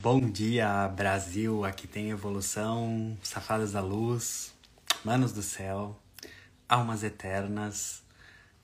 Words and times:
Bom 0.00 0.30
dia, 0.30 0.86
Brasil! 0.86 1.64
Aqui 1.64 1.88
tem 1.88 2.10
evolução, 2.10 3.18
safadas 3.20 3.72
da 3.72 3.80
luz, 3.80 4.54
manos 5.04 5.32
do 5.32 5.42
céu, 5.42 6.00
almas 6.68 7.02
eternas. 7.02 8.00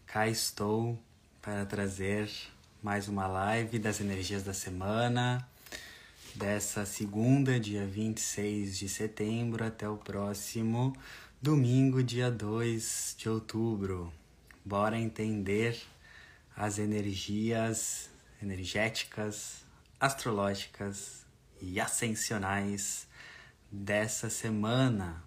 Cá 0.07 0.29
estou 0.29 0.97
para 1.43 1.67
trazer 1.67 2.31
mais 2.81 3.09
uma 3.09 3.27
live 3.27 3.81
das 3.81 4.01
energias 4.01 4.45
da 4.45 4.55
semana, 4.55 5.45
dessa 6.37 6.87
segunda, 6.87 7.59
dia 7.59 7.85
26 7.85 8.79
de 8.79 8.89
setembro, 8.89 9.65
até 9.65 9.89
o 9.89 9.97
próximo 9.97 10.97
domingo, 11.43 12.01
dia 12.01 12.31
2 12.31 13.17
de 13.19 13.29
outubro. 13.29 14.13
Bora 14.65 14.97
entender 14.97 15.83
as 16.57 16.79
energias 16.79 18.09
energéticas, 18.41 19.65
astrológicas 19.99 21.24
e 21.67 21.81
ascensionais 21.81 23.09
dessa 23.71 24.29
semana. 24.29 25.25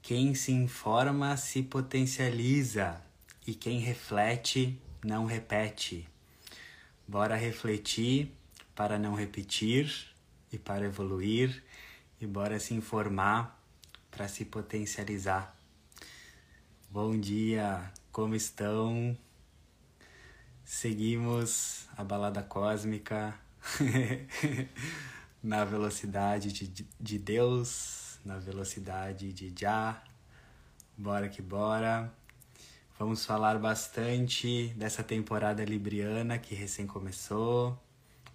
Quem 0.00 0.34
se 0.34 0.50
informa 0.50 1.36
se 1.36 1.62
potencializa 1.62 3.00
e 3.46 3.54
quem 3.54 3.78
reflete 3.78 4.80
não 5.04 5.26
repete. 5.26 6.08
Bora 7.06 7.36
refletir 7.36 8.32
para 8.74 8.98
não 8.98 9.14
repetir 9.14 9.92
e 10.50 10.58
para 10.58 10.86
evoluir 10.86 11.62
e 12.20 12.26
bora 12.26 12.58
se 12.58 12.74
informar 12.74 13.60
para 14.10 14.28
se 14.28 14.44
potencializar. 14.44 15.56
Bom 16.90 17.18
dia, 17.18 17.92
como 18.10 18.34
estão? 18.34 19.16
Seguimos 20.64 21.86
a 21.96 22.02
balada 22.04 22.42
cósmica. 22.42 23.34
na 25.42 25.64
velocidade 25.64 26.52
de, 26.52 26.86
de 27.00 27.18
Deus, 27.18 28.20
na 28.24 28.38
velocidade 28.38 29.32
de 29.32 29.52
Já. 29.58 30.02
Bora 30.96 31.28
que 31.28 31.42
bora. 31.42 32.12
Vamos 32.98 33.26
falar 33.26 33.58
bastante 33.58 34.68
dessa 34.76 35.02
temporada 35.02 35.64
libriana 35.64 36.38
que 36.38 36.54
recém 36.54 36.86
começou. 36.86 37.76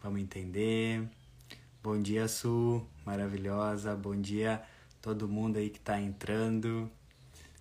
Vamos 0.03 0.19
entender. 0.19 1.07
Bom 1.81 2.01
dia, 2.01 2.27
Su, 2.27 2.85
maravilhosa. 3.05 3.95
Bom 3.95 4.19
dia 4.19 4.61
todo 5.01 5.27
mundo 5.27 5.57
aí 5.57 5.69
que 5.69 5.77
está 5.77 5.99
entrando. 5.99 6.91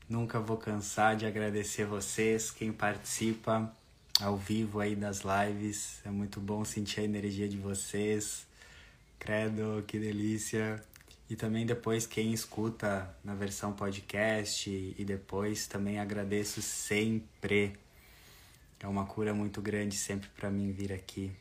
Nunca 0.09 0.41
vou 0.41 0.57
cansar 0.57 1.17
de 1.17 1.27
agradecer 1.27 1.85
vocês, 1.85 2.51
quem 2.51 2.73
participa 2.73 3.73
ao 4.21 4.37
vivo 4.37 4.81
aí 4.81 4.97
das 4.97 5.21
lives. 5.21 6.01
É 6.05 6.11
muito 6.11 6.41
bom 6.41 6.65
sentir 6.65 7.01
a 7.01 7.05
energia 7.05 7.49
de 7.49 7.57
vocês. 7.57 8.46
Credo, 9.19 9.85
que 9.87 9.99
delícia. 9.99 10.83
E 11.29 11.35
também 11.35 11.67
depois 11.67 12.07
quem 12.07 12.33
escuta 12.33 13.13
na 13.25 13.35
versão 13.35 13.73
podcast 13.73 14.71
e 14.71 15.05
depois 15.05 15.67
também 15.67 15.99
agradeço 15.99 16.63
sempre. 16.63 17.77
É 18.79 18.87
uma 18.87 19.07
cura 19.07 19.35
muito 19.35 19.61
grande 19.61 19.97
sempre 19.97 20.29
para 20.31 20.51
mim 20.51 20.71
vir 20.71 20.93
aqui. 20.93 21.33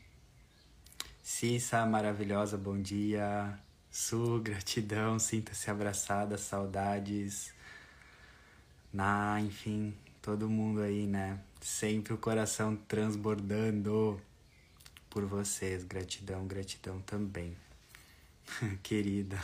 Cissa, 1.22 1.84
maravilhosa, 1.86 2.56
bom 2.56 2.80
dia. 2.80 3.58
Su, 3.90 4.40
gratidão, 4.42 5.18
sinta-se 5.18 5.70
abraçada, 5.70 6.36
saudades. 6.36 7.54
Na, 8.92 9.40
enfim, 9.40 9.94
todo 10.20 10.48
mundo 10.48 10.80
aí, 10.80 11.06
né? 11.06 11.40
Sempre 11.60 12.12
o 12.12 12.18
coração 12.18 12.74
transbordando 12.74 14.20
por 15.08 15.24
vocês. 15.24 15.84
Gratidão, 15.84 16.46
gratidão 16.46 17.00
também. 17.00 17.56
querida. 18.82 19.38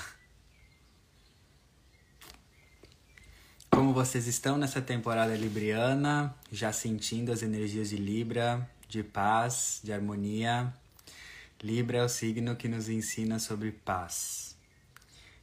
Como 3.71 3.95
vocês 3.95 4.27
estão 4.27 4.59
nessa 4.59 4.83
temporada 4.83 5.35
libriana, 5.35 6.35
já 6.51 6.73
sentindo 6.73 7.33
as 7.33 7.43
energias 7.43 7.89
de 7.89 7.97
Libra, 7.97 8.69
de 8.89 9.03
paz, 9.03 9.81
de 9.83 9.93
harmonia? 9.93 10.73
Libra 11.63 11.99
é 11.99 12.05
o 12.05 12.09
signo 12.09 12.55
que 12.57 12.69
nos 12.69 12.89
ensina 12.89 13.39
sobre 13.39 13.73
paz. 13.73 14.57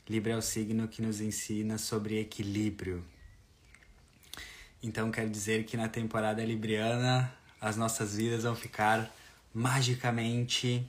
Libra 0.07 0.33
é 0.33 0.37
o 0.37 0.41
signo 0.41 0.87
que 0.87 1.01
nos 1.01 1.21
ensina 1.21 1.77
sobre 1.77 2.19
equilíbrio. 2.19 3.03
Então 4.81 5.11
quer 5.11 5.29
dizer 5.29 5.65
que 5.65 5.75
na 5.75 5.89
temporada 5.89 6.43
libriana 6.43 7.33
as 7.59 7.75
nossas 7.75 8.15
vidas 8.15 8.43
vão 8.43 8.55
ficar 8.55 9.13
magicamente 9.53 10.87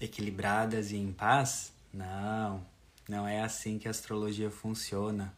equilibradas 0.00 0.92
e 0.92 0.96
em 0.96 1.12
paz? 1.12 1.72
Não, 1.92 2.64
não 3.08 3.26
é 3.26 3.40
assim 3.40 3.78
que 3.78 3.88
a 3.88 3.90
astrologia 3.90 4.50
funciona. 4.50 5.34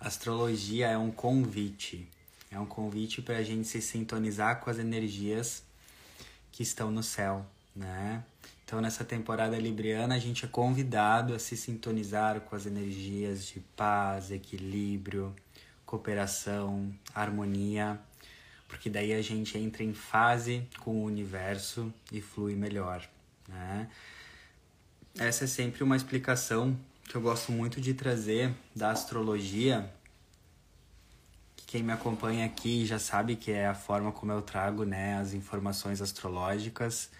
A 0.00 0.06
astrologia 0.06 0.88
é 0.88 0.96
um 0.96 1.10
convite, 1.10 2.08
é 2.50 2.58
um 2.58 2.66
convite 2.66 3.20
para 3.20 3.38
a 3.38 3.42
gente 3.42 3.66
se 3.66 3.82
sintonizar 3.82 4.60
com 4.60 4.70
as 4.70 4.78
energias 4.78 5.64
que 6.52 6.62
estão 6.62 6.90
no 6.90 7.02
céu, 7.02 7.44
né? 7.74 8.24
Então, 8.64 8.80
nessa 8.80 9.02
temporada 9.02 9.58
libriana, 9.58 10.14
a 10.14 10.18
gente 10.18 10.44
é 10.44 10.48
convidado 10.48 11.34
a 11.34 11.38
se 11.38 11.56
sintonizar 11.56 12.40
com 12.42 12.54
as 12.54 12.66
energias 12.66 13.46
de 13.46 13.60
paz, 13.74 14.30
equilíbrio, 14.30 15.34
cooperação, 15.86 16.94
harmonia, 17.14 17.98
porque 18.68 18.90
daí 18.90 19.14
a 19.14 19.22
gente 19.22 19.56
entra 19.56 19.82
em 19.82 19.94
fase 19.94 20.68
com 20.80 20.96
o 20.96 21.04
universo 21.04 21.92
e 22.12 22.20
flui 22.20 22.54
melhor. 22.54 23.08
Né? 23.48 23.88
Essa 25.18 25.44
é 25.44 25.46
sempre 25.46 25.82
uma 25.82 25.96
explicação 25.96 26.78
que 27.08 27.14
eu 27.14 27.20
gosto 27.20 27.50
muito 27.50 27.80
de 27.80 27.94
trazer 27.94 28.54
da 28.76 28.90
astrologia. 28.90 29.90
Quem 31.66 31.82
me 31.82 31.92
acompanha 31.92 32.44
aqui 32.44 32.86
já 32.86 32.98
sabe 32.98 33.34
que 33.34 33.50
é 33.50 33.66
a 33.66 33.74
forma 33.74 34.12
como 34.12 34.30
eu 34.30 34.42
trago 34.42 34.84
né, 34.84 35.18
as 35.18 35.32
informações 35.32 36.00
astrológicas. 36.00 37.10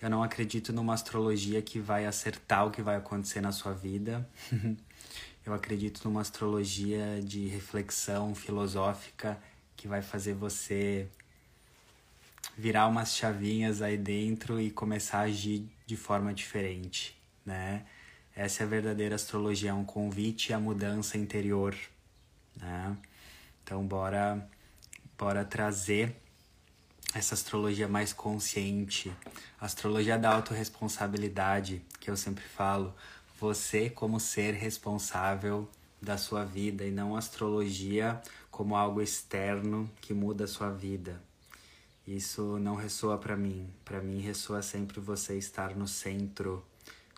Eu 0.00 0.08
não 0.08 0.22
acredito 0.22 0.72
numa 0.72 0.94
astrologia 0.94 1.60
que 1.60 1.78
vai 1.78 2.06
acertar 2.06 2.66
o 2.66 2.70
que 2.70 2.82
vai 2.82 2.96
acontecer 2.96 3.40
na 3.40 3.52
sua 3.52 3.72
vida. 3.72 4.28
eu 5.44 5.52
acredito 5.52 6.00
numa 6.04 6.20
astrologia 6.20 7.20
de 7.22 7.46
reflexão 7.48 8.34
filosófica 8.34 9.38
que 9.76 9.86
vai 9.86 10.02
fazer 10.02 10.34
você 10.34 11.06
virar 12.58 12.88
umas 12.88 13.14
chavinhas 13.14 13.80
aí 13.80 13.96
dentro 13.96 14.60
e 14.60 14.68
começar 14.68 15.18
a 15.18 15.22
agir 15.22 15.64
de 15.86 15.96
forma 15.96 16.34
diferente, 16.34 17.16
né? 17.46 17.86
Essa 18.34 18.64
é 18.64 18.66
a 18.66 18.68
verdadeira 18.68 19.14
astrologia, 19.14 19.70
é 19.70 19.74
um 19.74 19.84
convite 19.84 20.52
à 20.52 20.58
mudança 20.58 21.16
interior, 21.16 21.76
né? 22.56 22.96
Então 23.62 23.86
bora 23.86 24.44
bora 25.16 25.44
trazer 25.44 26.16
essa 27.14 27.34
astrologia 27.34 27.86
mais 27.86 28.12
consciente, 28.12 29.12
a 29.60 29.66
astrologia 29.66 30.18
da 30.18 30.34
autorresponsabilidade, 30.34 31.80
que 32.00 32.10
eu 32.10 32.16
sempre 32.16 32.44
falo, 32.44 32.92
você 33.40 33.88
como 33.88 34.18
ser 34.18 34.54
responsável 34.54 35.68
da 36.02 36.18
sua 36.18 36.44
vida 36.44 36.84
e 36.84 36.90
não 36.90 37.16
astrologia 37.16 38.20
como 38.50 38.76
algo 38.76 39.00
externo 39.00 39.88
que 40.00 40.12
muda 40.12 40.44
a 40.44 40.48
sua 40.48 40.70
vida. 40.70 41.27
Isso 42.08 42.58
não 42.58 42.74
ressoa 42.74 43.18
para 43.18 43.36
mim. 43.36 43.68
Para 43.84 44.00
mim 44.00 44.18
ressoa 44.18 44.62
sempre 44.62 44.98
você 44.98 45.36
estar 45.36 45.76
no 45.76 45.86
centro 45.86 46.64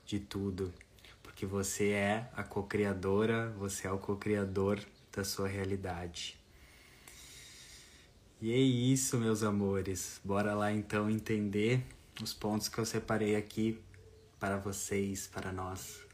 de 0.05 0.19
tudo, 0.19 0.75
porque 1.23 1.47
você 1.47 1.91
é 1.91 2.29
a 2.35 2.43
co-criadora, 2.43 3.51
você 3.57 3.87
é 3.87 3.93
o 3.93 3.99
co-criador 3.99 4.81
da 5.13 5.23
sua 5.23 5.47
realidade. 5.47 6.37
E 8.43 8.53
é 8.53 8.57
isso, 8.57 9.17
meus 9.17 9.45
amores. 9.45 10.21
Bora 10.25 10.55
lá 10.55 10.73
então 10.73 11.09
entender 11.09 11.87
os 12.21 12.35
pontos 12.35 12.67
que 12.67 12.79
eu 12.79 12.85
separei 12.85 13.37
aqui 13.37 13.81
para 14.41 14.57
vocês, 14.57 15.29
para 15.29 15.53
nós. 15.53 16.10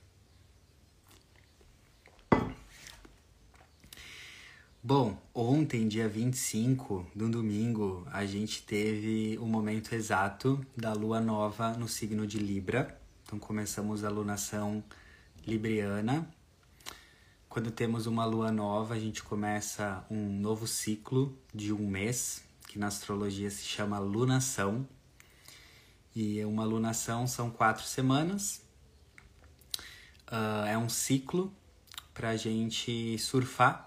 Bom, 4.88 5.20
ontem, 5.34 5.88
dia 5.88 6.08
25, 6.08 7.10
no 7.12 7.28
domingo, 7.28 8.06
a 8.12 8.24
gente 8.24 8.62
teve 8.62 9.36
o 9.38 9.44
momento 9.44 9.92
exato 9.92 10.64
da 10.76 10.92
lua 10.92 11.20
nova 11.20 11.72
no 11.72 11.88
signo 11.88 12.24
de 12.24 12.38
Libra. 12.38 12.96
Então 13.24 13.36
começamos 13.36 14.04
a 14.04 14.08
lunação 14.08 14.84
libriana. 15.44 16.30
Quando 17.48 17.72
temos 17.72 18.06
uma 18.06 18.24
lua 18.24 18.52
nova, 18.52 18.94
a 18.94 18.98
gente 19.00 19.24
começa 19.24 20.06
um 20.08 20.38
novo 20.38 20.68
ciclo 20.68 21.36
de 21.52 21.72
um 21.72 21.84
mês, 21.84 22.44
que 22.68 22.78
na 22.78 22.86
astrologia 22.86 23.50
se 23.50 23.64
chama 23.64 23.98
lunação. 23.98 24.86
E 26.14 26.44
uma 26.44 26.64
lunação 26.64 27.26
são 27.26 27.50
quatro 27.50 27.82
semanas. 27.82 28.62
Uh, 30.28 30.64
é 30.68 30.78
um 30.78 30.88
ciclo 30.88 31.52
para 32.14 32.28
a 32.28 32.36
gente 32.36 33.18
surfar 33.18 33.85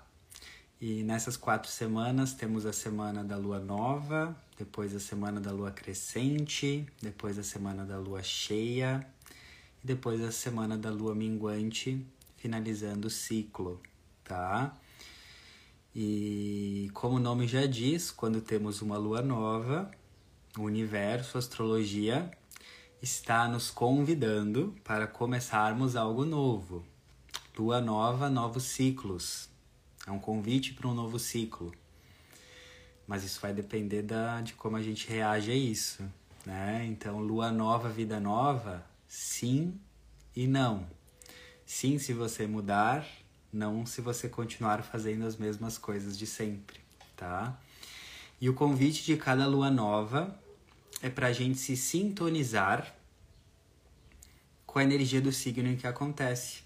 e 0.81 1.03
nessas 1.03 1.35
quatro 1.35 1.69
semanas 1.69 2.33
temos 2.33 2.65
a 2.65 2.71
semana 2.71 3.21
da 3.21 3.35
lua 3.35 3.59
nova, 3.59 4.35
depois 4.57 4.95
a 4.95 4.99
semana 4.99 5.41
da 5.41 5.51
lua 5.51 5.71
crescente, 5.71 6.87
depois 7.01 7.37
a 7.37 7.43
semana 7.43 7.83
da 7.83 7.97
lua 7.97 8.23
cheia 8.23 9.05
e 9.83 9.87
depois 9.87 10.21
a 10.21 10.31
semana 10.31 10.77
da 10.77 10.89
lua 10.89 11.13
minguante, 11.13 12.05
finalizando 12.37 13.07
o 13.07 13.11
ciclo, 13.11 13.81
tá? 14.23 14.73
E 15.93 16.89
como 16.93 17.17
o 17.17 17.19
nome 17.19 17.45
já 17.45 17.65
diz, 17.65 18.09
quando 18.09 18.39
temos 18.39 18.81
uma 18.81 18.97
lua 18.97 19.21
nova, 19.21 19.91
o 20.57 20.61
universo, 20.61 21.37
a 21.37 21.39
astrologia 21.39 22.31
está 23.01 23.49
nos 23.49 23.69
convidando 23.69 24.73
para 24.83 25.07
começarmos 25.07 25.97
algo 25.97 26.23
novo. 26.23 26.85
Lua 27.57 27.81
nova, 27.81 28.29
novos 28.29 28.63
ciclos. 28.63 29.48
É 30.05 30.11
um 30.11 30.19
convite 30.19 30.73
para 30.73 30.87
um 30.87 30.93
novo 30.93 31.19
ciclo. 31.19 31.73
Mas 33.07 33.23
isso 33.23 33.39
vai 33.41 33.53
depender 33.53 34.01
da, 34.01 34.41
de 34.41 34.53
como 34.53 34.75
a 34.75 34.81
gente 34.81 35.07
reage 35.07 35.51
a 35.51 35.55
isso. 35.55 36.03
Né? 36.45 36.85
Então, 36.87 37.19
lua 37.19 37.51
nova, 37.51 37.89
vida 37.89 38.19
nova, 38.19 38.85
sim 39.07 39.79
e 40.35 40.47
não. 40.47 40.87
Sim, 41.65 41.99
se 41.99 42.13
você 42.13 42.47
mudar, 42.47 43.05
não 43.51 43.85
se 43.85 44.01
você 44.01 44.29
continuar 44.29 44.83
fazendo 44.83 45.25
as 45.25 45.35
mesmas 45.35 45.77
coisas 45.77 46.17
de 46.17 46.25
sempre, 46.25 46.79
tá? 47.15 47.59
E 48.41 48.49
o 48.49 48.53
convite 48.53 49.03
de 49.03 49.17
cada 49.17 49.45
lua 49.45 49.69
nova 49.69 50.39
é 51.01 51.09
para 51.09 51.27
a 51.27 51.33
gente 51.33 51.57
se 51.57 51.75
sintonizar 51.75 52.95
com 54.65 54.79
a 54.79 54.83
energia 54.83 55.19
do 55.19 55.31
signo 55.31 55.67
em 55.67 55.75
que 55.75 55.87
acontece. 55.87 56.63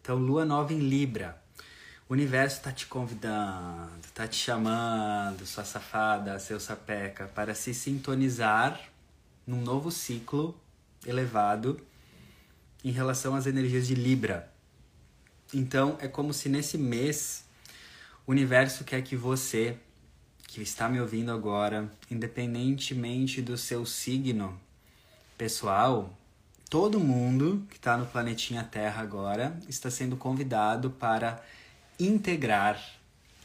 Então, 0.00 0.16
lua 0.16 0.44
nova 0.44 0.72
em 0.72 0.78
Libra. 0.78 1.39
O 2.10 2.12
universo 2.12 2.56
está 2.56 2.72
te 2.72 2.86
convidando, 2.86 4.00
está 4.04 4.26
te 4.26 4.34
chamando, 4.34 5.46
sua 5.46 5.64
safada, 5.64 6.40
seu 6.40 6.58
sapeca, 6.58 7.28
para 7.28 7.54
se 7.54 7.72
sintonizar 7.72 8.80
num 9.46 9.62
novo 9.62 9.92
ciclo 9.92 10.60
elevado 11.06 11.80
em 12.82 12.90
relação 12.90 13.36
às 13.36 13.46
energias 13.46 13.86
de 13.86 13.94
Libra. 13.94 14.52
Então, 15.54 15.96
é 16.00 16.08
como 16.08 16.34
se 16.34 16.48
nesse 16.48 16.76
mês 16.76 17.44
o 18.26 18.32
universo 18.32 18.82
quer 18.82 19.02
que 19.02 19.14
você, 19.14 19.76
que 20.48 20.60
está 20.60 20.88
me 20.88 21.00
ouvindo 21.00 21.30
agora, 21.30 21.88
independentemente 22.10 23.40
do 23.40 23.56
seu 23.56 23.86
signo 23.86 24.60
pessoal, 25.38 26.12
todo 26.68 26.98
mundo 26.98 27.64
que 27.70 27.76
está 27.76 27.96
no 27.96 28.06
planetinha 28.06 28.64
Terra 28.64 29.00
agora 29.00 29.56
está 29.68 29.88
sendo 29.92 30.16
convidado 30.16 30.90
para 30.90 31.40
integrar, 32.00 32.80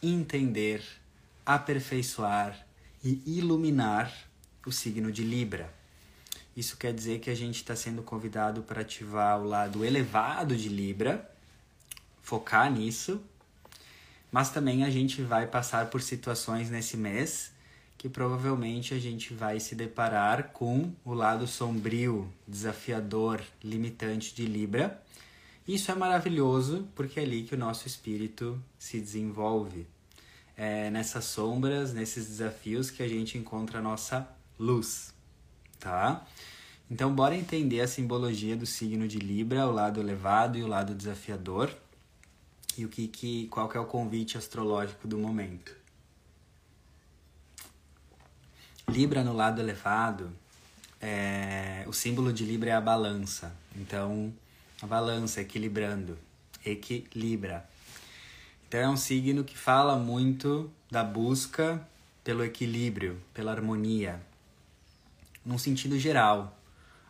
entender, 0.02 0.84
aperfeiçoar 1.46 2.66
e 3.04 3.22
iluminar 3.26 4.12
o 4.66 4.72
signo 4.72 5.12
de 5.12 5.24
Libra. 5.24 5.72
Isso 6.56 6.78
quer 6.78 6.94
dizer 6.94 7.20
que 7.20 7.30
a 7.30 7.36
gente 7.36 7.58
está 7.58 7.76
sendo 7.76 8.02
convidado 8.02 8.64
para 8.64 8.82
ativar 8.82 9.40
o 9.40 9.46
lado 9.46 9.84
elevado 9.84 10.56
de 10.56 10.70
Libra, 10.70 11.30
focar 12.22 12.72
nisso, 12.72 13.22
mas 14.32 14.50
também 14.50 14.84
a 14.84 14.90
gente 14.90 15.22
vai 15.22 15.46
passar 15.46 15.90
por 15.90 16.02
situações 16.02 16.70
nesse 16.70 16.96
mês 16.98 17.54
que 17.98 18.10
provavelmente 18.10 18.94
a 18.94 19.00
gente 19.00 19.34
vai 19.34 19.60
se 19.60 19.74
deparar 19.74 20.52
com 20.52 20.94
o 21.04 21.14
lado 21.14 21.48
sombrio, 21.48 22.32
desafiador, 22.48 23.42
limitante 23.64 24.36
de 24.36 24.46
Libra. 24.46 25.02
Isso 25.68 25.92
é 25.92 25.96
maravilhoso 25.96 26.88
porque 26.96 27.20
é 27.20 27.24
ali 27.24 27.44
que 27.44 27.56
o 27.56 27.58
nosso 27.58 27.88
espírito 27.88 28.62
se 28.78 29.00
desenvolve. 29.00 29.88
É 30.56 30.90
nessas 30.90 31.26
sombras, 31.26 31.94
nesses 31.94 32.28
desafios 32.28 32.92
que 32.92 33.02
a 33.02 33.08
gente 33.08 33.38
encontra 33.38 33.80
a 33.80 33.82
nossa 33.82 34.28
luz, 34.60 35.14
tá? 35.80 36.26
Então, 36.90 37.14
bora 37.14 37.36
entender 37.36 37.82
a 37.82 37.88
simbologia 37.88 38.56
do 38.56 38.66
signo 38.66 39.08
de 39.08 39.18
Libra, 39.18 39.68
o 39.68 39.72
lado 39.72 40.00
elevado 40.00 40.58
e 40.58 40.64
o 40.64 40.68
lado 40.68 40.94
desafiador 40.94 41.76
e 42.78 42.86
o 42.86 42.90
que, 42.90 43.08
que 43.08 43.48
qual 43.48 43.68
que 43.68 43.76
é 43.76 43.80
o 43.80 43.86
convite 43.86 44.38
astrológico 44.38 45.08
do 45.08 45.18
momento. 45.18 45.76
Libra 48.88 49.24
no 49.24 49.34
lado 49.34 49.60
elevado, 49.60 50.32
é, 51.02 51.84
o 51.88 51.94
símbolo 51.94 52.32
de 52.32 52.46
Libra 52.46 52.70
é 52.70 52.74
a 52.74 52.82
balança. 52.82 53.56
Então, 53.76 54.32
balança 54.86 55.42
equilibrando, 55.42 56.18
equilibra. 56.66 57.68
Então 58.68 58.80
é 58.80 58.90
um 58.90 58.98
signo 58.98 59.44
que 59.44 59.58
fala 59.58 59.96
muito 59.98 60.72
da 60.90 61.04
busca 61.04 61.86
pelo 62.24 62.44
equilíbrio, 62.44 63.22
pela 63.34 63.52
harmonia, 63.52 64.22
num 65.46 65.58
sentido 65.58 65.98
geral, 66.00 66.58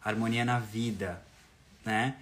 harmonia 0.03 0.43
na 0.43 0.59
vida, 0.59 1.21
né? 1.85 2.17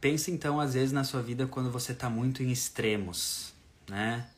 Pense 0.00 0.30
então, 0.30 0.60
às 0.60 0.74
vezes, 0.74 0.92
na 0.92 1.04
sua 1.04 1.22
vida 1.22 1.46
quando 1.46 1.70
você 1.70 1.92
está 1.92 2.10
muito 2.10 2.42
em 2.42 2.50
extremos, 2.50 3.54
né? 3.88 4.28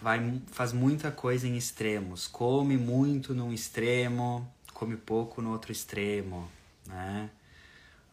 Vai, 0.00 0.40
faz 0.50 0.72
muita 0.72 1.10
coisa 1.10 1.46
em 1.46 1.56
extremos. 1.56 2.26
Come 2.26 2.76
muito 2.76 3.34
num 3.34 3.52
extremo, 3.52 4.48
come 4.72 4.96
pouco 4.96 5.42
no 5.42 5.50
outro 5.50 5.70
extremo, 5.70 6.50
né? 6.86 7.28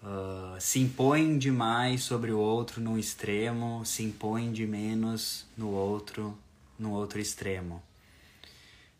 Uh, 0.02 0.60
se 0.60 0.80
impõe 0.80 1.38
demais 1.38 2.04
sobre 2.04 2.32
o 2.32 2.38
outro 2.38 2.80
num 2.80 2.98
extremo, 2.98 3.84
se 3.86 4.04
impõe 4.04 4.52
de 4.52 4.66
menos 4.66 5.46
no 5.58 5.70
outro, 5.70 6.38
no 6.78 6.92
outro 6.92 7.20
extremo. 7.20 7.82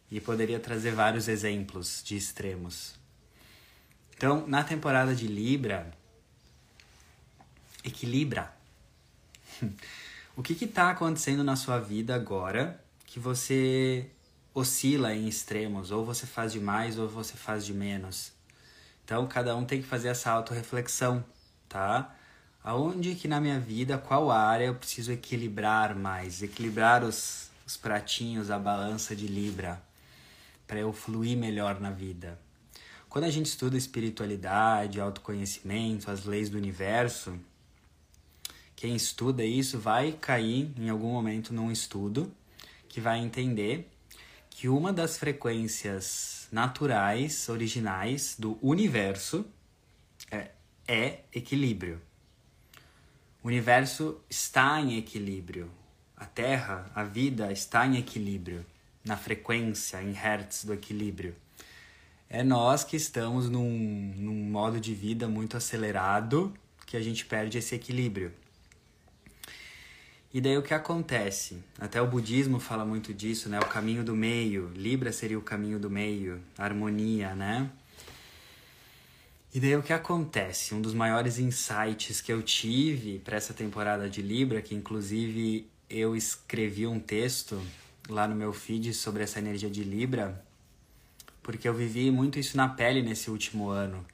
E 0.10 0.20
poderia 0.20 0.60
trazer 0.60 0.92
vários 0.92 1.28
exemplos 1.28 2.02
de 2.04 2.16
extremos. 2.16 2.96
Então, 4.16 4.48
na 4.48 4.64
temporada 4.64 5.14
de 5.14 5.28
Libra, 5.28 5.92
equilibra. 7.84 8.52
o 10.36 10.42
que 10.42 10.66
está 10.66 10.90
acontecendo 10.90 11.44
na 11.44 11.56
sua 11.56 11.80
vida 11.80 12.16
agora 12.16 12.84
que 13.06 13.20
você 13.20 14.10
oscila 14.54 15.14
em 15.14 15.28
extremos? 15.28 15.92
Ou 15.92 16.04
você 16.04 16.26
faz 16.26 16.52
de 16.52 16.60
mais 16.60 16.98
ou 16.98 17.08
você 17.08 17.38
faz 17.38 17.66
de 17.66 17.74
menos? 17.74 18.37
Então, 19.08 19.26
cada 19.26 19.56
um 19.56 19.64
tem 19.64 19.82
que 19.82 19.88
fazer 19.88 20.10
essa 20.10 20.30
autorreflexão, 20.32 21.24
tá? 21.70 22.14
Aonde 22.62 23.16
que 23.16 23.26
na 23.26 23.40
minha 23.40 23.58
vida, 23.58 23.98
qual 23.98 24.30
área 24.30 24.66
eu 24.66 24.76
preciso 24.76 25.14
equilibrar 25.14 25.96
mais? 25.96 26.44
Equilibrar 26.44 27.06
os, 27.06 27.50
os 27.66 27.78
pratinhos, 27.78 28.52
a 28.52 28.60
balança 28.60 29.16
de 29.16 29.26
Libra, 29.26 29.82
para 30.68 30.80
eu 30.80 30.92
fluir 30.92 31.38
melhor 31.38 31.80
na 31.80 31.90
vida. 31.90 32.38
Quando 33.08 33.24
a 33.24 33.30
gente 33.30 33.46
estuda 33.46 33.78
espiritualidade, 33.78 35.00
autoconhecimento, 35.00 36.12
as 36.12 36.26
leis 36.26 36.50
do 36.50 36.58
universo, 36.58 37.40
quem 38.76 38.94
estuda 38.94 39.42
isso 39.46 39.80
vai 39.80 40.12
cair 40.12 40.70
em 40.78 40.90
algum 40.90 41.14
momento 41.14 41.54
num 41.54 41.72
estudo 41.72 42.30
que 42.90 43.00
vai 43.00 43.20
entender 43.20 43.90
que 44.58 44.68
uma 44.68 44.92
das 44.92 45.20
frequências 45.20 46.48
naturais, 46.52 47.48
originais 47.48 48.36
do 48.40 48.58
universo 48.60 49.46
é, 50.32 50.50
é 50.88 51.20
equilíbrio. 51.32 52.02
O 53.44 53.50
universo 53.50 54.20
está 54.28 54.82
em 54.82 54.98
equilíbrio. 54.98 55.70
A 56.16 56.26
Terra, 56.26 56.92
a 56.96 57.04
vida 57.04 57.52
está 57.52 57.86
em 57.86 57.98
equilíbrio, 57.98 58.66
na 59.06 59.16
frequência, 59.16 60.02
em 60.02 60.12
hertz 60.12 60.66
do 60.66 60.74
equilíbrio. 60.74 61.36
É 62.28 62.44
nós 62.44 62.84
que 62.84 62.98
estamos 62.98 63.48
num, 63.48 64.12
num 64.18 64.44
modo 64.50 64.80
de 64.80 64.96
vida 64.96 65.28
muito 65.28 65.56
acelerado 65.56 66.52
que 66.88 66.98
a 66.98 67.02
gente 67.02 67.28
perde 67.28 67.60
esse 67.60 67.76
equilíbrio. 67.76 68.34
E 70.34 70.42
daí 70.42 70.58
o 70.58 70.62
que 70.62 70.74
acontece? 70.74 71.64
Até 71.80 72.02
o 72.02 72.08
budismo 72.08 72.60
fala 72.60 72.86
muito 72.86 73.14
disso, 73.14 73.48
né? 73.48 73.60
O 73.60 73.66
caminho 73.66 74.04
do 74.04 74.16
meio. 74.16 74.70
Libra 74.76 75.12
seria 75.12 75.40
o 75.40 75.42
caminho 75.42 75.80
do 75.80 75.90
meio, 75.90 76.42
harmonia, 76.58 77.34
né? 77.34 77.70
E 79.54 79.60
daí 79.60 79.76
o 79.76 79.82
que 79.82 79.94
acontece? 79.94 80.76
Um 80.76 80.82
dos 80.82 80.94
maiores 80.94 81.40
insights 81.40 82.20
que 82.22 82.32
eu 82.32 82.44
tive 82.44 83.20
para 83.20 83.38
essa 83.38 83.54
temporada 83.54 84.10
de 84.10 84.22
Libra, 84.22 84.62
que 84.62 84.76
inclusive 84.76 85.68
eu 85.90 86.16
escrevi 86.16 86.86
um 86.86 87.00
texto 87.00 87.60
lá 88.10 88.28
no 88.28 88.36
meu 88.36 88.52
feed 88.52 88.94
sobre 88.94 89.24
essa 89.24 89.40
energia 89.40 89.70
de 89.70 89.84
Libra, 89.84 90.44
porque 91.42 91.68
eu 91.68 91.74
vivi 91.74 92.12
muito 92.12 92.38
isso 92.38 92.58
na 92.58 92.68
pele 92.68 93.02
nesse 93.02 93.32
último 93.32 93.70
ano. 93.70 94.06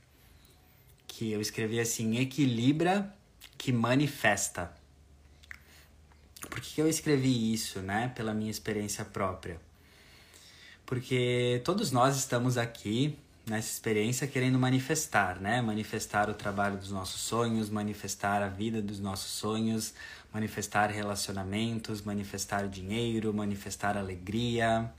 Que 1.07 1.31
eu 1.31 1.41
escrevi 1.41 1.79
assim: 1.79 2.17
equilibra 2.17 3.13
que 3.57 3.71
manifesta. 3.71 4.71
Por 6.53 6.61
que 6.61 6.79
eu 6.79 6.87
escrevi 6.87 7.51
isso, 7.51 7.79
né? 7.79 8.11
Pela 8.15 8.31
minha 8.31 8.51
experiência 8.51 9.03
própria. 9.03 9.59
Porque 10.85 11.59
todos 11.65 11.91
nós 11.91 12.15
estamos 12.15 12.59
aqui 12.59 13.17
nessa 13.43 13.71
experiência 13.71 14.27
querendo 14.27 14.59
manifestar, 14.59 15.41
né? 15.41 15.63
Manifestar 15.63 16.29
o 16.29 16.35
trabalho 16.35 16.77
dos 16.77 16.91
nossos 16.91 17.21
sonhos, 17.21 17.71
manifestar 17.71 18.43
a 18.43 18.49
vida 18.49 18.83
dos 18.83 18.99
nossos 18.99 19.31
sonhos, 19.31 19.95
manifestar 20.31 20.91
relacionamentos, 20.91 22.03
manifestar 22.03 22.67
dinheiro, 22.67 23.33
manifestar 23.33 23.97
alegria. 23.97 24.93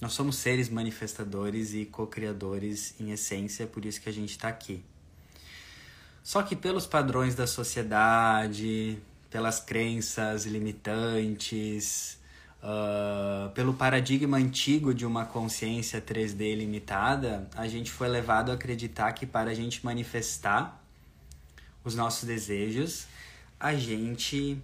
Nós 0.00 0.12
somos 0.14 0.34
seres 0.34 0.68
manifestadores 0.68 1.74
e 1.74 1.84
co-criadores 1.84 2.96
em 2.98 3.12
essência, 3.12 3.68
por 3.68 3.84
isso 3.84 4.00
que 4.00 4.08
a 4.08 4.12
gente 4.12 4.30
está 4.30 4.48
aqui. 4.48 4.82
Só 6.24 6.42
que 6.42 6.56
pelos 6.56 6.88
padrões 6.88 7.36
da 7.36 7.46
sociedade, 7.46 9.00
pelas 9.32 9.58
crenças 9.58 10.44
limitantes, 10.44 12.18
uh, 12.62 13.48
pelo 13.50 13.72
paradigma 13.72 14.36
antigo 14.36 14.94
de 14.94 15.06
uma 15.06 15.24
consciência 15.24 16.02
3D 16.02 16.54
limitada, 16.54 17.48
a 17.56 17.66
gente 17.66 17.90
foi 17.90 18.08
levado 18.08 18.50
a 18.50 18.54
acreditar 18.54 19.10
que 19.12 19.24
para 19.24 19.50
a 19.50 19.54
gente 19.54 19.82
manifestar 19.84 20.78
os 21.82 21.94
nossos 21.94 22.24
desejos, 22.24 23.06
a 23.58 23.74
gente 23.74 24.62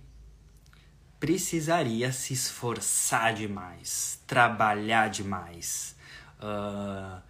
precisaria 1.18 2.12
se 2.12 2.34
esforçar 2.34 3.34
demais, 3.34 4.20
trabalhar 4.26 5.08
demais, 5.08 5.96
uh, 6.40 7.20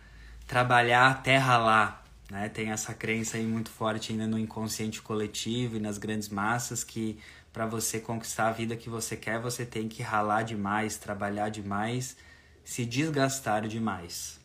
trabalhar 0.46 1.12
até 1.12 1.36
ralar. 1.36 1.97
Né? 2.30 2.48
Tem 2.48 2.70
essa 2.70 2.92
crença 2.92 3.36
aí 3.36 3.46
muito 3.46 3.70
forte 3.70 4.12
ainda 4.12 4.26
no 4.26 4.38
inconsciente 4.38 5.00
coletivo 5.00 5.76
e 5.76 5.80
nas 5.80 5.98
grandes 5.98 6.28
massas 6.28 6.84
que 6.84 7.18
para 7.52 7.66
você 7.66 7.98
conquistar 7.98 8.48
a 8.48 8.52
vida 8.52 8.76
que 8.76 8.90
você 8.90 9.16
quer, 9.16 9.40
você 9.40 9.64
tem 9.64 9.88
que 9.88 10.02
ralar 10.02 10.42
demais, 10.42 10.96
trabalhar 10.98 11.48
demais, 11.48 12.16
se 12.64 12.84
desgastar 12.84 13.66
demais, 13.66 14.38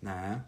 né? 0.00 0.44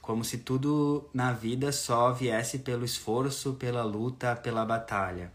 Como 0.00 0.24
se 0.24 0.38
tudo 0.38 1.08
na 1.14 1.32
vida 1.32 1.72
só 1.72 2.12
viesse 2.12 2.58
pelo 2.58 2.84
esforço, 2.84 3.54
pela 3.54 3.82
luta, 3.82 4.36
pela 4.36 4.64
batalha. 4.64 5.32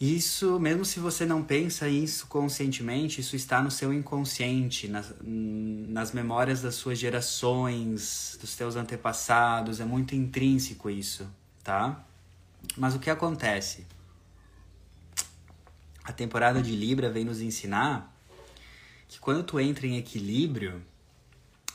Isso, 0.00 0.58
mesmo 0.58 0.82
se 0.82 0.98
você 0.98 1.26
não 1.26 1.42
pensa 1.42 1.86
isso 1.86 2.26
conscientemente, 2.26 3.20
isso 3.20 3.36
está 3.36 3.60
no 3.60 3.70
seu 3.70 3.92
inconsciente, 3.92 4.88
nas, 4.88 5.12
nas 5.22 6.12
memórias 6.12 6.62
das 6.62 6.74
suas 6.76 6.98
gerações, 6.98 8.38
dos 8.40 8.56
teus 8.56 8.76
antepassados, 8.76 9.78
é 9.78 9.84
muito 9.84 10.14
intrínseco 10.14 10.88
isso, 10.88 11.28
tá? 11.62 12.02
Mas 12.78 12.94
o 12.94 12.98
que 12.98 13.10
acontece? 13.10 13.86
A 16.02 16.14
temporada 16.14 16.62
de 16.62 16.74
Libra 16.74 17.10
vem 17.10 17.26
nos 17.26 17.42
ensinar 17.42 18.10
que 19.06 19.20
quando 19.20 19.42
tu 19.42 19.60
entra 19.60 19.86
em 19.86 19.98
equilíbrio, 19.98 20.82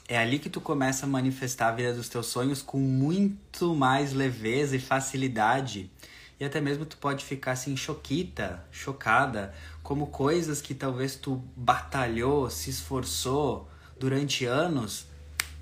é 0.07 0.17
ali 0.17 0.39
que 0.39 0.49
tu 0.49 0.59
começa 0.59 1.05
a 1.05 1.09
manifestar 1.09 1.67
a 1.67 1.71
vida 1.73 1.93
dos 1.93 2.09
teus 2.09 2.25
sonhos 2.25 2.63
com 2.63 2.79
muito 2.79 3.75
mais 3.75 4.13
leveza 4.13 4.75
e 4.75 4.79
facilidade 4.79 5.91
e 6.39 6.45
até 6.45 6.59
mesmo 6.59 6.85
tu 6.85 6.97
pode 6.97 7.23
ficar 7.23 7.53
assim 7.53 7.77
choquita, 7.77 8.63
chocada, 8.71 9.53
como 9.81 10.07
coisas 10.07 10.61
que 10.61 10.73
talvez 10.73 11.15
tu 11.15 11.41
batalhou, 11.55 12.49
se 12.49 12.69
esforçou 12.69 13.69
durante 13.99 14.45
anos, 14.45 15.07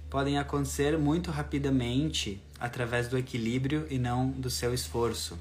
podem 0.10 0.38
acontecer 0.38 0.98
muito 0.98 1.32
rapidamente 1.32 2.42
através 2.60 3.08
do 3.08 3.18
equilíbrio 3.18 3.88
e 3.90 4.00
não 4.00 4.30
do 4.30 4.50
seu 4.50 4.74
esforço. 4.74 5.38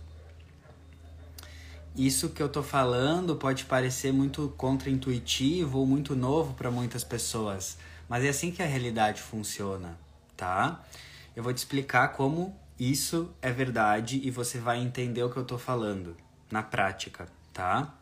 Isso 1.94 2.30
que 2.30 2.42
eu 2.42 2.48
tô 2.48 2.62
falando 2.62 3.36
pode 3.36 3.66
parecer 3.66 4.12
muito 4.12 4.52
contraintuitivo 4.56 5.78
ou 5.78 5.86
muito 5.86 6.16
novo 6.16 6.54
para 6.54 6.70
muitas 6.70 7.04
pessoas, 7.04 7.76
mas 8.08 8.24
é 8.24 8.30
assim 8.30 8.50
que 8.50 8.62
a 8.62 8.66
realidade 8.66 9.20
funciona, 9.20 9.98
tá? 10.36 10.82
Eu 11.36 11.42
vou 11.42 11.52
te 11.52 11.58
explicar 11.58 12.08
como 12.08 12.56
isso 12.90 13.30
é 13.40 13.50
verdade 13.50 14.20
e 14.24 14.30
você 14.30 14.58
vai 14.58 14.80
entender 14.80 15.22
o 15.22 15.30
que 15.30 15.36
eu 15.36 15.44
tô 15.44 15.56
falando 15.56 16.16
na 16.50 16.62
prática, 16.62 17.28
tá? 17.52 17.94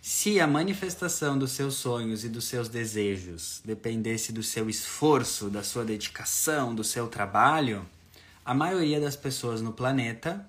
Se 0.00 0.38
a 0.38 0.46
manifestação 0.46 1.38
dos 1.38 1.52
seus 1.52 1.74
sonhos 1.74 2.24
e 2.24 2.28
dos 2.28 2.44
seus 2.44 2.68
desejos 2.68 3.60
dependesse 3.64 4.32
do 4.32 4.42
seu 4.42 4.68
esforço, 4.68 5.48
da 5.48 5.62
sua 5.62 5.84
dedicação, 5.84 6.74
do 6.74 6.84
seu 6.84 7.08
trabalho, 7.08 7.86
a 8.44 8.54
maioria 8.54 9.00
das 9.00 9.16
pessoas 9.16 9.62
no 9.62 9.72
planeta 9.72 10.46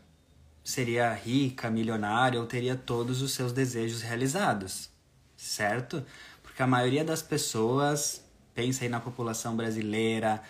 seria 0.64 1.14
rica, 1.14 1.70
milionária 1.70 2.40
ou 2.40 2.46
teria 2.46 2.76
todos 2.76 3.22
os 3.22 3.34
seus 3.34 3.54
desejos 3.54 4.02
realizados, 4.02 4.90
certo? 5.38 6.04
Porque 6.42 6.62
a 6.62 6.68
maioria 6.68 7.06
das 7.06 7.22
pessoas, 7.22 8.24
pensa 8.54 8.84
aí 8.84 8.90
na 8.90 9.00
população 9.00 9.56
brasileira, 9.56 10.42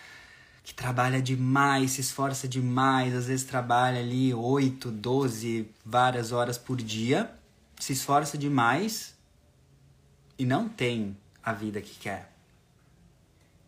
que 0.66 0.74
trabalha 0.74 1.22
demais, 1.22 1.92
se 1.92 2.00
esforça 2.00 2.48
demais, 2.48 3.14
às 3.14 3.28
vezes 3.28 3.46
trabalha 3.46 4.00
ali 4.00 4.34
8, 4.34 4.90
12, 4.90 5.70
várias 5.84 6.32
horas 6.32 6.58
por 6.58 6.76
dia, 6.76 7.30
se 7.78 7.92
esforça 7.92 8.36
demais 8.36 9.14
e 10.36 10.44
não 10.44 10.68
tem 10.68 11.16
a 11.40 11.52
vida 11.52 11.80
que 11.80 11.94
quer. 11.94 12.32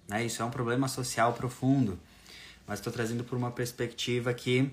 Né? 0.09 0.27
Isso 0.27 0.43
é 0.43 0.45
um 0.45 0.51
problema 0.51 0.89
social 0.89 1.35
profundo, 1.35 1.97
mas 2.67 2.81
estou 2.81 2.93
trazendo 2.93 3.23
por 3.23 3.39
uma 3.39 3.53
perspectiva 3.53 4.31
aqui 4.31 4.69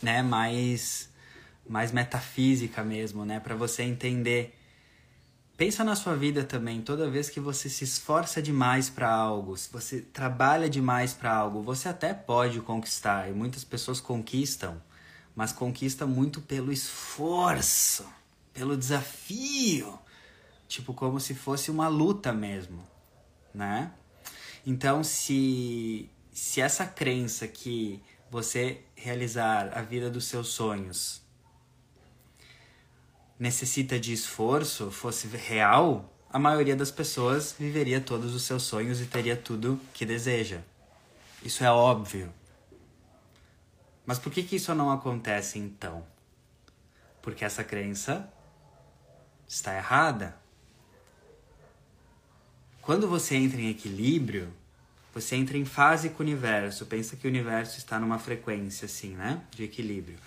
né, 0.00 0.22
mais, 0.22 1.08
mais 1.68 1.90
metafísica 1.90 2.84
mesmo, 2.84 3.24
né, 3.24 3.40
para 3.40 3.56
você 3.56 3.82
entender 3.82 4.56
Pensa 5.56 5.84
na 5.84 5.94
sua 5.94 6.16
vida 6.16 6.42
também, 6.42 6.82
toda 6.82 7.08
vez 7.08 7.30
que 7.30 7.38
você 7.38 7.68
se 7.68 7.84
esforça 7.84 8.42
demais 8.42 8.90
para 8.90 9.08
algo, 9.08 9.56
se 9.56 9.70
você 9.72 10.00
trabalha 10.00 10.68
demais 10.68 11.12
para 11.14 11.32
algo, 11.32 11.62
você 11.62 11.88
até 11.88 12.12
pode 12.12 12.60
conquistar, 12.60 13.30
e 13.30 13.32
muitas 13.32 13.62
pessoas 13.62 14.00
conquistam, 14.00 14.82
mas 15.34 15.52
conquista 15.52 16.06
muito 16.06 16.40
pelo 16.40 16.72
esforço, 16.72 18.04
pelo 18.52 18.76
desafio, 18.76 19.96
tipo 20.66 20.92
como 20.92 21.20
se 21.20 21.34
fosse 21.34 21.70
uma 21.70 21.86
luta 21.86 22.32
mesmo, 22.32 22.84
né? 23.54 23.92
Então, 24.66 25.04
se 25.04 26.10
se 26.32 26.60
essa 26.60 26.84
crença 26.84 27.46
que 27.46 28.02
você 28.28 28.80
realizar 28.96 29.70
a 29.72 29.82
vida 29.82 30.10
dos 30.10 30.24
seus 30.24 30.48
sonhos 30.48 31.23
necessita 33.38 33.98
de 33.98 34.12
esforço 34.12 34.90
fosse 34.90 35.26
real, 35.28 36.12
a 36.30 36.38
maioria 36.38 36.74
das 36.74 36.90
pessoas 36.90 37.54
viveria 37.58 38.00
todos 38.00 38.34
os 38.34 38.42
seus 38.42 38.64
sonhos 38.64 39.00
e 39.00 39.06
teria 39.06 39.36
tudo 39.36 39.80
que 39.92 40.04
deseja. 40.04 40.60
Isso 41.42 41.62
é 41.62 41.70
óbvio. 41.70 42.32
Mas 44.06 44.18
por 44.18 44.32
que, 44.32 44.42
que 44.42 44.56
isso 44.56 44.74
não 44.74 44.90
acontece 44.90 45.58
então? 45.58 46.04
Porque 47.22 47.44
essa 47.44 47.64
crença 47.64 48.28
está 49.46 49.76
errada. 49.76 50.36
Quando 52.82 53.08
você 53.08 53.36
entra 53.36 53.60
em 53.60 53.70
equilíbrio, 53.70 54.52
você 55.14 55.36
entra 55.36 55.56
em 55.56 55.64
fase 55.64 56.10
com 56.10 56.22
o 56.22 56.26
universo. 56.26 56.84
Pensa 56.86 57.16
que 57.16 57.26
o 57.26 57.30
universo 57.30 57.78
está 57.78 57.98
numa 57.98 58.18
frequência 58.18 58.86
assim, 58.86 59.14
né? 59.14 59.42
De 59.50 59.64
equilíbrio. 59.64 60.18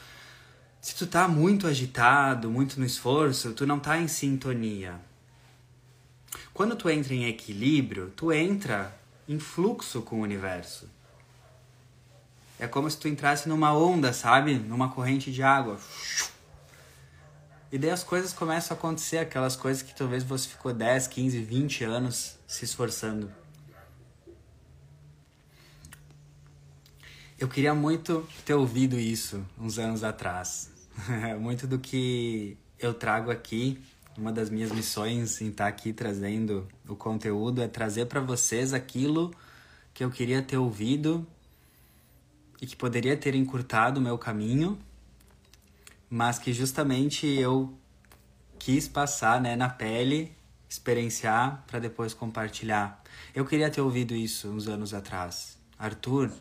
Se 0.82 0.96
tu 0.96 1.06
tá 1.08 1.28
muito 1.28 1.68
agitado, 1.68 2.50
muito 2.50 2.80
no 2.80 2.86
esforço, 2.86 3.54
tu 3.54 3.66
não 3.66 3.80
tá 3.80 3.98
em 3.98 4.08
sintonia. 4.08 5.00
Quando 6.54 6.76
tu 6.76 6.90
entra 6.90 7.14
em 7.14 7.26
equilíbrio, 7.26 8.12
tu 8.16 8.32
entra 8.32 8.96
em 9.28 9.40
fluxo 9.40 10.02
com 10.02 10.18
o 10.18 10.24
universo. 10.24 10.90
É 12.60 12.68
como 12.68 12.90
se 12.90 12.98
tu 12.98 13.08
entrasse 13.08 13.48
numa 13.48 13.72
onda, 13.78 14.12
sabe? 14.14 14.56
Numa 14.56 14.90
corrente 14.90 15.32
de 15.32 15.44
água. 15.44 15.80
E 17.72 17.78
daí 17.78 17.90
as 17.90 18.04
coisas 18.04 18.34
começam 18.34 18.76
a 18.76 18.80
acontecer, 18.80 19.18
aquelas 19.18 19.56
coisas 19.56 19.84
que 19.84 19.94
talvez 19.94 20.24
você 20.24 20.48
ficou 20.48 20.74
10, 20.74 21.08
15, 21.08 21.40
20 21.40 21.84
anos 21.84 22.38
se 22.48 22.66
esforçando. 22.66 23.32
Eu 27.40 27.48
queria 27.48 27.76
muito 27.76 28.28
ter 28.44 28.56
ouvido 28.56 29.00
isso 29.00 29.46
uns 29.60 29.78
anos 29.78 30.04
atrás. 30.04 30.72
muito 31.40 31.68
do 31.68 31.78
que 31.78 32.58
eu 32.80 32.96
trago 32.96 33.30
aqui, 33.30 33.80
uma 34.18 34.32
das 34.32 34.50
minhas 34.50 34.72
missões 34.72 35.40
em 35.40 35.50
estar 35.50 35.68
aqui 35.68 35.94
trazendo 35.94 36.68
o 36.88 36.96
conteúdo 36.96 37.62
é 37.62 37.68
trazer 37.68 38.08
para 38.08 38.20
vocês 38.20 38.74
aquilo 38.74 39.32
que 39.94 40.04
eu 40.04 40.10
queria 40.10 40.42
ter 40.42 40.58
ouvido 40.58 41.28
e 42.60 42.66
que 42.66 42.76
poderia 42.76 43.16
ter 43.16 43.36
encurtado 43.36 44.00
o 44.00 44.04
meu 44.04 44.18
caminho, 44.18 44.76
mas 46.10 46.40
que 46.40 46.52
justamente 46.52 47.28
eu 47.28 47.78
quis 48.58 48.88
passar 48.88 49.40
né, 49.40 49.56
na 49.56 49.70
pele, 49.70 50.36
experienciar 50.68 51.64
para 51.68 51.78
depois 51.78 52.16
compartilhar. 52.16 53.04
Eu 53.36 53.46
queria 53.46 53.70
ter 53.70 53.82
ouvido 53.82 54.16
isso 54.16 54.50
uns 54.50 54.68
anos 54.68 54.92
atrás. 54.92 55.56
Arthur, 55.78 56.32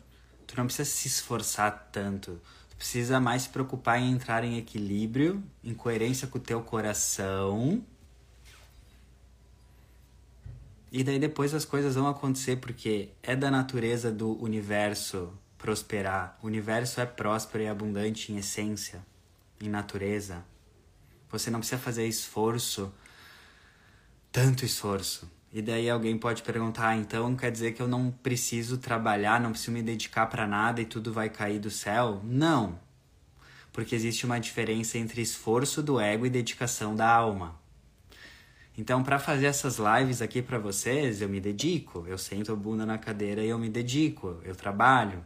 tu 0.47 0.57
não 0.57 0.65
precisa 0.65 0.89
se 0.89 1.07
esforçar 1.07 1.89
tanto. 1.91 2.41
Tu 2.69 2.77
precisa 2.77 3.19
mais 3.19 3.43
se 3.43 3.49
preocupar 3.49 3.99
em 3.99 4.11
entrar 4.11 4.43
em 4.43 4.57
equilíbrio, 4.57 5.43
em 5.63 5.73
coerência 5.73 6.27
com 6.27 6.37
o 6.37 6.41
teu 6.41 6.61
coração. 6.61 7.83
E 10.91 11.03
daí 11.03 11.19
depois 11.19 11.53
as 11.53 11.65
coisas 11.65 11.95
vão 11.95 12.07
acontecer 12.07 12.55
porque 12.55 13.09
é 13.21 13.35
da 13.35 13.51
natureza 13.51 14.09
do 14.11 14.41
universo 14.41 15.31
prosperar. 15.57 16.39
O 16.41 16.47
universo 16.47 17.01
é 17.01 17.05
próspero 17.05 17.63
e 17.63 17.67
abundante 17.67 18.31
em 18.31 18.37
essência, 18.37 19.05
em 19.59 19.67
natureza. 19.67 20.45
Você 21.29 21.51
não 21.51 21.59
precisa 21.59 21.81
fazer 21.81 22.07
esforço, 22.07 22.91
tanto 24.31 24.63
esforço. 24.63 25.29
E 25.57 25.61
daí 25.63 25.89
alguém 25.89 26.15
pode 26.19 26.43
perguntar, 26.43 26.89
ah, 26.89 26.95
então 26.95 27.35
quer 27.35 27.51
dizer 27.51 27.73
que 27.73 27.81
eu 27.81 27.87
não 27.87 28.11
preciso 28.11 28.77
trabalhar, 28.77 29.41
não 29.41 29.49
preciso 29.49 29.71
me 29.71 29.81
dedicar 29.81 30.27
para 30.27 30.45
nada 30.45 30.79
e 30.79 30.85
tudo 30.85 31.11
vai 31.11 31.31
cair 31.31 31.57
do 31.57 31.71
céu? 31.71 32.21
Não. 32.23 32.79
Porque 33.73 33.95
existe 33.95 34.23
uma 34.23 34.39
diferença 34.39 34.99
entre 34.99 35.19
esforço 35.19 35.81
do 35.81 35.99
ego 35.99 36.27
e 36.27 36.29
dedicação 36.29 36.95
da 36.95 37.09
alma. 37.09 37.59
Então, 38.77 39.01
para 39.01 39.17
fazer 39.17 39.47
essas 39.47 39.79
lives 39.79 40.21
aqui 40.21 40.43
para 40.43 40.59
vocês, 40.59 41.23
eu 41.23 41.27
me 41.27 41.41
dedico. 41.41 42.05
Eu 42.07 42.19
sento 42.19 42.51
a 42.51 42.55
bunda 42.55 42.85
na 42.85 42.99
cadeira 42.99 43.41
e 43.41 43.49
eu 43.49 43.57
me 43.57 43.67
dedico. 43.67 44.39
Eu 44.43 44.55
trabalho 44.55 45.25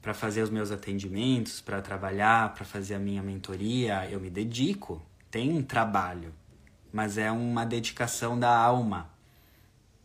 para 0.00 0.14
fazer 0.14 0.40
os 0.40 0.48
meus 0.48 0.70
atendimentos, 0.70 1.60
para 1.60 1.82
trabalhar, 1.82 2.54
para 2.54 2.64
fazer 2.64 2.94
a 2.94 2.98
minha 2.98 3.22
mentoria, 3.22 4.08
eu 4.10 4.18
me 4.18 4.30
dedico. 4.30 5.02
Tem 5.30 5.52
um 5.52 5.62
trabalho, 5.62 6.32
mas 6.90 7.18
é 7.18 7.30
uma 7.30 7.66
dedicação 7.66 8.40
da 8.40 8.48
alma. 8.48 9.11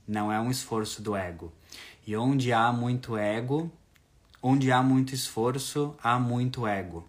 Não 0.07 0.31
é 0.31 0.39
um 0.39 0.49
esforço 0.49 1.01
do 1.01 1.15
ego. 1.15 1.51
E 2.05 2.15
onde 2.15 2.53
há 2.53 2.71
muito 2.71 3.17
ego, 3.17 3.71
onde 4.41 4.71
há 4.71 4.81
muito 4.81 5.13
esforço, 5.13 5.95
há 6.01 6.17
muito 6.17 6.65
ego. 6.65 7.07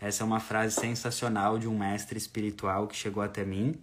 Essa 0.00 0.22
é 0.22 0.26
uma 0.26 0.40
frase 0.40 0.74
sensacional 0.74 1.58
de 1.58 1.66
um 1.66 1.78
mestre 1.78 2.18
espiritual 2.18 2.86
que 2.86 2.94
chegou 2.94 3.22
até 3.22 3.44
mim 3.44 3.74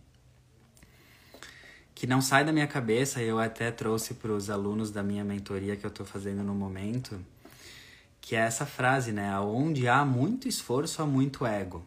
que 1.95 2.05
não 2.05 2.21
sai 2.21 2.43
da 2.43 2.51
minha 2.51 2.67
cabeça, 2.67 3.21
eu 3.21 3.39
até 3.39 3.71
trouxe 3.71 4.15
para 4.15 4.31
os 4.33 4.49
alunos 4.49 4.91
da 4.91 5.01
minha 5.01 5.23
mentoria 5.23 5.77
que 5.77 5.85
eu 5.85 5.87
estou 5.87 6.05
fazendo 6.05 6.43
no 6.43 6.53
momento, 6.53 7.17
que 8.19 8.35
é 8.35 8.39
essa 8.39 8.65
frase, 8.65 9.13
né? 9.13 9.39
Onde 9.39 9.87
há 9.87 10.03
muito 10.03 10.45
esforço, 10.45 11.01
há 11.01 11.05
muito 11.05 11.45
ego. 11.45 11.81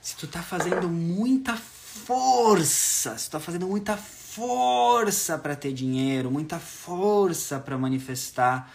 Se 0.00 0.16
tu 0.16 0.28
tá 0.28 0.40
fazendo 0.40 0.88
muita 0.88 1.56
força, 1.56 3.18
se 3.18 3.28
tu 3.28 3.32
tá 3.32 3.40
fazendo 3.40 3.66
muita 3.66 3.96
força 3.96 4.21
para 5.42 5.54
ter 5.54 5.72
dinheiro, 5.72 6.30
muita 6.30 6.58
força 6.58 7.58
para 7.58 7.76
manifestar 7.76 8.72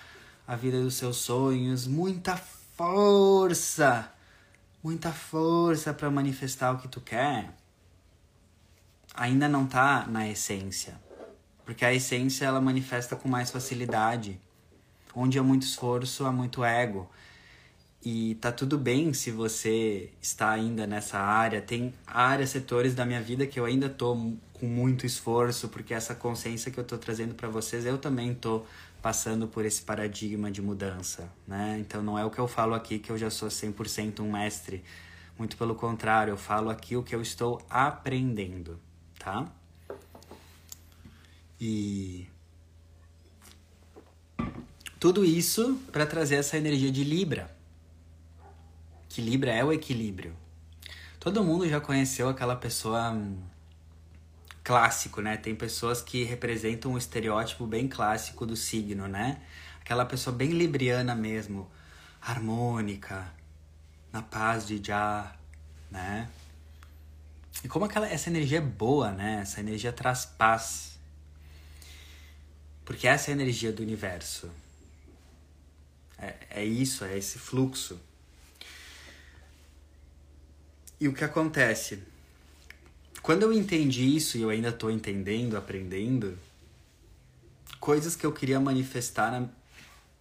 a 0.48 0.56
vida 0.56 0.80
dos 0.82 0.96
seus 0.96 1.18
sonhos, 1.18 1.88
muita 1.88 2.38
força, 2.38 4.12
muita 4.84 5.12
força 5.12 5.94
para 5.94 6.12
manifestar 6.12 6.74
o 6.74 6.78
que 6.78 6.88
tu 6.88 7.02
quer, 7.02 7.54
ainda 9.16 9.50
não 9.50 9.66
está 9.66 10.06
na 10.06 10.28
essência. 10.28 11.00
Porque 11.66 11.84
a 11.84 11.94
essência 11.94 12.46
ela 12.46 12.62
manifesta 12.62 13.16
com 13.16 13.28
mais 13.28 13.52
facilidade. 13.52 14.40
Onde 15.14 15.40
há 15.40 15.44
muito 15.44 15.64
esforço, 15.64 16.26
há 16.26 16.32
muito 16.32 16.64
ego. 16.64 17.10
E 18.06 18.36
tá 18.36 18.54
tudo 18.54 18.78
bem 18.78 19.12
se 19.14 19.32
você 19.32 20.14
está 20.22 20.52
ainda 20.52 20.88
nessa 20.88 21.20
área. 21.20 21.62
Tem 21.62 21.94
áreas, 22.06 22.52
setores 22.52 22.96
da 22.96 23.06
minha 23.06 23.22
vida 23.22 23.46
que 23.46 23.60
eu 23.60 23.66
ainda 23.66 23.90
tô 23.90 24.16
com 24.60 24.66
muito 24.66 25.06
esforço, 25.06 25.70
porque 25.70 25.94
essa 25.94 26.16
consciência 26.16 26.72
que 26.72 26.80
eu 26.80 26.84
tô 26.84 26.98
trazendo 26.98 27.36
para 27.36 27.48
vocês, 27.48 27.86
eu 27.86 27.98
também 27.98 28.34
tô 28.34 28.64
passando 29.02 29.48
por 29.48 29.66
esse 29.66 29.82
paradigma 29.82 30.52
de 30.52 30.62
mudança, 30.62 31.32
né? 31.48 31.78
Então 31.80 32.02
não 32.02 32.18
é 32.18 32.26
o 32.26 32.30
que 32.30 32.40
eu 32.40 32.48
falo 32.48 32.74
aqui 32.74 33.00
que 33.00 33.12
eu 33.12 33.18
já 33.18 33.30
sou 33.30 33.50
100% 33.50 34.22
um 34.22 34.32
mestre. 34.32 34.84
Muito 35.38 35.56
pelo 35.56 35.76
contrário, 35.76 36.32
eu 36.32 36.38
falo 36.38 36.70
aqui 36.70 36.96
o 36.96 37.04
que 37.04 37.14
eu 37.14 37.22
estou 37.22 37.62
aprendendo 37.70 38.80
tá? 39.28 39.46
E 41.60 42.28
tudo 45.00 45.26
isso 45.26 45.76
para 45.92 46.06
trazer 46.06 46.36
essa 46.36 46.58
energia 46.58 46.92
de 46.92 47.04
Libra. 47.04 47.56
Que 49.10 49.22
Libra 49.22 49.52
é 49.52 49.64
o 49.64 49.74
equilíbrio. 49.74 50.36
Todo 51.20 51.44
mundo 51.44 51.68
já 51.68 51.82
conheceu 51.82 52.30
aquela 52.30 52.56
pessoa 52.56 53.12
hum, 53.12 53.38
clássico, 54.68 55.22
né? 55.22 55.38
Tem 55.38 55.56
pessoas 55.56 56.02
que 56.02 56.26
representam 56.26 56.92
um 56.92 56.98
estereótipo 56.98 57.66
bem 57.66 57.88
clássico 57.88 58.46
do 58.46 58.58
signo, 58.58 59.08
né? 59.08 59.42
Aquela 59.80 60.06
pessoa 60.06 60.36
bem 60.36 60.50
libriana 60.50 61.16
mesmo, 61.16 61.72
harmônica, 62.22 63.34
na 64.12 64.22
paz 64.22 64.68
de 64.68 64.84
já, 64.84 65.34
né? 65.90 66.30
E 67.64 67.70
como 67.70 67.86
aquela, 67.86 68.10
essa 68.10 68.30
energia 68.30 68.58
é 68.58 68.62
boa, 68.62 69.10
né? 69.14 69.40
Essa 69.42 69.62
energia 69.62 69.94
traz 69.94 70.26
paz. 70.26 71.00
Porque 72.84 73.08
essa 73.08 73.32
é 73.32 73.34
a 73.34 73.38
energia 73.38 73.72
do 73.72 73.82
universo. 73.82 74.52
É, 76.18 76.36
é 76.50 76.66
isso, 76.66 77.06
é 77.06 77.18
esse 77.18 77.40
fluxo. 77.40 77.98
E 81.00 81.08
o 81.08 81.14
que 81.14 81.24
acontece? 81.24 82.04
Quando 83.28 83.44
eu 83.44 83.52
entendi 83.52 84.16
isso, 84.16 84.38
e 84.38 84.42
eu 84.42 84.50
ainda 84.50 84.70
estou 84.70 84.90
entendendo, 84.90 85.58
aprendendo, 85.58 86.40
coisas 87.78 88.16
que 88.16 88.26
eu 88.26 88.32
queria 88.32 88.58
manifestar 88.58 89.30
na, 89.30 89.50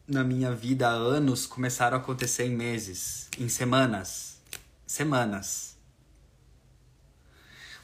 na 0.08 0.24
minha 0.24 0.50
vida 0.50 0.88
há 0.88 0.92
anos 0.92 1.46
começaram 1.46 1.96
a 1.96 2.00
acontecer 2.00 2.46
em 2.46 2.56
meses, 2.56 3.28
em 3.38 3.48
semanas. 3.48 4.40
Semanas 4.84 5.76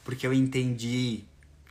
porque 0.03 0.27
eu 0.27 0.33
entendi, 0.33 1.23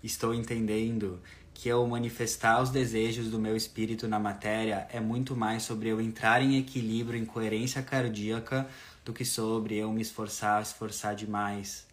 estou 0.02 0.34
entendendo 0.34 1.20
que 1.52 1.68
eu 1.68 1.86
manifestar 1.86 2.62
os 2.62 2.70
desejos 2.70 3.30
do 3.30 3.38
meu 3.38 3.54
espírito 3.54 4.08
na 4.08 4.18
matéria 4.18 4.88
é 4.90 4.98
muito 4.98 5.36
mais 5.36 5.62
sobre 5.62 5.88
eu 5.90 6.00
entrar 6.00 6.42
em 6.42 6.58
equilíbrio, 6.58 7.18
em 7.18 7.24
coerência 7.24 7.82
cardíaca, 7.82 8.66
do 9.04 9.12
que 9.12 9.24
sobre 9.24 9.76
eu 9.76 9.92
me 9.92 10.00
esforçar, 10.00 10.62
esforçar 10.62 11.14
demais. 11.14 11.91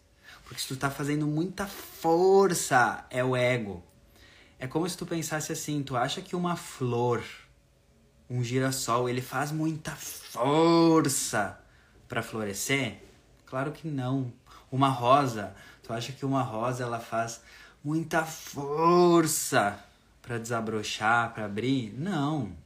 Porque 0.50 0.60
se 0.60 0.66
tu 0.66 0.74
tá 0.74 0.90
fazendo 0.90 1.28
muita 1.28 1.64
força, 1.64 3.06
é 3.08 3.22
o 3.22 3.36
ego. 3.36 3.84
É 4.58 4.66
como 4.66 4.90
se 4.90 4.98
tu 4.98 5.06
pensasse 5.06 5.52
assim, 5.52 5.80
tu 5.80 5.96
acha 5.96 6.20
que 6.20 6.34
uma 6.34 6.56
flor, 6.56 7.22
um 8.28 8.42
girassol, 8.42 9.08
ele 9.08 9.22
faz 9.22 9.52
muita 9.52 9.92
força 9.92 11.56
para 12.08 12.20
florescer? 12.20 12.98
Claro 13.46 13.70
que 13.70 13.86
não. 13.86 14.32
Uma 14.72 14.88
rosa, 14.88 15.54
Tu 15.84 15.92
acha 15.92 16.10
que 16.10 16.26
uma 16.26 16.42
rosa 16.42 16.82
ela 16.82 16.98
faz 16.98 17.40
muita 17.84 18.24
força 18.24 19.78
para 20.20 20.36
desabrochar, 20.36 21.32
para 21.32 21.44
abrir? 21.44 21.94
Não. 21.96 22.56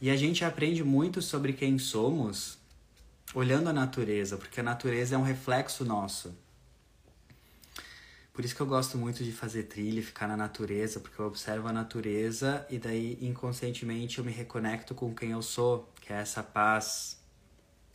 E 0.00 0.08
a 0.08 0.16
gente 0.16 0.46
aprende 0.46 0.82
muito 0.82 1.20
sobre 1.20 1.52
quem 1.52 1.78
somos 1.78 2.58
olhando 3.34 3.68
a 3.68 3.72
natureza, 3.72 4.36
porque 4.36 4.60
a 4.60 4.62
natureza 4.62 5.14
é 5.14 5.18
um 5.18 5.22
reflexo 5.22 5.84
nosso. 5.84 6.34
Por 8.32 8.44
isso 8.44 8.54
que 8.54 8.60
eu 8.60 8.66
gosto 8.66 8.96
muito 8.96 9.24
de 9.24 9.32
fazer 9.32 9.64
trilha 9.64 9.98
e 9.98 10.02
ficar 10.02 10.28
na 10.28 10.36
natureza, 10.36 11.00
porque 11.00 11.20
eu 11.20 11.26
observo 11.26 11.66
a 11.68 11.72
natureza 11.72 12.64
e 12.70 12.78
daí 12.78 13.18
inconscientemente 13.20 14.18
eu 14.18 14.24
me 14.24 14.30
reconecto 14.30 14.94
com 14.94 15.14
quem 15.14 15.32
eu 15.32 15.42
sou, 15.42 15.92
que 16.00 16.12
é 16.12 16.16
essa 16.16 16.42
paz, 16.42 17.18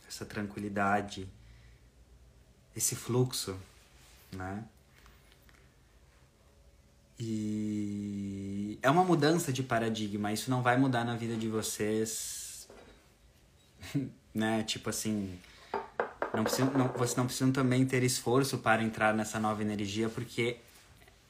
essa 0.06 0.26
tranquilidade, 0.26 1.26
esse 2.76 2.94
fluxo 2.94 3.58
né? 4.34 4.64
E 7.18 8.78
é 8.82 8.90
uma 8.90 9.04
mudança 9.04 9.52
de 9.52 9.62
paradigma, 9.62 10.32
isso 10.32 10.50
não 10.50 10.62
vai 10.62 10.76
mudar 10.76 11.04
na 11.04 11.16
vida 11.16 11.36
de 11.36 11.48
vocês, 11.48 12.68
né? 14.34 14.62
Tipo 14.64 14.90
assim, 14.90 15.38
não 16.34 16.42
precisa, 16.42 16.70
não, 16.70 16.88
vocês 16.88 17.16
não 17.16 17.26
precisam 17.26 17.52
também 17.52 17.86
ter 17.86 18.02
esforço 18.02 18.58
para 18.58 18.82
entrar 18.82 19.14
nessa 19.14 19.38
nova 19.38 19.62
energia, 19.62 20.08
porque 20.08 20.58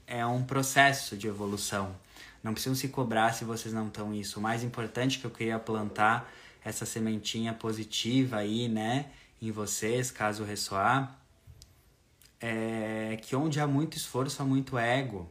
é 0.07 0.25
um 0.25 0.43
processo 0.43 1.17
de 1.17 1.27
evolução. 1.27 1.95
Não 2.43 2.53
precisam 2.53 2.75
se 2.75 2.89
cobrar 2.89 3.33
se 3.33 3.45
vocês 3.45 3.75
não 3.75 3.89
estão 3.89 4.15
isso. 4.15 4.39
O 4.39 4.43
mais 4.43 4.63
importante 4.63 5.19
que 5.19 5.25
eu 5.25 5.31
queria 5.31 5.59
plantar 5.59 6.31
essa 6.65 6.87
sementinha 6.87 7.53
positiva 7.53 8.37
aí, 8.37 8.69
né, 8.69 9.07
em 9.41 9.51
vocês, 9.51 10.11
caso 10.11 10.45
ressoar, 10.45 11.19
é 12.41 13.19
que 13.23 13.37
onde 13.37 13.61
há 13.61 13.67
muito 13.67 13.97
esforço 13.97 14.43
há 14.43 14.45
muito 14.45 14.79
ego. 14.79 15.29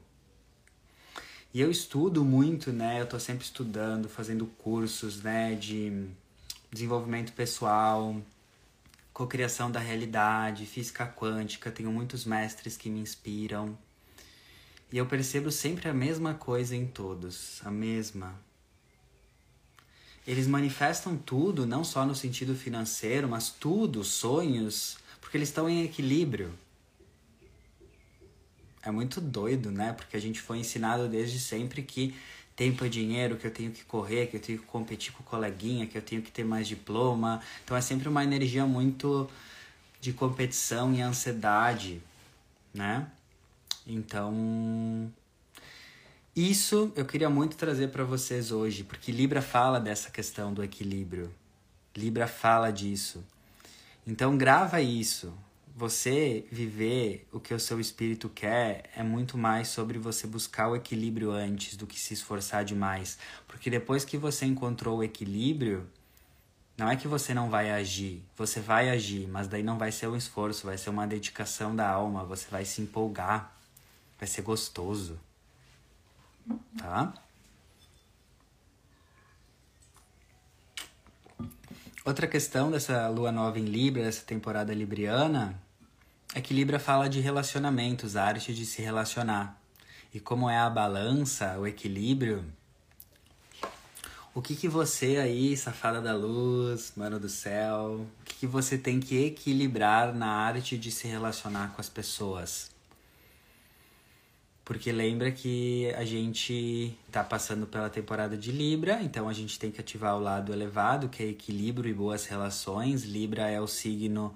E 1.53 1.61
eu 1.61 1.69
estudo 1.69 2.25
muito, 2.25 2.71
né? 2.71 2.99
Eu 2.99 3.05
tô 3.05 3.19
sempre 3.19 3.45
estudando, 3.45 4.09
fazendo 4.09 4.47
cursos, 4.47 5.21
né, 5.21 5.53
de 5.53 6.07
desenvolvimento 6.73 7.31
pessoal, 7.33 8.19
cocriação 9.13 9.71
da 9.71 9.79
realidade, 9.79 10.65
física 10.65 11.05
quântica, 11.05 11.71
tenho 11.71 11.91
muitos 11.91 12.25
mestres 12.25 12.75
que 12.75 12.89
me 12.89 12.99
inspiram. 12.99 13.77
E 14.91 14.97
eu 14.97 15.05
percebo 15.05 15.51
sempre 15.51 15.87
a 15.87 15.93
mesma 15.93 16.33
coisa 16.33 16.75
em 16.75 16.85
todos, 16.85 17.61
a 17.63 17.71
mesma. 17.71 18.33
Eles 20.25 20.47
manifestam 20.47 21.15
tudo, 21.15 21.65
não 21.65 21.83
só 21.83 22.05
no 22.05 22.15
sentido 22.15 22.55
financeiro, 22.55 23.27
mas 23.27 23.49
tudo, 23.49 24.03
sonhos, 24.03 24.97
porque 25.21 25.37
eles 25.37 25.49
estão 25.49 25.69
em 25.69 25.83
equilíbrio 25.83 26.53
é 28.83 28.91
muito 28.91 29.21
doido, 29.21 29.71
né? 29.71 29.93
Porque 29.93 30.17
a 30.17 30.19
gente 30.19 30.41
foi 30.41 30.59
ensinado 30.59 31.07
desde 31.07 31.39
sempre 31.39 31.81
que 31.81 32.13
tempo 32.55 32.85
é 32.85 32.89
dinheiro, 32.89 33.37
que 33.37 33.47
eu 33.47 33.51
tenho 33.51 33.71
que 33.71 33.83
correr, 33.83 34.27
que 34.27 34.37
eu 34.37 34.41
tenho 34.41 34.59
que 34.59 34.65
competir 34.65 35.11
com 35.13 35.21
o 35.21 35.25
coleguinha, 35.25 35.87
que 35.87 35.97
eu 35.97 36.01
tenho 36.01 36.21
que 36.21 36.31
ter 36.31 36.43
mais 36.43 36.67
diploma. 36.67 37.41
Então 37.63 37.75
é 37.75 37.81
sempre 37.81 38.07
uma 38.07 38.23
energia 38.23 38.65
muito 38.65 39.29
de 39.99 40.13
competição 40.13 40.93
e 40.93 41.01
ansiedade, 41.01 42.01
né? 42.73 43.07
Então 43.87 45.11
isso 46.35 46.91
eu 46.95 47.05
queria 47.05 47.29
muito 47.29 47.55
trazer 47.55 47.89
para 47.89 48.03
vocês 48.03 48.51
hoje, 48.51 48.83
porque 48.83 49.11
Libra 49.11 49.41
fala 49.41 49.79
dessa 49.79 50.09
questão 50.09 50.53
do 50.53 50.63
equilíbrio. 50.63 51.31
Libra 51.95 52.27
fala 52.27 52.71
disso. 52.71 53.23
Então 54.05 54.37
grava 54.37 54.81
isso. 54.81 55.33
Você 55.75 56.45
viver 56.51 57.27
o 57.31 57.39
que 57.39 57.51
o 57.51 57.59
seu 57.59 57.79
espírito 57.79 58.29
quer 58.29 58.91
é 58.95 59.01
muito 59.01 59.39
mais 59.39 59.69
sobre 59.69 59.97
você 59.97 60.27
buscar 60.27 60.67
o 60.67 60.75
equilíbrio 60.75 61.31
antes 61.31 61.75
do 61.75 61.87
que 61.87 61.99
se 61.99 62.13
esforçar 62.13 62.63
demais. 62.63 63.17
Porque 63.47 63.71
depois 63.71 64.05
que 64.05 64.15
você 64.15 64.45
encontrou 64.45 64.99
o 64.99 65.03
equilíbrio, 65.03 65.89
não 66.77 66.89
é 66.89 66.95
que 66.95 67.07
você 67.07 67.33
não 67.33 67.49
vai 67.49 67.71
agir, 67.71 68.23
você 68.35 68.59
vai 68.59 68.89
agir, 68.89 69.27
mas 69.27 69.47
daí 69.47 69.63
não 69.63 69.77
vai 69.77 69.91
ser 69.91 70.07
um 70.07 70.15
esforço, 70.15 70.67
vai 70.67 70.77
ser 70.77 70.91
uma 70.91 71.07
dedicação 71.07 71.75
da 71.75 71.89
alma, 71.89 72.23
você 72.23 72.47
vai 72.49 72.65
se 72.65 72.81
empolgar, 72.81 73.55
vai 74.19 74.27
ser 74.27 74.43
gostoso. 74.43 75.19
Tá? 76.77 77.13
Outra 82.05 82.27
questão 82.27 82.69
dessa 82.69 83.07
lua 83.07 83.31
nova 83.31 83.57
em 83.57 83.65
Libra, 83.65 84.03
dessa 84.03 84.23
temporada 84.23 84.73
libriana, 84.73 85.62
é 86.33 86.41
que 86.41 86.53
Libra 86.53 86.79
fala 86.79 87.07
de 87.07 87.19
relacionamentos, 87.19 88.15
a 88.15 88.23
arte 88.23 88.53
de 88.53 88.65
se 88.65 88.81
relacionar. 88.81 89.61
E 90.13 90.19
como 90.19 90.49
é 90.49 90.57
a 90.57 90.69
balança, 90.69 91.57
o 91.59 91.67
equilíbrio, 91.67 92.43
o 94.33 94.41
que 94.41 94.55
que 94.55 94.67
você 94.67 95.17
aí, 95.17 95.55
safada 95.55 96.01
da 96.01 96.15
luz, 96.15 96.93
mano 96.95 97.19
do 97.19 97.29
céu, 97.29 98.07
o 98.21 98.25
que 98.25 98.35
que 98.35 98.47
você 98.47 98.79
tem 98.79 98.99
que 98.99 99.23
equilibrar 99.23 100.13
na 100.13 100.27
arte 100.27 100.75
de 100.75 100.91
se 100.91 101.07
relacionar 101.07 101.73
com 101.75 101.81
as 101.81 101.89
pessoas? 101.89 102.71
Porque 104.65 104.91
lembra 104.91 105.31
que 105.31 105.93
a 105.95 106.05
gente 106.05 106.97
tá 107.11 107.23
passando 107.23 107.67
pela 107.67 107.89
temporada 107.89 108.35
de 108.35 108.51
Libra, 108.51 109.01
então 109.03 109.29
a 109.29 109.33
gente 109.33 109.59
tem 109.59 109.69
que 109.69 109.81
ativar 109.81 110.15
o 110.15 110.19
lado 110.19 110.51
elevado, 110.51 111.09
que 111.09 111.21
é 111.21 111.27
equilíbrio 111.27 111.91
e 111.91 111.93
boas 111.93 112.25
relações. 112.25 113.03
Libra 113.03 113.49
é 113.49 113.59
o 113.59 113.67
signo 113.67 114.33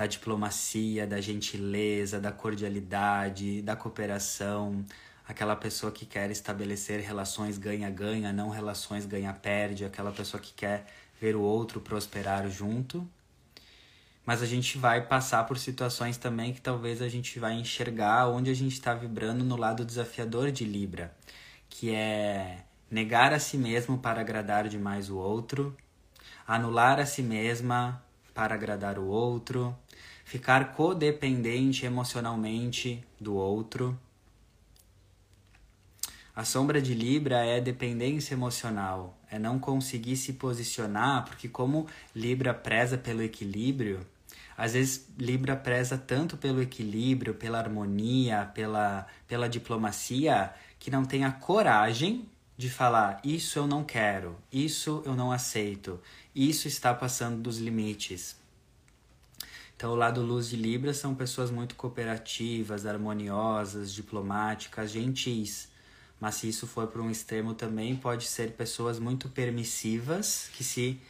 da 0.00 0.06
diplomacia, 0.06 1.06
da 1.06 1.20
gentileza, 1.20 2.18
da 2.18 2.32
cordialidade, 2.32 3.60
da 3.60 3.76
cooperação, 3.76 4.82
aquela 5.28 5.54
pessoa 5.54 5.92
que 5.92 6.06
quer 6.06 6.30
estabelecer 6.30 7.00
relações 7.00 7.58
ganha-ganha, 7.58 8.32
não 8.32 8.48
relações 8.48 9.04
ganha-perde, 9.04 9.84
aquela 9.84 10.10
pessoa 10.10 10.40
que 10.40 10.54
quer 10.54 10.86
ver 11.20 11.36
o 11.36 11.42
outro 11.42 11.82
prosperar 11.82 12.48
junto. 12.48 13.06
Mas 14.24 14.40
a 14.40 14.46
gente 14.46 14.78
vai 14.78 15.06
passar 15.06 15.44
por 15.44 15.58
situações 15.58 16.16
também 16.16 16.54
que 16.54 16.62
talvez 16.62 17.02
a 17.02 17.08
gente 17.10 17.38
vai 17.38 17.52
enxergar 17.52 18.26
onde 18.26 18.50
a 18.50 18.54
gente 18.54 18.72
está 18.72 18.94
vibrando 18.94 19.44
no 19.44 19.56
lado 19.56 19.84
desafiador 19.84 20.50
de 20.50 20.64
Libra, 20.64 21.14
que 21.68 21.94
é 21.94 22.64
negar 22.90 23.34
a 23.34 23.38
si 23.38 23.58
mesmo 23.58 23.98
para 23.98 24.22
agradar 24.22 24.66
demais 24.66 25.10
o 25.10 25.18
outro, 25.18 25.76
anular 26.46 26.98
a 26.98 27.04
si 27.04 27.22
mesma 27.22 28.02
para 28.32 28.54
agradar 28.54 28.98
o 28.98 29.06
outro, 29.06 29.76
ficar 30.30 30.74
codependente 30.74 31.84
emocionalmente 31.84 33.02
do 33.20 33.34
outro. 33.34 33.98
A 36.36 36.44
sombra 36.44 36.80
de 36.80 36.94
Libra 36.94 37.44
é 37.44 37.60
dependência 37.60 38.34
emocional, 38.34 39.18
é 39.28 39.40
não 39.40 39.58
conseguir 39.58 40.16
se 40.16 40.34
posicionar, 40.34 41.24
porque 41.24 41.48
como 41.48 41.88
Libra 42.14 42.54
preza 42.54 42.96
pelo 42.96 43.24
equilíbrio, 43.24 44.06
às 44.56 44.74
vezes 44.74 45.08
Libra 45.18 45.56
preza 45.56 45.98
tanto 45.98 46.36
pelo 46.36 46.62
equilíbrio, 46.62 47.34
pela 47.34 47.58
harmonia, 47.58 48.48
pela, 48.54 49.08
pela 49.26 49.48
diplomacia, 49.48 50.54
que 50.78 50.92
não 50.92 51.04
tem 51.04 51.24
a 51.24 51.32
coragem 51.32 52.24
de 52.56 52.70
falar: 52.70 53.20
isso 53.24 53.58
eu 53.58 53.66
não 53.66 53.82
quero, 53.82 54.36
isso 54.52 55.02
eu 55.04 55.16
não 55.16 55.32
aceito, 55.32 56.00
isso 56.32 56.68
está 56.68 56.94
passando 56.94 57.42
dos 57.42 57.58
limites. 57.58 58.39
Então, 59.80 59.92
o 59.92 59.96
lado 59.96 60.20
luz 60.20 60.50
de 60.50 60.56
Libra 60.56 60.92
são 60.92 61.14
pessoas 61.14 61.50
muito 61.50 61.74
cooperativas, 61.74 62.84
harmoniosas, 62.84 63.94
diplomáticas, 63.94 64.90
gentis. 64.90 65.70
Mas 66.20 66.34
se 66.34 66.50
isso 66.50 66.66
for 66.66 66.88
para 66.88 67.00
um 67.00 67.10
extremo 67.10 67.54
também, 67.54 67.96
pode 67.96 68.26
ser 68.26 68.50
pessoas 68.50 68.98
muito 68.98 69.30
permissivas 69.30 70.50
que 70.52 70.62
se 70.62 71.00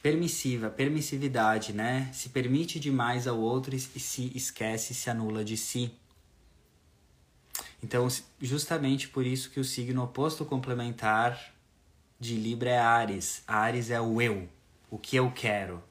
permissiva, 0.00 0.70
permissividade, 0.70 1.72
né? 1.72 2.08
Se 2.12 2.28
permite 2.28 2.78
demais 2.78 3.26
ao 3.26 3.36
outro 3.36 3.74
e 3.74 3.80
se 3.80 4.30
esquece, 4.32 4.94
se 4.94 5.10
anula 5.10 5.44
de 5.44 5.56
si. 5.56 5.92
Então, 7.82 8.06
justamente 8.40 9.08
por 9.08 9.26
isso 9.26 9.50
que 9.50 9.58
o 9.58 9.64
signo 9.64 10.04
oposto 10.04 10.44
complementar 10.44 11.52
de 12.20 12.36
Libra 12.36 12.70
é 12.70 12.78
Ares. 12.78 13.42
Ares 13.44 13.90
é 13.90 14.00
o 14.00 14.22
eu, 14.22 14.48
o 14.88 14.96
que 14.96 15.16
eu 15.16 15.32
quero, 15.32 15.82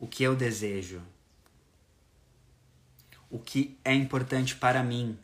o 0.00 0.06
que 0.06 0.24
eu 0.24 0.34
desejo, 0.34 1.02
o 3.30 3.38
que 3.38 3.78
é 3.84 3.94
importante 3.94 4.56
para 4.56 4.82
mim. 4.82 5.16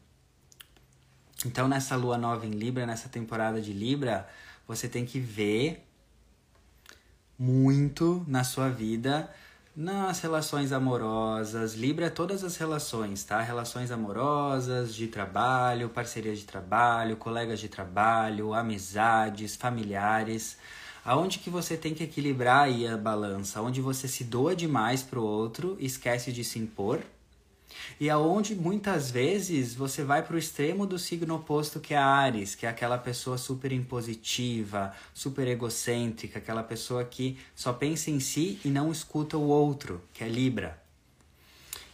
Então, 1.44 1.66
nessa 1.66 1.96
lua 1.96 2.18
nova 2.18 2.46
em 2.46 2.50
Libra, 2.50 2.86
nessa 2.86 3.08
temporada 3.08 3.60
de 3.60 3.72
Libra, 3.72 4.28
você 4.68 4.88
tem 4.88 5.04
que 5.04 5.18
ver 5.18 5.82
muito 7.38 8.24
na 8.28 8.44
sua 8.44 8.68
vida 8.68 9.28
nas 9.74 10.20
relações 10.20 10.72
amorosas. 10.72 11.74
Libra 11.74 12.06
é 12.06 12.10
todas 12.10 12.42
as 12.42 12.56
relações, 12.56 13.24
tá? 13.24 13.42
Relações 13.42 13.90
amorosas, 13.90 14.94
de 14.94 15.06
trabalho, 15.06 15.90
parcerias 15.90 16.38
de 16.38 16.46
trabalho, 16.46 17.18
colegas 17.18 17.60
de 17.60 17.68
trabalho, 17.68 18.54
amizades, 18.54 19.54
familiares. 19.54 20.56
Aonde 21.06 21.38
que 21.38 21.48
você 21.48 21.76
tem 21.76 21.94
que 21.94 22.02
equilibrar 22.02 22.64
aí 22.64 22.86
a 22.86 22.96
balança? 22.96 23.62
Onde 23.62 23.80
você 23.80 24.08
se 24.08 24.24
doa 24.24 24.56
demais 24.56 25.04
pro 25.04 25.22
outro, 25.22 25.76
esquece 25.78 26.32
de 26.32 26.42
se 26.42 26.58
impor 26.58 27.00
e 27.98 28.10
aonde 28.10 28.54
muitas 28.54 29.10
vezes 29.10 29.74
você 29.74 30.02
vai 30.02 30.22
para 30.22 30.36
o 30.36 30.38
extremo 30.38 30.86
do 30.86 30.98
signo 30.98 31.36
oposto 31.36 31.80
que 31.80 31.94
é 31.94 31.96
Ares, 31.96 32.54
que 32.54 32.66
é 32.66 32.68
aquela 32.68 32.98
pessoa 32.98 33.38
super 33.38 33.72
impositiva, 33.72 34.92
super 35.14 35.46
egocêntrica, 35.46 36.38
aquela 36.38 36.62
pessoa 36.62 37.04
que 37.04 37.38
só 37.54 37.72
pensa 37.72 38.10
em 38.10 38.20
si 38.20 38.60
e 38.64 38.68
não 38.68 38.90
escuta 38.90 39.36
o 39.36 39.46
outro, 39.48 40.02
que 40.12 40.24
é 40.24 40.28
Libra. 40.28 40.82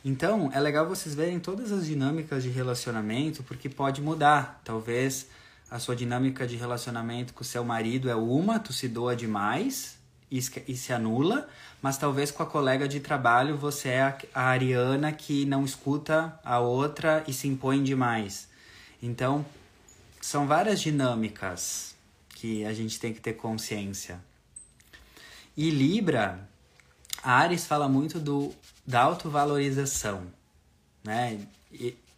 Então, 0.05 0.51
é 0.53 0.59
legal 0.59 0.89
vocês 0.89 1.15
verem 1.15 1.39
todas 1.39 1.71
as 1.71 1.87
dinâmicas 1.87 2.43
de 2.43 2.49
relacionamento, 2.49 3.45
porque 3.45 3.69
pode 3.69 4.03
mudar. 4.03 4.61
Talvez 4.65 5.29
a 5.73 5.79
sua 5.79 5.97
dinâmica 5.97 6.47
de 6.47 6.55
relacionamento 6.55 7.33
com 7.33 7.41
o 7.41 7.47
seu 7.47 7.65
marido 7.65 8.11
é 8.11 8.15
uma, 8.15 8.61
tu 8.61 8.75
se 8.75 8.87
doa 8.87 9.17
demais, 9.17 9.97
e 10.31 10.77
se 10.77 10.93
anula, 10.93 11.49
mas 11.81 11.97
talvez 11.97 12.31
com 12.31 12.43
a 12.43 12.47
colega 12.47 12.87
de 12.87 13.01
trabalho 13.01 13.57
você 13.57 13.89
é 13.89 14.03
a, 14.03 14.19
a 14.35 14.43
ariana 14.45 15.13
que 15.13 15.47
não 15.47 15.65
escuta 15.65 16.39
a 16.45 16.59
outra 16.59 17.25
e 17.27 17.33
se 17.33 17.49
impõe 17.49 17.83
demais. 17.83 18.49
Então, 19.03 19.45
são 20.21 20.47
várias 20.47 20.79
dinâmicas 20.81 21.95
que 22.35 22.67
a 22.67 22.75
gente 22.75 23.01
tem 23.01 23.15
que 23.15 23.21
ter 23.21 23.33
consciência. 23.33 24.21
E 25.57 25.71
Libra, 25.71 26.47
Ares 27.23 27.65
fala 27.65 27.89
muito 27.89 28.21
do, 28.21 28.55
da 28.87 29.01
autovalorização, 29.01 30.27
né? 31.03 31.41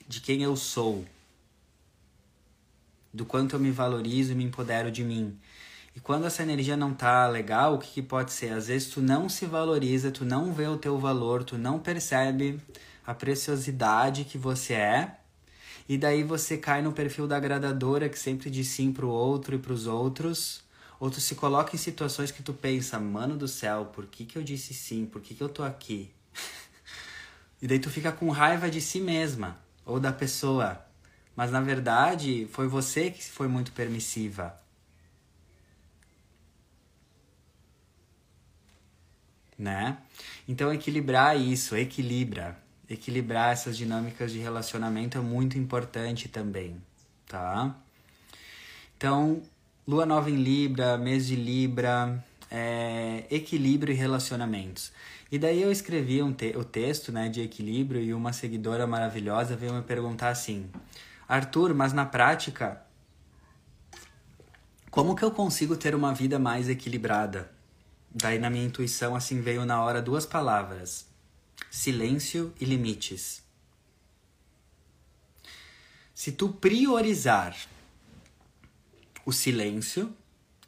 De 0.08 0.20
quem 0.20 0.42
eu 0.42 0.56
sou, 0.56 1.04
do 3.14 3.24
quanto 3.24 3.54
eu 3.54 3.60
me 3.60 3.70
valorizo 3.70 4.32
e 4.32 4.34
me 4.34 4.44
empodero 4.44 4.90
de 4.90 5.04
mim. 5.04 5.38
E 5.94 6.00
quando 6.00 6.26
essa 6.26 6.42
energia 6.42 6.76
não 6.76 6.92
tá 6.92 7.28
legal, 7.28 7.74
o 7.74 7.78
que, 7.78 7.92
que 7.92 8.02
pode 8.02 8.32
ser? 8.32 8.52
Às 8.52 8.66
vezes 8.66 8.88
tu 8.88 9.00
não 9.00 9.28
se 9.28 9.46
valoriza, 9.46 10.10
tu 10.10 10.24
não 10.24 10.52
vê 10.52 10.66
o 10.66 10.76
teu 10.76 10.98
valor, 10.98 11.44
tu 11.44 11.56
não 11.56 11.78
percebe 11.78 12.60
a 13.06 13.14
preciosidade 13.14 14.24
que 14.24 14.36
você 14.36 14.74
é. 14.74 15.16
E 15.88 15.96
daí 15.96 16.24
você 16.24 16.58
cai 16.58 16.82
no 16.82 16.92
perfil 16.92 17.28
da 17.28 17.36
agradadora 17.36 18.08
que 18.08 18.18
sempre 18.18 18.50
diz 18.50 18.66
sim 18.66 18.92
pro 18.92 19.08
outro 19.08 19.54
e 19.54 19.58
pros 19.58 19.86
outros. 19.86 20.64
Ou 20.98 21.08
tu 21.08 21.20
se 21.20 21.36
coloca 21.36 21.76
em 21.76 21.78
situações 21.78 22.32
que 22.32 22.42
tu 22.42 22.52
pensa, 22.52 22.98
mano 22.98 23.36
do 23.36 23.46
céu, 23.46 23.84
por 23.86 24.06
que, 24.06 24.24
que 24.24 24.36
eu 24.36 24.42
disse 24.42 24.74
sim? 24.74 25.06
Por 25.06 25.20
que, 25.20 25.34
que 25.34 25.42
eu 25.42 25.48
tô 25.48 25.62
aqui? 25.62 26.10
e 27.62 27.68
daí 27.68 27.78
tu 27.78 27.90
fica 27.90 28.10
com 28.10 28.28
raiva 28.30 28.68
de 28.68 28.80
si 28.80 28.98
mesma 28.98 29.60
ou 29.86 30.00
da 30.00 30.12
pessoa. 30.12 30.84
Mas 31.36 31.50
na 31.50 31.60
verdade 31.60 32.48
foi 32.52 32.68
você 32.68 33.10
que 33.10 33.22
foi 33.22 33.48
muito 33.48 33.72
permissiva. 33.72 34.58
né? 39.58 39.98
Então 40.48 40.72
equilibrar 40.72 41.38
isso, 41.38 41.76
equilibra, 41.76 42.56
equilibrar 42.88 43.52
essas 43.52 43.76
dinâmicas 43.76 44.32
de 44.32 44.38
relacionamento 44.38 45.18
é 45.18 45.20
muito 45.20 45.58
importante 45.58 46.28
também, 46.28 46.76
tá? 47.26 47.74
Então, 48.96 49.42
lua 49.86 50.06
nova 50.06 50.30
em 50.30 50.36
Libra, 50.36 50.96
mês 50.96 51.26
de 51.26 51.36
Libra, 51.36 52.22
é, 52.50 53.24
equilíbrio 53.30 53.92
e 53.92 53.96
relacionamentos. 53.96 54.92
E 55.30 55.38
daí 55.38 55.60
eu 55.60 55.72
escrevi 55.72 56.22
um 56.22 56.32
te 56.32 56.56
o 56.56 56.64
texto 56.64 57.10
né, 57.10 57.28
de 57.28 57.40
equilíbrio 57.40 58.00
e 58.00 58.14
uma 58.14 58.32
seguidora 58.32 58.86
maravilhosa 58.86 59.56
veio 59.56 59.72
me 59.74 59.82
perguntar 59.82 60.28
assim: 60.28 60.70
Arthur, 61.34 61.74
mas 61.74 61.92
na 61.92 62.06
prática, 62.06 62.80
como 64.90 65.16
que 65.16 65.24
eu 65.24 65.30
consigo 65.30 65.76
ter 65.76 65.94
uma 65.94 66.14
vida 66.14 66.38
mais 66.38 66.68
equilibrada? 66.68 67.50
Daí 68.08 68.38
na 68.38 68.48
minha 68.48 68.64
intuição 68.64 69.16
assim 69.16 69.40
veio 69.40 69.64
na 69.64 69.82
hora 69.82 70.00
duas 70.00 70.24
palavras: 70.24 71.06
silêncio 71.68 72.54
e 72.60 72.64
limites. 72.64 73.42
Se 76.14 76.30
tu 76.30 76.48
priorizar 76.48 77.56
o 79.26 79.32
silêncio 79.32 80.14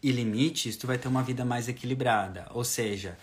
e 0.03 0.11
limites, 0.11 0.77
tu 0.77 0.89
vai 0.89 0.99
ter 0.99 1.07
uma 1.07 1.23
vida 1.23 1.45
mais 1.45 1.69
equilibrada. 1.69 2.49
Ou 2.51 2.65
seja, 2.65 3.17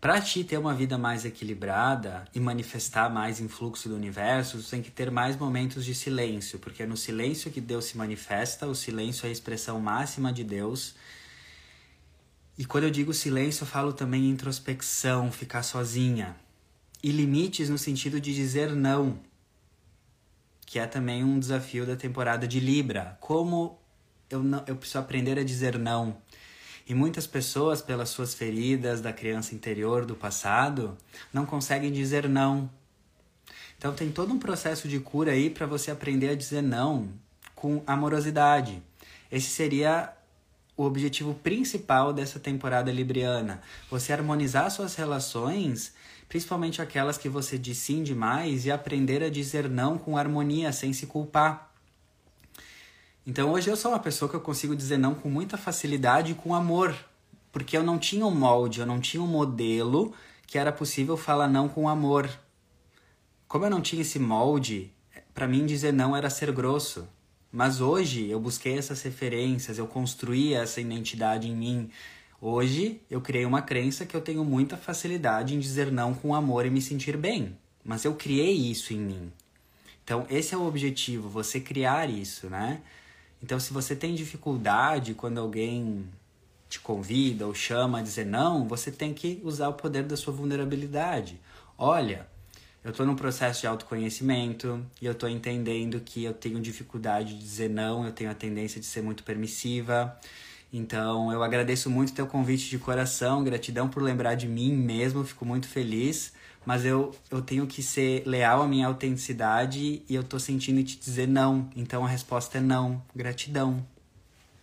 para 0.00 0.18
ti 0.18 0.42
ter 0.42 0.56
uma 0.56 0.74
vida 0.74 0.96
mais 0.96 1.26
equilibrada 1.26 2.24
e 2.34 2.40
manifestar 2.40 3.10
mais 3.10 3.38
influxo 3.38 3.86
do 3.86 3.94
universo, 3.94 4.56
tu 4.56 4.70
tem 4.70 4.80
que 4.80 4.90
ter 4.90 5.10
mais 5.10 5.36
momentos 5.36 5.84
de 5.84 5.94
silêncio, 5.94 6.58
porque 6.58 6.82
é 6.82 6.86
no 6.86 6.96
silêncio 6.96 7.50
que 7.50 7.60
Deus 7.60 7.84
se 7.84 7.98
manifesta, 7.98 8.66
o 8.66 8.74
silêncio 8.74 9.26
é 9.26 9.28
a 9.28 9.32
expressão 9.32 9.78
máxima 9.78 10.32
de 10.32 10.42
Deus. 10.42 10.94
E 12.56 12.64
quando 12.64 12.84
eu 12.84 12.90
digo 12.90 13.12
silêncio, 13.12 13.64
eu 13.64 13.66
falo 13.66 13.92
também 13.92 14.30
introspecção, 14.30 15.30
ficar 15.30 15.62
sozinha. 15.62 16.34
E 17.02 17.10
limites 17.10 17.68
no 17.68 17.76
sentido 17.76 18.18
de 18.18 18.34
dizer 18.34 18.74
não, 18.74 19.18
que 20.64 20.78
é 20.78 20.86
também 20.86 21.22
um 21.22 21.38
desafio 21.38 21.84
da 21.84 21.96
temporada 21.96 22.48
de 22.48 22.58
Libra. 22.58 23.18
Como 23.20 23.78
eu, 24.30 24.42
não, 24.42 24.64
eu 24.66 24.76
preciso 24.76 24.98
aprender 24.98 25.38
a 25.38 25.44
dizer 25.44 25.78
não. 25.78 26.16
E 26.90 26.94
muitas 26.94 27.24
pessoas, 27.24 27.80
pelas 27.80 28.08
suas 28.08 28.34
feridas 28.34 29.00
da 29.00 29.12
criança 29.12 29.54
interior 29.54 30.04
do 30.04 30.16
passado, 30.16 30.98
não 31.32 31.46
conseguem 31.46 31.92
dizer 31.92 32.28
não. 32.28 32.68
Então 33.78 33.94
tem 33.94 34.10
todo 34.10 34.34
um 34.34 34.40
processo 34.40 34.88
de 34.88 34.98
cura 34.98 35.30
aí 35.30 35.50
para 35.50 35.66
você 35.66 35.92
aprender 35.92 36.30
a 36.30 36.34
dizer 36.34 36.64
não 36.64 37.08
com 37.54 37.80
amorosidade. 37.86 38.82
Esse 39.30 39.50
seria 39.50 40.12
o 40.76 40.82
objetivo 40.82 41.32
principal 41.32 42.12
dessa 42.12 42.40
temporada 42.40 42.90
libriana. 42.90 43.62
Você 43.88 44.12
harmonizar 44.12 44.68
suas 44.68 44.96
relações, 44.96 45.94
principalmente 46.28 46.82
aquelas 46.82 47.16
que 47.16 47.28
você 47.28 47.56
diz 47.56 47.78
sim 47.78 48.02
demais, 48.02 48.66
e 48.66 48.70
aprender 48.72 49.22
a 49.22 49.30
dizer 49.30 49.70
não 49.70 49.96
com 49.96 50.18
harmonia, 50.18 50.72
sem 50.72 50.92
se 50.92 51.06
culpar. 51.06 51.69
Então 53.26 53.52
hoje 53.52 53.68
eu 53.68 53.76
sou 53.76 53.90
uma 53.90 53.98
pessoa 53.98 54.28
que 54.28 54.34
eu 54.34 54.40
consigo 54.40 54.74
dizer 54.74 54.96
não 54.96 55.14
com 55.14 55.28
muita 55.28 55.58
facilidade 55.58 56.32
e 56.32 56.34
com 56.34 56.54
amor, 56.54 56.96
porque 57.52 57.76
eu 57.76 57.82
não 57.82 57.98
tinha 57.98 58.24
um 58.24 58.34
molde, 58.34 58.80
eu 58.80 58.86
não 58.86 58.98
tinha 58.98 59.22
um 59.22 59.26
modelo 59.26 60.14
que 60.46 60.56
era 60.58 60.72
possível 60.72 61.16
falar 61.16 61.46
não 61.46 61.68
com 61.68 61.88
amor. 61.88 62.30
Como 63.46 63.64
eu 63.64 63.70
não 63.70 63.80
tinha 63.80 64.02
esse 64.02 64.18
molde, 64.18 64.90
para 65.34 65.46
mim 65.46 65.66
dizer 65.66 65.92
não 65.92 66.16
era 66.16 66.30
ser 66.30 66.50
grosso. 66.50 67.06
Mas 67.52 67.80
hoje 67.80 68.28
eu 68.28 68.40
busquei 68.40 68.78
essas 68.78 69.02
referências, 69.02 69.76
eu 69.76 69.86
construí 69.86 70.54
essa 70.54 70.80
identidade 70.80 71.48
em 71.48 71.54
mim. 71.54 71.90
Hoje 72.40 73.02
eu 73.10 73.20
criei 73.20 73.44
uma 73.44 73.60
crença 73.60 74.06
que 74.06 74.16
eu 74.16 74.20
tenho 74.20 74.44
muita 74.44 74.76
facilidade 74.76 75.54
em 75.54 75.58
dizer 75.58 75.92
não 75.92 76.14
com 76.14 76.34
amor 76.34 76.64
e 76.64 76.70
me 76.70 76.80
sentir 76.80 77.16
bem. 77.16 77.56
Mas 77.84 78.04
eu 78.04 78.14
criei 78.14 78.52
isso 78.54 78.94
em 78.94 78.98
mim. 78.98 79.32
Então 80.04 80.26
esse 80.30 80.54
é 80.54 80.56
o 80.56 80.66
objetivo, 80.66 81.28
você 81.28 81.60
criar 81.60 82.08
isso, 82.08 82.48
né? 82.48 82.80
Então, 83.42 83.58
se 83.58 83.72
você 83.72 83.96
tem 83.96 84.14
dificuldade 84.14 85.14
quando 85.14 85.38
alguém 85.38 86.06
te 86.68 86.78
convida 86.78 87.46
ou 87.46 87.54
chama 87.54 87.98
a 87.98 88.02
dizer 88.02 88.26
não, 88.26 88.66
você 88.66 88.90
tem 88.90 89.12
que 89.12 89.40
usar 89.42 89.68
o 89.68 89.72
poder 89.74 90.04
da 90.04 90.16
sua 90.16 90.32
vulnerabilidade. 90.32 91.40
Olha, 91.76 92.28
eu 92.84 92.90
estou 92.90 93.04
num 93.04 93.16
processo 93.16 93.62
de 93.62 93.66
autoconhecimento 93.66 94.84
e 95.00 95.06
eu 95.06 95.12
estou 95.12 95.28
entendendo 95.28 96.00
que 96.00 96.24
eu 96.24 96.32
tenho 96.32 96.60
dificuldade 96.60 97.34
de 97.34 97.40
dizer 97.40 97.68
não, 97.68 98.06
eu 98.06 98.12
tenho 98.12 98.30
a 98.30 98.34
tendência 98.34 98.80
de 98.80 98.86
ser 98.86 99.02
muito 99.02 99.24
permissiva. 99.24 100.16
Então, 100.72 101.32
eu 101.32 101.42
agradeço 101.42 101.90
muito 101.90 102.12
teu 102.12 102.26
convite 102.26 102.70
de 102.70 102.78
coração, 102.78 103.42
gratidão 103.42 103.88
por 103.88 104.02
lembrar 104.02 104.34
de 104.34 104.46
mim 104.46 104.72
mesmo, 104.72 105.24
fico 105.24 105.44
muito 105.44 105.66
feliz 105.66 106.32
mas 106.64 106.84
eu, 106.84 107.14
eu 107.30 107.40
tenho 107.40 107.66
que 107.66 107.82
ser 107.82 108.26
leal 108.26 108.62
à 108.62 108.68
minha 108.68 108.86
autenticidade 108.86 110.02
e 110.08 110.14
eu 110.14 110.22
tô 110.22 110.38
sentindo 110.38 110.82
te 110.84 110.98
dizer 110.98 111.26
não. 111.26 111.70
Então 111.74 112.04
a 112.04 112.08
resposta 112.08 112.58
é 112.58 112.60
não, 112.60 113.02
gratidão. 113.14 113.84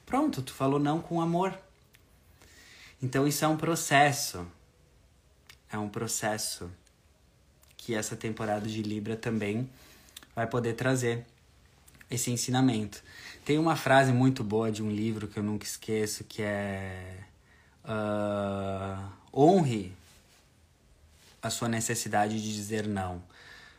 Pronto, 0.05 0.41
tu 0.41 0.53
falou 0.53 0.79
não 0.79 1.01
com 1.01 1.19
amor. 1.19 1.57
Então 3.01 3.27
isso 3.27 3.43
é 3.43 3.47
um 3.47 3.57
processo. 3.57 4.47
É 5.71 5.77
um 5.77 5.89
processo 5.89 6.71
que 7.75 7.95
essa 7.95 8.15
temporada 8.15 8.67
de 8.67 8.81
Libra 8.81 9.15
também 9.15 9.69
vai 10.35 10.47
poder 10.47 10.73
trazer 10.73 11.25
esse 12.09 12.31
ensinamento. 12.31 13.03
Tem 13.43 13.57
uma 13.57 13.75
frase 13.75 14.11
muito 14.11 14.43
boa 14.43 14.71
de 14.71 14.83
um 14.83 14.91
livro 14.91 15.27
que 15.27 15.39
eu 15.39 15.43
nunca 15.43 15.65
esqueço 15.65 16.23
que 16.23 16.41
é 16.41 17.17
uh, 17.83 19.11
honre 19.33 19.96
a 21.41 21.49
sua 21.49 21.67
necessidade 21.67 22.41
de 22.41 22.53
dizer 22.53 22.87
não. 22.87 23.21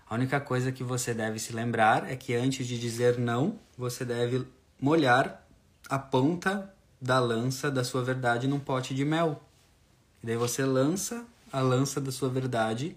A 0.09 0.15
única 0.15 0.41
coisa 0.41 0.73
que 0.73 0.83
você 0.83 1.13
deve 1.13 1.39
se 1.39 1.53
lembrar 1.53 2.11
é 2.11 2.17
que 2.17 2.35
antes 2.35 2.67
de 2.67 2.79
dizer 2.79 3.19
não, 3.19 3.59
você 3.77 4.05
deve 4.05 4.47
molhar 4.81 5.45
a 5.89 5.99
ponta 5.99 6.73
da 7.01 7.19
lança 7.19 7.71
da 7.71 7.85
sua 7.85 8.03
verdade 8.03 8.49
num 8.49 8.59
pote 8.59 8.95
de 8.95 9.05
mel. 9.05 9.43
E 10.23 10.27
daí 10.27 10.37
você 10.37 10.65
lança 10.65 11.25
a 11.53 11.61
lança 11.61 12.01
da 12.01 12.11
sua 12.11 12.29
verdade 12.29 12.97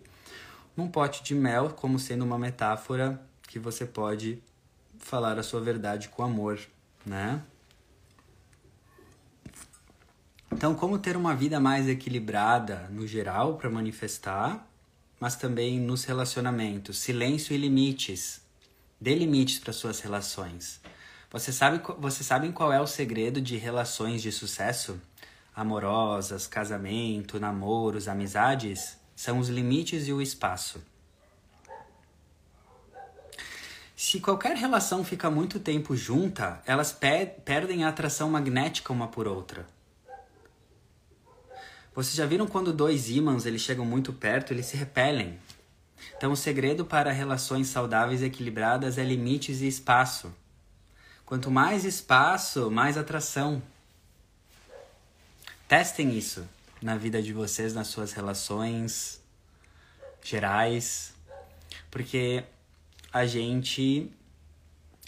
num 0.75 0.87
pote 0.87 1.23
de 1.23 1.35
mel, 1.35 1.69
como 1.71 1.99
sendo 1.99 2.23
uma 2.23 2.39
metáfora 2.39 3.21
que 3.47 3.59
você 3.59 3.85
pode 3.85 4.41
falar 4.97 5.37
a 5.37 5.43
sua 5.43 5.59
verdade 5.59 6.09
com 6.09 6.23
amor, 6.23 6.59
né? 7.05 7.41
Então, 10.51 10.75
como 10.75 10.99
ter 10.99 11.15
uma 11.15 11.33
vida 11.33 11.59
mais 11.59 11.87
equilibrada 11.87 12.87
no 12.91 13.07
geral 13.07 13.55
para 13.57 13.69
manifestar, 13.69 14.67
mas 15.19 15.35
também 15.35 15.79
nos 15.79 16.03
relacionamentos, 16.03 16.97
silêncio 16.99 17.53
e 17.53 17.57
limites. 17.57 18.41
Dê 18.99 19.15
limites 19.15 19.59
para 19.59 19.71
suas 19.71 19.99
relações. 20.01 20.81
Você 21.31 21.53
sabe, 21.53 21.81
você 21.97 22.23
sabe 22.23 22.51
qual 22.51 22.73
é 22.73 22.81
o 22.81 22.87
segredo 22.87 23.39
de 23.39 23.55
relações 23.55 24.21
de 24.21 24.31
sucesso? 24.31 24.99
Amorosas, 25.55 26.47
casamento, 26.47 27.39
namoros, 27.39 28.07
amizades? 28.07 28.97
São 29.15 29.39
os 29.39 29.47
limites 29.47 30.07
e 30.07 30.13
o 30.13 30.21
espaço. 30.21 30.83
Se 33.95 34.19
qualquer 34.19 34.57
relação 34.57 35.03
fica 35.03 35.29
muito 35.29 35.59
tempo 35.59 35.95
junta, 35.95 36.61
elas 36.65 36.91
perdem 36.91 37.83
a 37.83 37.89
atração 37.89 38.29
magnética 38.29 38.91
uma 38.91 39.07
por 39.07 39.27
outra. 39.27 39.65
Vocês 41.93 42.15
já 42.15 42.25
viram 42.25 42.47
quando 42.47 42.71
dois 42.71 43.09
ímãs 43.09 43.45
eles 43.45 43.61
chegam 43.61 43.83
muito 43.83 44.13
perto, 44.13 44.53
eles 44.53 44.65
se 44.65 44.77
repelem? 44.77 45.37
Então 46.15 46.31
o 46.31 46.37
segredo 46.37 46.85
para 46.85 47.11
relações 47.11 47.67
saudáveis 47.67 48.21
e 48.21 48.25
equilibradas 48.25 48.97
é 48.97 49.03
limites 49.03 49.61
e 49.61 49.67
espaço. 49.67 50.33
Quanto 51.25 51.51
mais 51.51 51.83
espaço, 51.83 52.71
mais 52.71 52.97
atração. 52.97 53.61
Testem 55.67 56.17
isso 56.17 56.47
na 56.81 56.95
vida 56.95 57.21
de 57.21 57.33
vocês, 57.33 57.73
nas 57.73 57.87
suas 57.87 58.13
relações 58.13 59.21
gerais, 60.23 61.13
porque 61.89 62.43
a 63.11 63.25
gente 63.25 64.11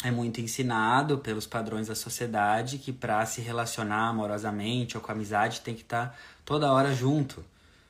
é 0.03 0.11
muito 0.11 0.41
ensinado 0.41 1.17
pelos 1.17 1.47
padrões 1.47 1.87
da 1.87 1.95
sociedade 1.95 2.77
que 2.77 2.91
para 2.91 3.25
se 3.25 3.41
relacionar 3.41 4.09
amorosamente 4.09 4.97
ou 4.97 5.03
com 5.03 5.11
amizade 5.11 5.61
tem 5.61 5.73
que 5.73 5.81
estar 5.81 6.09
tá 6.09 6.15
toda 6.45 6.71
hora 6.71 6.93
junto. 6.93 7.43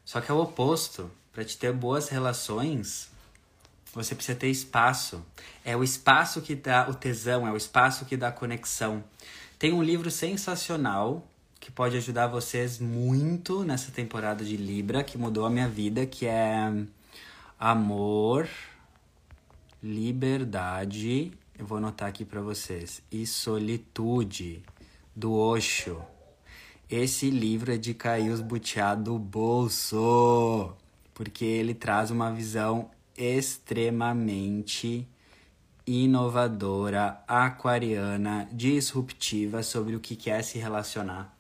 Só 0.06 0.22
que 0.22 0.32
é 0.32 0.34
o 0.34 0.42
oposto. 0.42 1.10
Para 1.32 1.44
te 1.44 1.58
ter 1.58 1.74
boas 1.74 2.10
relações, 2.10 3.10
você 3.94 4.14
precisa 4.14 4.38
ter 4.38 4.50
espaço. 4.50 5.24
É 5.66 5.76
o 5.76 5.84
espaço 5.84 6.42
que 6.42 6.56
dá 6.56 6.88
o 6.88 6.94
tesão, 6.94 7.48
é 7.48 7.52
o 7.52 7.58
espaço 7.58 8.06
que 8.06 8.16
dá 8.16 8.32
conexão. 8.32 9.04
Tem 9.58 9.74
um 9.74 9.82
livro 9.82 10.12
sensacional 10.12 11.26
que 11.60 11.72
pode 11.72 11.98
ajudar 11.98 12.28
vocês 12.28 12.78
muito 12.78 13.64
nessa 13.64 13.92
temporada 13.92 14.44
de 14.44 14.58
Libra, 14.58 15.04
que 15.04 15.18
mudou 15.18 15.46
a 15.46 15.50
minha 15.50 15.68
vida, 15.68 16.06
que 16.06 16.26
é 16.26 16.72
Amor, 17.58 18.48
Liberdade 19.82 21.32
eu 21.58 21.68
vou 21.68 21.78
anotar 21.78 22.10
aqui 22.10 22.26
para 22.26 22.42
vocês. 22.42 23.02
E 23.12 23.26
Solitude, 23.26 24.64
do 25.16 25.34
Osho. 25.34 26.02
Esse 26.90 27.30
livro 27.30 27.74
é 27.74 27.78
de 27.78 27.94
cair 27.94 28.30
os 28.30 28.42
butiá 28.42 28.94
do 28.94 29.18
bolso, 29.18 30.76
porque 31.14 31.46
ele 31.46 31.74
traz 31.74 32.12
uma 32.12 32.32
visão 32.32 32.92
extremamente 33.18 35.08
inovadora, 35.86 37.22
aquariana, 37.28 38.48
disruptiva 38.52 39.64
sobre 39.64 39.96
o 39.96 40.00
que 40.00 40.30
é 40.30 40.42
se 40.42 40.58
relacionar. 40.58 41.36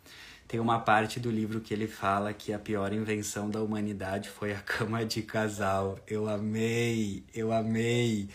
Tem 0.47 0.60
uma 0.60 0.79
parte 0.79 1.19
do 1.19 1.32
livro 1.32 1.62
que 1.62 1.73
ele 1.73 1.88
fala 1.88 2.34
que 2.34 2.53
a 2.53 2.60
pior 2.60 2.93
invenção 2.93 3.49
da 3.49 3.62
humanidade 3.62 4.29
foi 4.29 4.53
a 4.53 4.60
cama 4.60 5.06
de 5.06 5.21
casal. 5.21 5.97
Eu 6.08 6.29
amei, 6.29 7.23
eu 7.34 7.51
amei. 7.51 8.29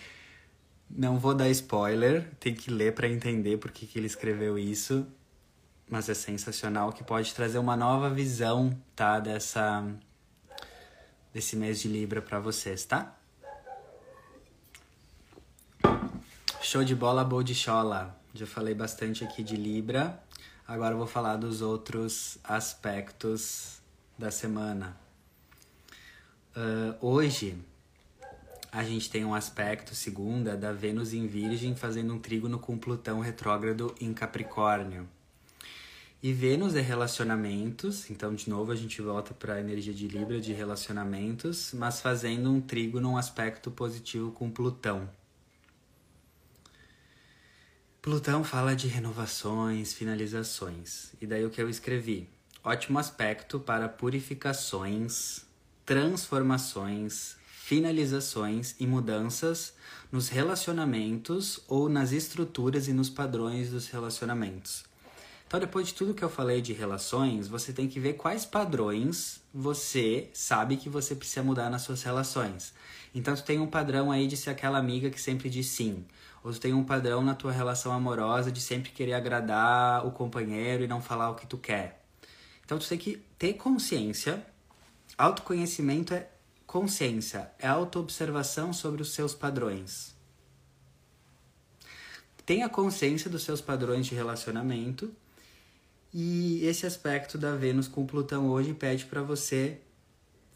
Não 0.90 1.18
vou 1.18 1.34
dar 1.34 1.48
spoiler, 1.50 2.28
tem 2.40 2.54
que 2.54 2.70
ler 2.70 2.94
para 2.94 3.08
entender 3.08 3.58
por 3.58 3.70
que, 3.70 3.86
que 3.86 3.98
ele 3.98 4.06
escreveu 4.06 4.58
isso, 4.58 5.06
mas 5.88 6.08
é 6.08 6.14
sensacional 6.14 6.92
que 6.92 7.02
pode 7.02 7.34
trazer 7.34 7.58
uma 7.58 7.76
nova 7.76 8.10
visão, 8.10 8.76
tá, 8.94 9.18
dessa 9.18 9.84
desse 11.32 11.56
mês 11.56 11.80
de 11.80 11.88
Libra 11.88 12.20
para 12.20 12.40
vocês, 12.40 12.84
tá? 12.84 13.14
Show 16.62 16.84
de 16.84 16.94
bola, 16.94 17.24
bodichola. 17.24 18.18
Já 18.34 18.46
falei 18.46 18.74
bastante 18.74 19.24
aqui 19.24 19.42
de 19.42 19.56
Libra. 19.56 20.22
Agora 20.66 20.94
vou 20.94 21.06
falar 21.06 21.36
dos 21.36 21.62
outros 21.62 22.38
aspectos 22.44 23.80
da 24.18 24.30
semana. 24.30 24.96
Uh, 26.56 27.06
hoje 27.06 27.56
a 28.70 28.84
gente 28.84 29.08
tem 29.08 29.24
um 29.24 29.34
aspecto, 29.34 29.94
segunda, 29.94 30.56
da 30.56 30.72
Vênus 30.72 31.14
em 31.14 31.26
Virgem 31.26 31.74
fazendo 31.74 32.12
um 32.12 32.18
trígono 32.18 32.58
com 32.58 32.76
Plutão 32.76 33.20
retrógrado 33.20 33.94
em 34.00 34.12
Capricórnio. 34.12 35.08
E 36.20 36.32
Vênus 36.32 36.74
é 36.74 36.80
relacionamentos, 36.80 38.10
então 38.10 38.34
de 38.34 38.50
novo 38.50 38.72
a 38.72 38.74
gente 38.74 39.00
volta 39.00 39.32
para 39.32 39.54
a 39.54 39.60
energia 39.60 39.94
de 39.94 40.08
Libra 40.08 40.40
de 40.40 40.52
relacionamentos, 40.52 41.72
mas 41.72 42.00
fazendo 42.00 42.50
um 42.50 42.60
trígono, 42.60 43.12
um 43.12 43.16
aspecto 43.16 43.70
positivo 43.70 44.32
com 44.32 44.50
Plutão. 44.50 45.08
Plutão 48.02 48.42
fala 48.42 48.74
de 48.74 48.88
renovações, 48.88 49.92
finalizações. 49.92 51.12
E 51.20 51.26
daí 51.26 51.44
o 51.44 51.50
que 51.50 51.62
eu 51.62 51.70
escrevi? 51.70 52.28
Ótimo 52.64 52.98
aspecto 52.98 53.60
para 53.60 53.88
purificações, 53.88 55.46
transformações, 55.86 57.36
finalizações 57.46 58.74
e 58.80 58.88
mudanças 58.88 59.72
nos 60.10 60.28
relacionamentos 60.28 61.60
ou 61.68 61.88
nas 61.88 62.10
estruturas 62.10 62.88
e 62.88 62.92
nos 62.92 63.08
padrões 63.08 63.70
dos 63.70 63.86
relacionamentos. 63.86 64.87
Então, 65.48 65.58
depois 65.58 65.88
de 65.88 65.94
tudo 65.94 66.12
que 66.12 66.22
eu 66.22 66.28
falei 66.28 66.60
de 66.60 66.74
relações, 66.74 67.48
você 67.48 67.72
tem 67.72 67.88
que 67.88 67.98
ver 67.98 68.18
quais 68.18 68.44
padrões 68.44 69.40
você 69.52 70.28
sabe 70.34 70.76
que 70.76 70.90
você 70.90 71.14
precisa 71.14 71.42
mudar 71.42 71.70
nas 71.70 71.80
suas 71.80 72.02
relações. 72.02 72.74
Então, 73.14 73.34
tu 73.34 73.42
tem 73.42 73.58
um 73.58 73.66
padrão 73.66 74.12
aí 74.12 74.26
de 74.26 74.36
ser 74.36 74.50
aquela 74.50 74.76
amiga 74.76 75.08
que 75.08 75.18
sempre 75.18 75.48
diz 75.48 75.68
sim. 75.68 76.04
Ou 76.44 76.52
tu 76.52 76.60
tem 76.60 76.74
um 76.74 76.84
padrão 76.84 77.24
na 77.24 77.34
tua 77.34 77.50
relação 77.50 77.92
amorosa 77.92 78.52
de 78.52 78.60
sempre 78.60 78.90
querer 78.90 79.14
agradar 79.14 80.06
o 80.06 80.10
companheiro 80.10 80.84
e 80.84 80.86
não 80.86 81.00
falar 81.00 81.30
o 81.30 81.34
que 81.34 81.46
tu 81.46 81.56
quer. 81.56 82.04
Então, 82.62 82.78
tu 82.78 82.86
tem 82.86 82.98
que 82.98 83.16
ter 83.38 83.54
consciência. 83.54 84.46
Autoconhecimento 85.16 86.12
é 86.12 86.28
consciência, 86.66 87.50
é 87.58 87.66
autoobservação 87.66 88.74
sobre 88.74 89.00
os 89.00 89.14
seus 89.14 89.32
padrões. 89.32 90.14
Tenha 92.44 92.68
consciência 92.68 93.30
dos 93.30 93.44
seus 93.44 93.62
padrões 93.62 94.06
de 94.06 94.14
relacionamento 94.14 95.10
e 96.12 96.64
esse 96.64 96.86
aspecto 96.86 97.36
da 97.36 97.54
Vênus 97.54 97.88
com 97.88 98.06
Plutão 98.06 98.48
hoje 98.48 98.72
pede 98.72 99.04
para 99.06 99.22
você 99.22 99.78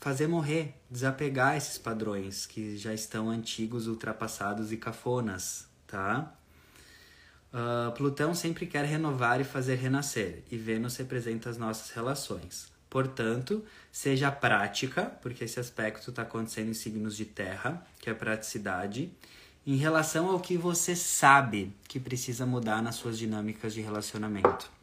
fazer 0.00 0.26
morrer, 0.26 0.74
desapegar 0.90 1.56
esses 1.56 1.78
padrões 1.78 2.44
que 2.44 2.76
já 2.76 2.92
estão 2.92 3.30
antigos, 3.30 3.86
ultrapassados 3.86 4.72
e 4.72 4.76
cafonas, 4.76 5.68
tá? 5.86 6.34
Uh, 7.52 7.92
Plutão 7.92 8.34
sempre 8.34 8.66
quer 8.66 8.84
renovar 8.84 9.40
e 9.40 9.44
fazer 9.44 9.76
renascer, 9.76 10.42
e 10.50 10.56
Vênus 10.56 10.96
representa 10.96 11.50
as 11.50 11.58
nossas 11.58 11.90
relações. 11.90 12.72
Portanto, 12.90 13.64
seja 13.92 14.30
prática, 14.32 15.04
porque 15.22 15.44
esse 15.44 15.60
aspecto 15.60 16.10
está 16.10 16.22
acontecendo 16.22 16.70
em 16.70 16.74
signos 16.74 17.16
de 17.16 17.24
terra, 17.24 17.86
que 18.00 18.10
é 18.10 18.14
praticidade, 18.14 19.12
em 19.66 19.76
relação 19.76 20.30
ao 20.30 20.40
que 20.40 20.56
você 20.56 20.96
sabe 20.96 21.72
que 21.86 22.00
precisa 22.00 22.44
mudar 22.44 22.82
nas 22.82 22.96
suas 22.96 23.16
dinâmicas 23.16 23.72
de 23.72 23.80
relacionamento. 23.80 24.81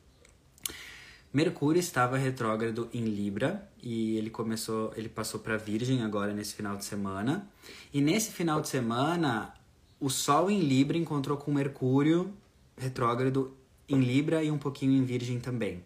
Mercúrio 1.31 1.79
estava 1.79 2.17
retrógrado 2.17 2.89
em 2.91 3.05
Libra 3.05 3.69
e 3.81 4.17
ele 4.17 4.31
começou, 4.31 4.91
ele 4.95 5.07
passou 5.07 5.39
para 5.39 5.57
Virgem 5.57 6.01
agora 6.01 6.33
nesse 6.33 6.55
final 6.55 6.75
de 6.75 6.83
semana. 6.85 7.47
E 7.93 8.01
nesse 8.01 8.31
final 8.31 8.59
de 8.61 8.67
semana, 8.67 9.53
o 9.99 10.09
Sol 10.09 10.49
em 10.49 10.59
Libra 10.59 10.97
encontrou 10.97 11.37
com 11.37 11.51
Mercúrio 11.51 12.33
retrógrado 12.75 13.53
em 13.87 13.99
Libra 13.99 14.43
e 14.43 14.49
um 14.49 14.57
pouquinho 14.57 14.93
em 14.93 15.03
Virgem 15.03 15.39
também. 15.39 15.83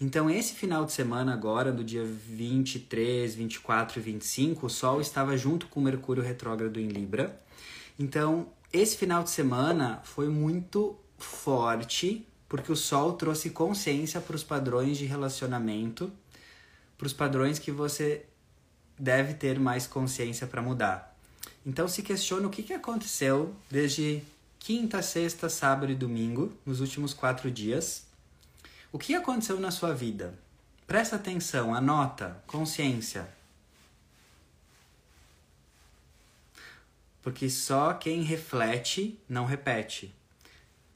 Então, 0.00 0.30
esse 0.30 0.54
final 0.54 0.84
de 0.84 0.92
semana 0.92 1.32
agora, 1.34 1.70
do 1.70 1.84
dia 1.84 2.04
23, 2.04 3.34
24 3.34 3.98
e 3.98 4.02
25, 4.02 4.66
o 4.66 4.70
Sol 4.70 5.00
estava 5.00 5.36
junto 5.36 5.66
com 5.66 5.80
Mercúrio 5.80 6.22
retrógrado 6.22 6.80
em 6.80 6.88
Libra. 6.88 7.38
Então, 7.98 8.48
esse 8.72 8.96
final 8.96 9.22
de 9.22 9.30
semana 9.30 10.00
foi 10.02 10.28
muito 10.28 10.96
forte 11.18 12.26
porque 12.50 12.72
o 12.72 12.76
Sol 12.76 13.12
trouxe 13.12 13.50
consciência 13.50 14.20
para 14.20 14.34
os 14.34 14.42
padrões 14.42 14.98
de 14.98 15.06
relacionamento, 15.06 16.12
para 16.98 17.06
os 17.06 17.12
padrões 17.12 17.60
que 17.60 17.70
você 17.70 18.26
deve 18.98 19.34
ter 19.34 19.56
mais 19.60 19.86
consciência 19.86 20.48
para 20.48 20.60
mudar. 20.60 21.16
Então 21.64 21.86
se 21.86 22.02
questiona 22.02 22.48
o 22.48 22.50
que, 22.50 22.64
que 22.64 22.72
aconteceu 22.72 23.54
desde 23.70 24.24
quinta, 24.58 25.00
sexta, 25.00 25.48
sábado 25.48 25.92
e 25.92 25.94
domingo, 25.94 26.52
nos 26.66 26.80
últimos 26.80 27.14
quatro 27.14 27.48
dias. 27.52 28.04
O 28.90 28.98
que 28.98 29.14
aconteceu 29.14 29.60
na 29.60 29.70
sua 29.70 29.94
vida? 29.94 30.34
Presta 30.88 31.14
atenção, 31.14 31.72
anota, 31.72 32.42
consciência. 32.48 33.28
Porque 37.22 37.48
só 37.48 37.92
quem 37.94 38.22
reflete 38.22 39.16
não 39.28 39.44
repete. 39.44 40.12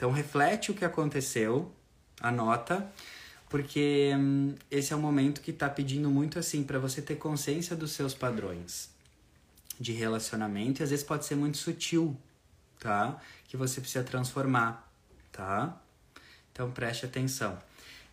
Então 0.05 0.13
reflete 0.13 0.71
o 0.71 0.75
que 0.75 0.85
aconteceu, 0.85 1.73
anota, 2.21 2.87
porque 3.49 4.13
hum, 4.15 4.55
esse 4.71 4.93
é 4.93 4.97
um 4.97 5.01
momento 5.01 5.41
que 5.41 5.51
está 5.51 5.67
pedindo 5.67 6.11
muito 6.11 6.39
assim 6.39 6.63
para 6.63 6.79
você 6.79 7.01
ter 7.01 7.15
consciência 7.15 7.75
dos 7.75 7.93
seus 7.93 8.13
padrões 8.13 8.91
de 9.81 9.93
relacionamento 9.93 10.83
e 10.83 10.85
às 10.85 10.91
vezes 10.91 11.03
pode 11.03 11.25
ser 11.25 11.37
muito 11.37 11.57
sutil, 11.57 12.15
tá? 12.79 13.19
Que 13.49 13.57
você 13.57 13.81
precisa 13.81 14.05
transformar, 14.05 14.87
tá? 15.33 15.75
Então 16.53 16.71
preste 16.71 17.07
atenção. 17.07 17.59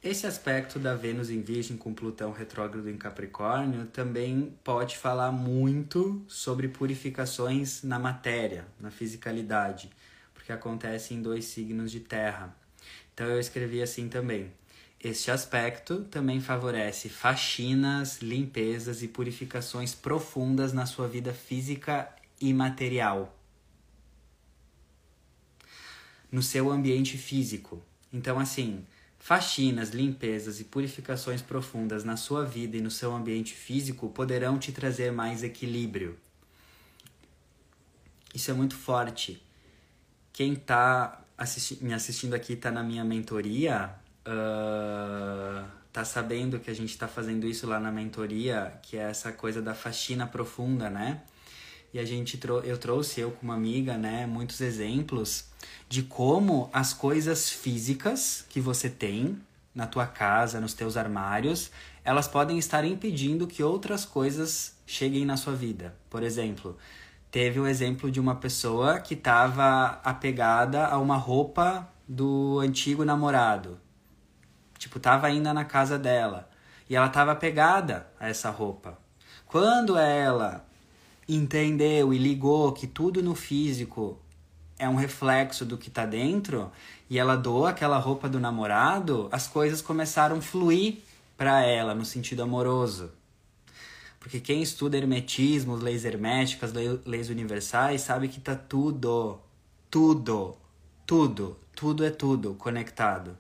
Esse 0.02 0.26
aspecto 0.26 0.80
da 0.80 0.96
Vênus 0.96 1.30
em 1.30 1.42
Virgem 1.42 1.76
com 1.76 1.94
Plutão 1.94 2.32
retrógrado 2.32 2.90
em 2.90 2.96
Capricórnio 2.96 3.86
também 3.88 4.56
pode 4.64 4.98
falar 4.98 5.34
muito 5.34 6.24
sobre 6.30 6.70
purificações 6.70 7.84
na 7.84 8.00
matéria, 8.00 8.66
na 8.80 8.90
fisicalidade 8.90 9.90
porque 10.52 10.54
acontece 10.54 11.14
em 11.14 11.22
dois 11.22 11.46
signos 11.46 11.92
de 11.92 12.02
terra. 12.02 12.54
Então 13.14 13.28
eu 13.28 13.40
escrevi 13.40 13.82
assim 13.82 14.10
também. 14.10 14.52
Este 15.00 15.32
aspecto 15.32 16.04
também 16.06 16.40
favorece 16.40 17.10
faxinas, 17.10 18.22
limpezas 18.22 19.02
e 19.02 19.08
purificações 19.08 19.96
profundas 19.96 20.74
na 20.74 20.86
sua 20.86 21.08
vida 21.08 21.34
física 21.34 22.10
e 22.40 22.54
material. 22.54 23.36
No 26.32 26.44
seu 26.44 26.70
ambiente 26.70 27.18
físico. 27.18 27.82
Então, 28.14 28.40
assim, 28.40 28.86
faxinas, 29.18 29.90
limpezas 29.90 30.60
e 30.60 30.66
purificações 30.66 31.42
profundas 31.42 32.04
na 32.04 32.16
sua 32.16 32.46
vida 32.46 32.78
e 32.78 32.82
no 32.82 32.92
seu 32.92 33.14
ambiente 33.14 33.54
físico 33.54 34.10
poderão 34.10 34.60
te 34.60 34.72
trazer 34.72 35.12
mais 35.12 35.44
equilíbrio. 35.44 36.18
Isso 38.34 38.52
é 38.52 38.54
muito 38.54 38.76
forte 38.76 39.42
quem 40.34 40.56
tá 40.56 41.22
assisti 41.38 41.84
me 41.84 41.94
assistindo 41.94 42.34
aqui 42.34 42.56
tá 42.56 42.70
na 42.70 42.84
minha 42.84 43.04
mentoria, 43.04 43.90
uh, 44.28 45.66
tá 45.92 46.06
sabendo 46.06 46.60
que 46.60 46.70
a 46.70 46.76
gente 46.76 46.98
tá 46.98 47.08
fazendo 47.08 47.48
isso 47.48 47.66
lá 47.68 47.80
na 47.80 47.92
mentoria, 47.92 48.80
que 48.84 48.98
é 48.98 49.10
essa 49.10 49.32
coisa 49.32 49.62
da 49.62 49.74
faxina 49.74 50.28
profunda, 50.28 50.90
né? 50.90 51.22
E 51.94 52.00
a 52.00 52.06
gente 52.06 52.38
trou 52.38 52.62
eu 52.62 52.78
trouxe 52.78 53.20
eu 53.20 53.32
com 53.32 53.44
uma 53.48 53.56
amiga, 53.56 53.98
né, 53.98 54.26
muitos 54.26 54.62
exemplos 54.62 55.46
de 55.90 56.04
como 56.04 56.70
as 56.72 56.94
coisas 56.94 57.50
físicas 57.50 58.46
que 58.50 58.62
você 58.62 58.90
tem 58.90 59.38
na 59.76 59.88
tua 59.88 60.06
casa, 60.06 60.60
nos 60.60 60.74
teus 60.74 60.96
armários, 60.96 61.72
elas 62.04 62.28
podem 62.28 62.58
estar 62.58 62.86
impedindo 62.86 63.48
que 63.48 63.64
outras 63.64 64.06
coisas 64.06 64.74
cheguem 64.86 65.26
na 65.26 65.38
sua 65.38 65.54
vida. 65.54 65.94
Por 66.10 66.24
exemplo, 66.24 66.78
teve 67.32 67.60
o 67.60 67.66
exemplo 67.66 68.12
de 68.12 68.20
uma 68.20 68.36
pessoa 68.36 69.00
que 69.00 69.14
estava 69.14 70.02
apegada 70.04 70.86
a 70.86 71.00
uma 71.00 71.16
roupa 71.16 71.88
do 72.06 72.60
antigo 72.60 73.06
namorado. 73.06 73.80
Tipo, 74.78 75.00
tava 75.00 75.28
ainda 75.28 75.54
na 75.54 75.64
casa 75.64 75.98
dela. 75.98 76.50
E 76.90 76.96
ela 76.96 77.08
estava 77.08 77.32
apegada 77.32 78.06
a 78.20 78.28
essa 78.28 78.50
roupa. 78.50 78.98
Quando 79.48 79.98
ela 79.98 80.66
entendeu 81.28 82.14
e 82.14 82.18
ligou 82.18 82.74
que 82.74 82.86
tudo 82.86 83.24
no 83.24 83.34
físico 83.34 84.20
é 84.78 84.90
um 84.90 84.96
reflexo 84.96 85.64
do 85.64 85.78
que 85.78 85.88
está 85.88 86.06
dentro 86.06 86.70
e 87.10 87.18
ela 87.18 87.38
doou 87.38 87.66
aquela 87.66 87.98
roupa 87.98 88.28
do 88.28 88.42
namorado, 88.42 89.30
as 89.32 89.48
coisas 89.48 89.82
começaram 89.82 90.38
a 90.38 90.42
fluir 90.42 90.98
para 91.38 91.64
ela 91.64 91.96
no 91.96 92.04
sentido 92.04 92.44
amoroso. 92.44 93.12
Porque 94.22 94.40
quem 94.40 94.62
estuda 94.62 94.98
hermetismo, 94.98 95.76
leis 95.76 96.06
herméticas, 96.06 96.72
leis 97.06 97.30
universais, 97.30 98.02
sabe 98.02 98.30
que 98.30 98.40
tá 98.40 98.56
tudo 98.56 99.38
tudo, 99.92 100.58
tudo, 101.06 101.60
tudo 101.76 102.06
é 102.06 102.10
tudo 102.10 102.54
conectado. 102.54 103.38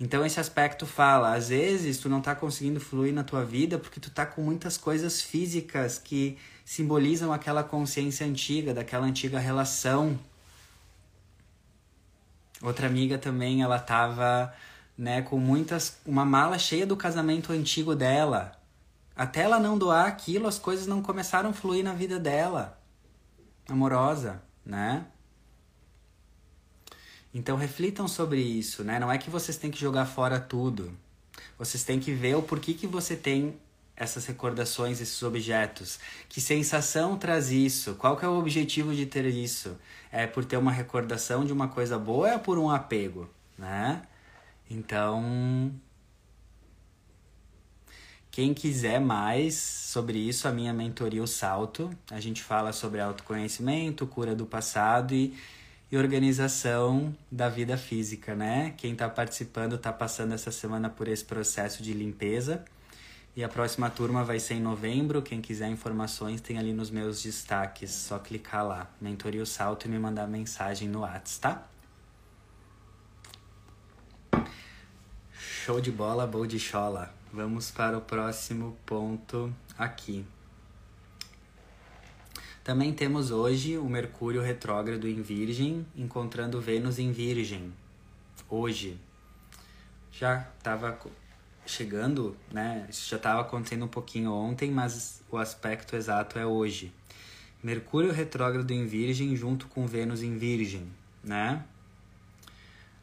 Então 0.00 0.24
esse 0.24 0.40
aspecto 0.40 0.86
fala, 0.86 1.34
às 1.34 1.50
vezes 1.50 1.98
tu 1.98 2.08
não 2.08 2.22
tá 2.22 2.34
conseguindo 2.34 2.80
fluir 2.80 3.12
na 3.12 3.22
tua 3.22 3.44
vida 3.44 3.78
porque 3.78 4.00
tu 4.00 4.10
tá 4.10 4.24
com 4.24 4.40
muitas 4.40 4.78
coisas 4.78 5.20
físicas 5.20 5.98
que 5.98 6.38
simbolizam 6.64 7.30
aquela 7.30 7.62
consciência 7.62 8.26
antiga, 8.26 8.72
daquela 8.72 9.06
antiga 9.06 9.38
relação. 9.38 10.18
Outra 12.62 12.86
amiga 12.86 13.18
também, 13.18 13.60
ela 13.62 13.78
tava, 13.78 14.54
né, 14.96 15.20
com 15.20 15.38
muitas 15.38 15.98
uma 16.06 16.24
mala 16.24 16.58
cheia 16.58 16.86
do 16.86 16.96
casamento 16.96 17.52
antigo 17.52 17.94
dela. 17.94 18.55
Até 19.16 19.42
ela 19.42 19.58
não 19.58 19.78
doar 19.78 20.06
aquilo, 20.06 20.46
as 20.46 20.58
coisas 20.58 20.86
não 20.86 21.00
começaram 21.00 21.50
a 21.50 21.52
fluir 21.54 21.82
na 21.82 21.94
vida 21.94 22.20
dela. 22.20 22.78
Amorosa, 23.66 24.42
né? 24.64 25.06
Então 27.32 27.56
reflitam 27.56 28.06
sobre 28.06 28.40
isso, 28.40 28.84
né? 28.84 28.98
Não 28.98 29.10
é 29.10 29.16
que 29.16 29.30
vocês 29.30 29.56
têm 29.56 29.70
que 29.70 29.80
jogar 29.80 30.06
fora 30.06 30.38
tudo. 30.38 30.92
Vocês 31.58 31.82
têm 31.82 31.98
que 31.98 32.12
ver 32.12 32.36
o 32.36 32.42
porquê 32.42 32.74
que 32.74 32.86
você 32.86 33.16
tem 33.16 33.58
essas 33.96 34.26
recordações, 34.26 35.00
esses 35.00 35.22
objetos. 35.22 35.98
Que 36.28 36.40
sensação 36.40 37.16
traz 37.16 37.50
isso? 37.50 37.94
Qual 37.94 38.16
que 38.16 38.24
é 38.24 38.28
o 38.28 38.38
objetivo 38.38 38.94
de 38.94 39.06
ter 39.06 39.24
isso? 39.26 39.76
É 40.12 40.26
por 40.26 40.44
ter 40.44 40.58
uma 40.58 40.70
recordação 40.70 41.44
de 41.44 41.52
uma 41.52 41.68
coisa 41.68 41.98
boa 41.98 42.18
ou 42.18 42.26
é 42.26 42.38
por 42.38 42.58
um 42.58 42.70
apego, 42.70 43.28
né? 43.56 44.02
Então, 44.68 45.72
quem 48.36 48.52
quiser 48.52 49.00
mais 49.00 49.54
sobre 49.54 50.18
isso, 50.18 50.46
a 50.46 50.52
minha 50.52 50.70
mentoria 50.70 51.22
O 51.22 51.26
Salto, 51.26 51.88
a 52.10 52.20
gente 52.20 52.42
fala 52.42 52.70
sobre 52.70 53.00
autoconhecimento, 53.00 54.06
cura 54.06 54.34
do 54.34 54.44
passado 54.44 55.14
e 55.14 55.34
e 55.90 55.96
organização 55.96 57.16
da 57.32 57.48
vida 57.48 57.78
física, 57.78 58.34
né? 58.34 58.74
Quem 58.76 58.92
está 58.92 59.08
participando 59.08 59.76
está 59.76 59.90
passando 59.90 60.34
essa 60.34 60.50
semana 60.50 60.90
por 60.90 61.08
esse 61.08 61.24
processo 61.24 61.82
de 61.82 61.94
limpeza. 61.94 62.62
E 63.34 63.42
a 63.42 63.48
próxima 63.48 63.88
turma 63.88 64.22
vai 64.22 64.38
ser 64.38 64.54
em 64.54 64.60
novembro. 64.60 65.22
Quem 65.22 65.40
quiser 65.40 65.68
informações 65.68 66.42
tem 66.42 66.58
ali 66.58 66.74
nos 66.74 66.90
meus 66.90 67.22
destaques. 67.22 67.90
Só 67.90 68.18
clicar 68.18 68.66
lá, 68.66 68.90
Mentoria 69.00 69.42
o 69.42 69.46
Salto 69.46 69.86
e 69.86 69.88
me 69.88 69.98
mandar 69.98 70.26
mensagem 70.26 70.90
no 70.90 71.00
WhatsApp, 71.00 71.64
tá? 74.34 74.42
Show 75.32 75.80
de 75.80 75.90
bola, 75.90 76.26
boa 76.26 76.46
de 76.46 76.58
chola. 76.58 77.14
Vamos 77.36 77.70
para 77.70 77.98
o 77.98 78.00
próximo 78.00 78.74
ponto 78.86 79.54
aqui. 79.76 80.24
Também 82.64 82.94
temos 82.94 83.30
hoje 83.30 83.76
o 83.76 83.84
Mercúrio 83.84 84.40
retrógrado 84.40 85.06
em 85.06 85.20
Virgem, 85.20 85.86
encontrando 85.94 86.62
Vênus 86.62 86.98
em 86.98 87.12
Virgem. 87.12 87.74
Hoje. 88.48 88.98
Já 90.10 90.48
estava 90.56 90.98
chegando, 91.66 92.34
né? 92.50 92.86
Isso 92.88 93.06
já 93.10 93.18
estava 93.18 93.42
acontecendo 93.42 93.84
um 93.84 93.88
pouquinho 93.88 94.32
ontem, 94.32 94.70
mas 94.70 95.22
o 95.30 95.36
aspecto 95.36 95.94
exato 95.94 96.38
é 96.38 96.46
hoje. 96.46 96.90
Mercúrio 97.62 98.12
retrógrado 98.12 98.70
em 98.70 98.86
Virgem 98.86 99.36
junto 99.36 99.68
com 99.68 99.86
Vênus 99.86 100.22
em 100.22 100.38
Virgem, 100.38 100.90
né? 101.22 101.62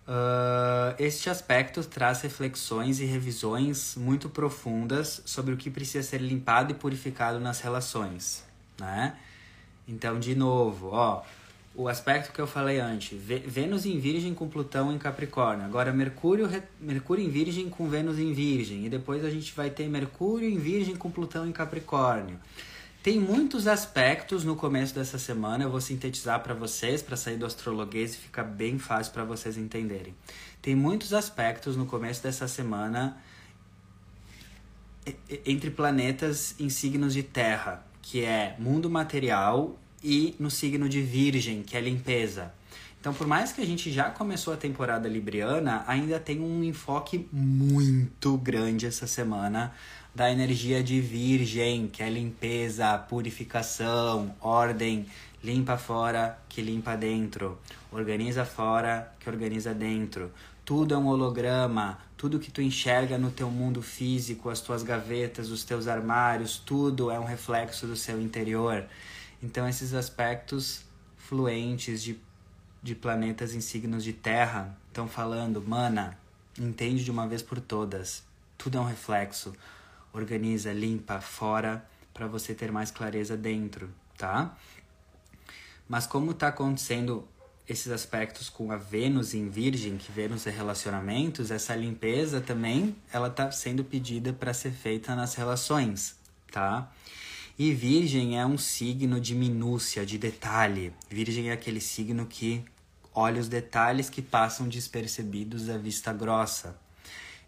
Uh, 0.05 0.93
este 0.99 1.29
aspecto 1.29 1.81
traz 1.83 2.21
reflexões 2.21 2.99
e 2.99 3.05
revisões 3.05 3.95
muito 3.95 4.27
profundas 4.27 5.21
sobre 5.25 5.53
o 5.53 5.57
que 5.57 5.69
precisa 5.69 6.05
ser 6.05 6.19
limpado 6.19 6.71
e 6.71 6.75
purificado 6.75 7.39
nas 7.39 7.61
relações, 7.61 8.43
né? 8.77 9.15
Então, 9.87 10.19
de 10.19 10.35
novo, 10.35 10.89
ó, 10.91 11.23
o 11.75 11.87
aspecto 11.87 12.33
que 12.33 12.39
eu 12.39 12.45
falei 12.45 12.79
antes, 12.79 13.17
Vênus 13.19 13.85
em 13.85 13.97
Virgem 13.97 14.33
com 14.33 14.47
Plutão 14.47 14.91
em 14.91 14.97
Capricórnio. 14.97 15.65
Agora 15.65 15.91
Mercúrio, 15.91 16.49
Mercúrio 16.79 17.25
em 17.25 17.29
Virgem 17.29 17.69
com 17.69 17.89
Vênus 17.89 18.19
em 18.19 18.33
Virgem 18.33 18.85
e 18.85 18.89
depois 18.89 19.23
a 19.23 19.29
gente 19.29 19.53
vai 19.53 19.69
ter 19.69 19.87
Mercúrio 19.87 20.49
em 20.49 20.57
Virgem 20.57 20.95
com 20.95 21.09
Plutão 21.09 21.47
em 21.47 21.51
Capricórnio. 21.51 22.37
Tem 23.03 23.19
muitos 23.19 23.67
aspectos 23.67 24.45
no 24.45 24.55
começo 24.55 24.95
dessa 24.95 25.19
semana, 25.19 25.65
eu 25.65 25.69
vou 25.69 25.81
sintetizar 25.81 26.41
para 26.41 26.53
vocês 26.53 27.01
para 27.01 27.17
sair 27.17 27.35
do 27.35 27.45
astrologuês 27.45 28.15
e 28.15 28.17
ficar 28.17 28.43
bem 28.43 28.79
fácil 28.79 29.11
para 29.11 29.25
vocês 29.25 29.57
entenderem. 29.57 30.15
Tem 30.61 30.73
muitos 30.73 31.13
aspectos 31.13 31.75
no 31.75 31.85
começo 31.85 32.23
dessa 32.23 32.47
semana 32.47 33.17
entre 35.45 35.69
planetas 35.69 36.55
em 36.57 36.69
signos 36.69 37.13
de 37.13 37.23
terra 37.23 37.85
que 38.01 38.23
é 38.23 38.55
mundo 38.57 38.89
material, 38.89 39.77
e 40.03 40.35
no 40.37 40.51
signo 40.51 40.89
de 40.89 41.01
Virgem, 41.01 41.63
que 41.63 41.77
é 41.77 41.81
limpeza. 41.81 42.53
Então, 42.99 43.13
por 43.13 43.25
mais 43.25 43.51
que 43.51 43.61
a 43.61 43.65
gente 43.65 43.91
já 43.91 44.09
começou 44.09 44.53
a 44.53 44.57
temporada 44.57 45.07
libriana, 45.07 45.83
ainda 45.87 46.19
tem 46.19 46.41
um 46.41 46.63
enfoque 46.63 47.27
muito 47.31 48.37
grande 48.37 48.85
essa 48.85 49.07
semana 49.07 49.73
da 50.13 50.31
energia 50.31 50.83
de 50.83 51.01
Virgem, 51.01 51.87
que 51.87 52.03
é 52.03 52.09
limpeza, 52.09 52.95
purificação, 52.97 54.35
ordem, 54.39 55.07
limpa 55.43 55.75
fora, 55.75 56.37
que 56.47 56.61
limpa 56.61 56.95
dentro, 56.95 57.57
organiza 57.91 58.45
fora, 58.45 59.11
que 59.19 59.27
organiza 59.27 59.73
dentro. 59.73 60.31
Tudo 60.63 60.93
é 60.93 60.97
um 60.97 61.07
holograma, 61.07 61.97
tudo 62.15 62.39
que 62.39 62.51
tu 62.51 62.61
enxerga 62.61 63.17
no 63.17 63.31
teu 63.31 63.49
mundo 63.49 63.81
físico, 63.81 64.49
as 64.49 64.61
tuas 64.61 64.83
gavetas, 64.83 65.49
os 65.49 65.63
teus 65.63 65.87
armários, 65.87 66.57
tudo 66.57 67.09
é 67.09 67.19
um 67.19 67.25
reflexo 67.25 67.87
do 67.87 67.95
seu 67.95 68.21
interior. 68.21 68.85
Então 69.41 69.67
esses 69.67 69.93
aspectos 69.93 70.85
fluentes 71.17 72.03
de, 72.03 72.17
de 72.81 72.93
planetas 72.93 73.55
em 73.55 73.61
signos 73.61 74.03
de 74.03 74.13
terra 74.13 74.77
estão 74.87 75.07
falando, 75.07 75.61
mana, 75.61 76.17
entende 76.57 77.03
de 77.03 77.09
uma 77.09 77.27
vez 77.27 77.41
por 77.41 77.59
todas. 77.59 78.23
Tudo 78.57 78.77
é 78.77 78.81
um 78.81 78.85
reflexo. 78.85 79.53
Organiza, 80.13 80.71
limpa 80.71 81.19
fora 81.19 81.85
para 82.13 82.27
você 82.27 82.53
ter 82.53 82.71
mais 82.71 82.91
clareza 82.91 83.35
dentro, 83.35 83.89
tá? 84.17 84.55
Mas 85.89 86.05
como 86.05 86.31
está 86.31 86.49
acontecendo 86.49 87.27
esses 87.67 87.91
aspectos 87.91 88.49
com 88.49 88.71
a 88.71 88.77
Vênus 88.77 89.33
em 89.33 89.49
Virgem, 89.49 89.97
que 89.97 90.11
Vênus 90.11 90.45
é 90.45 90.51
relacionamentos, 90.51 91.49
essa 91.49 91.75
limpeza 91.75 92.41
também 92.41 92.95
ela 93.11 93.27
está 93.27 93.49
sendo 93.51 93.83
pedida 93.83 94.33
para 94.33 94.53
ser 94.53 94.71
feita 94.71 95.15
nas 95.15 95.35
relações, 95.35 96.15
tá? 96.51 96.91
E 97.57 97.73
Virgem 97.73 98.39
é 98.39 98.45
um 98.45 98.57
signo 98.57 99.19
de 99.19 99.35
minúcia, 99.35 100.05
de 100.05 100.17
detalhe. 100.17 100.91
Virgem 101.09 101.49
é 101.49 101.53
aquele 101.53 101.79
signo 101.79 102.25
que 102.25 102.63
olha 103.13 103.39
os 103.39 103.47
detalhes 103.47 104.09
que 104.09 104.21
passam 104.21 104.67
despercebidos 104.67 105.69
à 105.69 105.77
vista 105.77 106.11
grossa. 106.11 106.75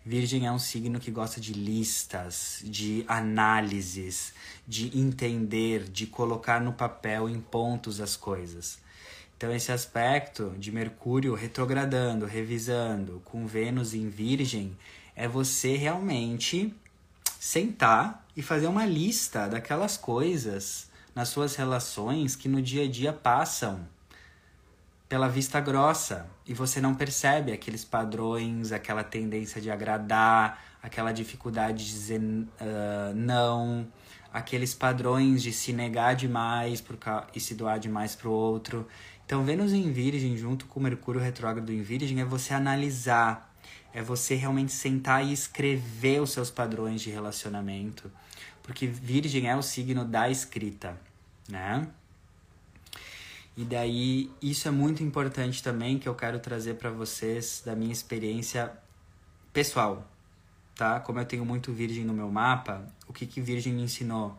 Virgem 0.05 0.45
é 0.45 0.51
um 0.51 0.59
signo 0.59 0.99
que 0.99 1.09
gosta 1.09 1.41
de 1.41 1.51
listas, 1.51 2.61
de 2.63 3.03
análises, 3.07 4.33
de 4.67 4.95
entender, 4.95 5.89
de 5.89 6.05
colocar 6.05 6.61
no 6.61 6.71
papel 6.71 7.27
em 7.27 7.41
pontos 7.41 7.99
as 7.99 8.15
coisas. 8.15 8.77
Então, 9.35 9.51
esse 9.51 9.71
aspecto 9.71 10.53
de 10.59 10.71
Mercúrio 10.71 11.33
retrogradando, 11.33 12.27
revisando, 12.27 13.19
com 13.25 13.47
Vênus 13.47 13.95
em 13.95 14.07
Virgem, 14.07 14.77
é 15.15 15.27
você 15.27 15.75
realmente 15.75 16.71
sentar 17.39 18.27
e 18.37 18.43
fazer 18.43 18.67
uma 18.67 18.85
lista 18.85 19.47
daquelas 19.47 19.97
coisas 19.97 20.87
nas 21.15 21.29
suas 21.29 21.55
relações 21.55 22.35
que 22.35 22.47
no 22.47 22.61
dia 22.61 22.83
a 22.83 22.87
dia 22.87 23.11
passam 23.11 23.87
pela 25.07 25.27
vista 25.27 25.59
grossa 25.59 26.27
e 26.45 26.53
você 26.53 26.81
não 26.81 26.95
percebe 26.95 27.51
aqueles 27.51 27.85
padrões, 27.85 28.71
aquela 28.71 29.03
tendência 29.03 29.61
de 29.61 29.69
agradar, 29.69 30.63
aquela 30.81 31.11
dificuldade 31.11 31.85
de 31.85 31.91
dizer 31.91 32.21
uh, 32.21 33.15
não, 33.15 33.87
aqueles 34.33 34.73
padrões 34.73 35.41
de 35.41 35.51
se 35.51 35.71
negar 35.73 36.15
demais 36.15 36.83
e 37.33 37.39
se 37.39 37.55
doar 37.55 37.79
demais 37.79 38.15
para 38.15 38.29
o 38.29 38.31
outro. 38.31 38.87
Então, 39.25 39.43
Vênus 39.43 39.73
em 39.73 39.91
Virgem, 39.91 40.37
junto 40.37 40.65
com 40.65 40.79
Mercúrio 40.79 41.21
retrógrado 41.21 41.71
em 41.71 41.81
Virgem, 41.81 42.19
é 42.21 42.25
você 42.25 42.53
analisar, 42.53 43.51
é 43.93 44.01
você 44.01 44.35
realmente 44.35 44.71
sentar 44.71 45.25
e 45.25 45.33
escrever 45.33 46.21
os 46.21 46.31
seus 46.31 46.51
padrões 46.51 47.01
de 47.01 47.09
relacionamento, 47.09 48.11
porque 48.61 48.85
Virgem 48.85 49.49
é 49.49 49.55
o 49.55 49.63
signo 49.63 50.05
da 50.05 50.29
escrita, 50.29 50.99
né? 51.49 51.87
E 53.57 53.63
daí, 53.63 54.29
isso 54.41 54.67
é 54.67 54.71
muito 54.71 55.01
importante 55.01 55.63
também, 55.63 55.97
que 55.97 56.09
eu 56.09 56.15
quero 56.15 56.39
trazer 56.39 56.75
para 56.75 56.89
vocês 56.89 57.63
da 57.65 57.75
minha 57.75 57.93
experiência 57.93 58.71
pessoal, 59.53 60.05
tá? 60.75 60.99
Como 60.99 61.19
eu 61.19 61.25
tenho 61.25 61.45
muito 61.45 61.71
Virgem 61.71 62.03
no 62.03 62.13
meu 62.13 62.29
mapa, 62.29 62.85
o 63.07 63.13
que 63.13 63.25
que 63.25 63.39
Virgem 63.39 63.73
me 63.73 63.83
ensinou? 63.83 64.37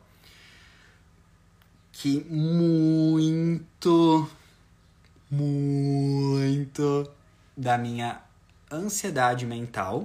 Que 1.92 2.20
muito 2.28 4.28
muito 5.30 7.10
da 7.56 7.78
minha 7.78 8.20
ansiedade 8.70 9.46
mental 9.46 10.04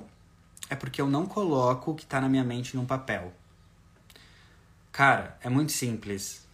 é 0.69 0.75
porque 0.75 1.01
eu 1.01 1.09
não 1.09 1.25
coloco 1.25 1.91
o 1.91 1.95
que 1.95 2.05
tá 2.05 2.21
na 2.21 2.29
minha 2.29 2.45
mente 2.45 2.77
num 2.77 2.85
papel. 2.85 3.33
Cara, 4.91 5.37
é 5.41 5.49
muito 5.49 5.73
simples, 5.73 6.47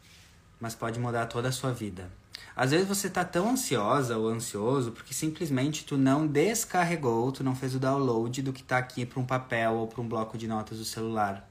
mas 0.60 0.74
pode 0.74 1.00
mudar 1.00 1.28
toda 1.28 1.50
a 1.50 1.52
sua 1.52 1.72
vida. 1.72 2.10
Às 2.56 2.72
vezes 2.72 2.88
você 2.88 3.10
tá 3.10 3.24
tão 3.24 3.50
ansiosa 3.52 4.18
ou 4.18 4.28
ansioso 4.28 4.92
porque 4.92 5.14
simplesmente 5.14 5.86
tu 5.86 5.98
não 5.98 6.26
descarregou, 6.26 7.32
tu 7.32 7.44
não 7.44 7.56
fez 7.56 7.76
o 7.76 7.80
download 7.80 8.42
do 8.42 8.52
que 8.52 8.64
tá 8.64 8.78
aqui 8.78 9.06
para 9.06 9.20
um 9.20 9.26
papel 9.26 9.74
ou 9.74 9.88
para 9.88 10.02
um 10.02 10.08
bloco 10.08 10.38
de 10.38 10.48
notas 10.48 10.80
do 10.80 10.86
celular. 10.86 11.48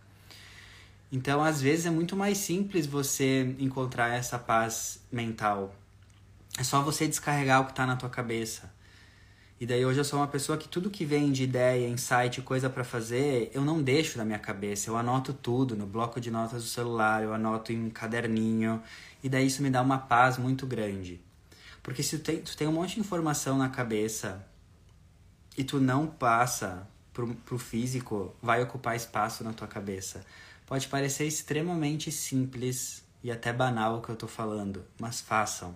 Então, 1.11 1.43
às 1.43 1.63
vezes 1.63 1.87
é 1.87 1.91
muito 1.91 2.17
mais 2.17 2.39
simples 2.39 2.87
você 2.87 3.55
encontrar 3.59 4.09
essa 4.15 4.39
paz 4.39 5.01
mental. 5.11 5.75
É 6.59 6.65
só 6.65 6.83
você 6.83 7.07
descarregar 7.07 7.61
o 7.61 7.67
que 7.67 7.75
tá 7.75 7.87
na 7.87 7.97
tua 7.97 8.11
cabeça. 8.11 8.75
E 9.59 9.65
daí 9.65 9.87
hoje 9.87 9.99
eu 9.99 10.05
sou 10.05 10.19
uma 10.19 10.27
pessoa 10.27 10.59
que 10.59 10.69
tudo 10.69 10.91
que 10.91 11.03
vem 11.05 11.33
de 11.33 11.45
ideia, 11.45 11.89
insight, 11.89 12.43
coisa 12.43 12.69
para 12.69 12.85
fazer, 12.85 13.51
eu 13.55 13.63
não 13.63 13.83
deixo 13.83 14.19
na 14.19 14.25
minha 14.25 14.39
cabeça. 14.39 14.91
Eu 14.91 14.97
anoto 14.99 15.33
tudo 15.33 15.75
no 15.75 15.87
bloco 15.87 16.21
de 16.21 16.31
notas 16.31 16.63
do 16.63 16.69
celular, 16.69 17.23
eu 17.23 17.33
anoto 17.33 17.73
em 17.73 17.87
um 17.87 17.91
caderninho, 17.91 18.83
e 19.27 19.29
daí 19.29 19.49
isso 19.49 19.61
me 19.61 19.69
dá 19.69 19.83
uma 19.83 19.99
paz 19.99 20.39
muito 20.39 20.69
grande. 20.69 21.21
Porque 21.83 22.01
se 22.01 22.17
tu 22.17 22.23
tem, 22.23 22.41
tu 22.43 22.57
tem 22.57 22.69
um 22.69 22.73
monte 22.73 22.95
de 22.95 23.01
informação 23.01 23.59
na 23.59 23.69
cabeça 23.69 24.47
e 25.59 25.65
tu 25.65 25.81
não 25.81 26.07
passa 26.07 26.87
pro, 27.13 27.35
pro 27.35 27.59
físico, 27.59 28.37
vai 28.41 28.63
ocupar 28.63 28.95
espaço 28.95 29.43
na 29.43 29.53
tua 29.53 29.67
cabeça. 29.67 30.25
Pode 30.65 30.87
parecer 30.87 31.27
extremamente 31.27 32.13
simples 32.13 33.03
e 33.21 33.33
até 33.33 33.53
banal 33.53 33.99
o 33.99 34.01
que 34.01 34.11
eu 34.11 34.15
tô 34.15 34.29
falando, 34.29 34.85
mas 34.97 35.21
façam 35.21 35.75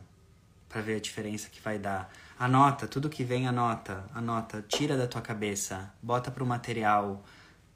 para 0.69 0.81
ver 0.81 0.95
a 0.95 1.01
diferença 1.01 1.49
que 1.51 1.61
vai 1.61 1.77
dar. 1.77 2.09
Anota, 2.39 2.87
tudo 2.87 3.11
que 3.11 3.25
vem 3.25 3.49
anota, 3.49 4.05
anota, 4.15 4.65
tira 4.69 4.97
da 4.97 5.09
tua 5.09 5.23
cabeça, 5.23 5.93
bota 6.01 6.31
pro 6.31 6.47
material, 6.47 7.25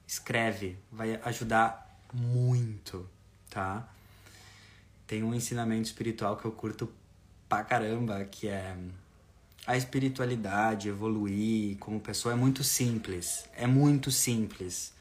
escreve, 0.07 0.79
vai 0.93 1.21
ajudar 1.25 1.99
muito, 2.13 3.11
tá? 3.51 3.89
Tem 5.07 5.23
um 5.23 5.35
ensinamento 5.35 5.87
espiritual 5.87 6.37
que 6.37 6.45
eu 6.45 6.53
curto 6.53 6.91
pra 7.49 7.63
caramba, 7.63 8.25
que 8.25 8.49
é 8.49 8.77
a 9.67 9.77
espiritualidade, 9.77 10.89
evoluir 10.89 11.79
como 11.79 12.01
pessoa 12.01 12.35
é 12.35 12.37
muito 12.37 12.63
simples, 12.63 13.49
é 13.57 13.67
muito 13.67 14.11
simples. 14.11 14.93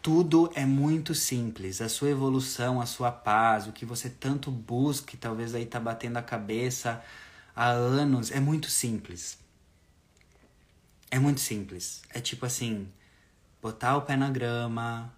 Tudo 0.00 0.50
é 0.54 0.66
muito 0.66 1.14
simples. 1.14 1.80
A 1.80 1.88
sua 1.88 2.10
evolução, 2.10 2.80
a 2.80 2.86
sua 2.86 3.10
paz, 3.10 3.66
o 3.66 3.72
que 3.72 3.84
você 3.84 4.10
tanto 4.10 4.50
busca, 4.50 5.14
e 5.14 5.18
talvez 5.18 5.54
aí 5.54 5.66
tá 5.66 5.80
batendo 5.80 6.18
a 6.18 6.22
cabeça 6.22 7.02
há 7.56 7.70
anos, 7.70 8.30
é 8.30 8.38
muito 8.38 8.70
simples. 8.70 9.38
É 11.10 11.18
muito 11.18 11.40
simples. 11.40 12.02
É 12.10 12.20
tipo 12.20 12.44
assim, 12.44 12.88
botar 13.62 13.96
o 13.96 14.02
pé 14.02 14.16
na 14.16 14.30
grama, 14.30 15.12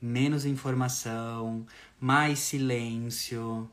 menos 0.00 0.44
informação, 0.44 1.66
mais 2.00 2.38
silêncio, 2.38 3.68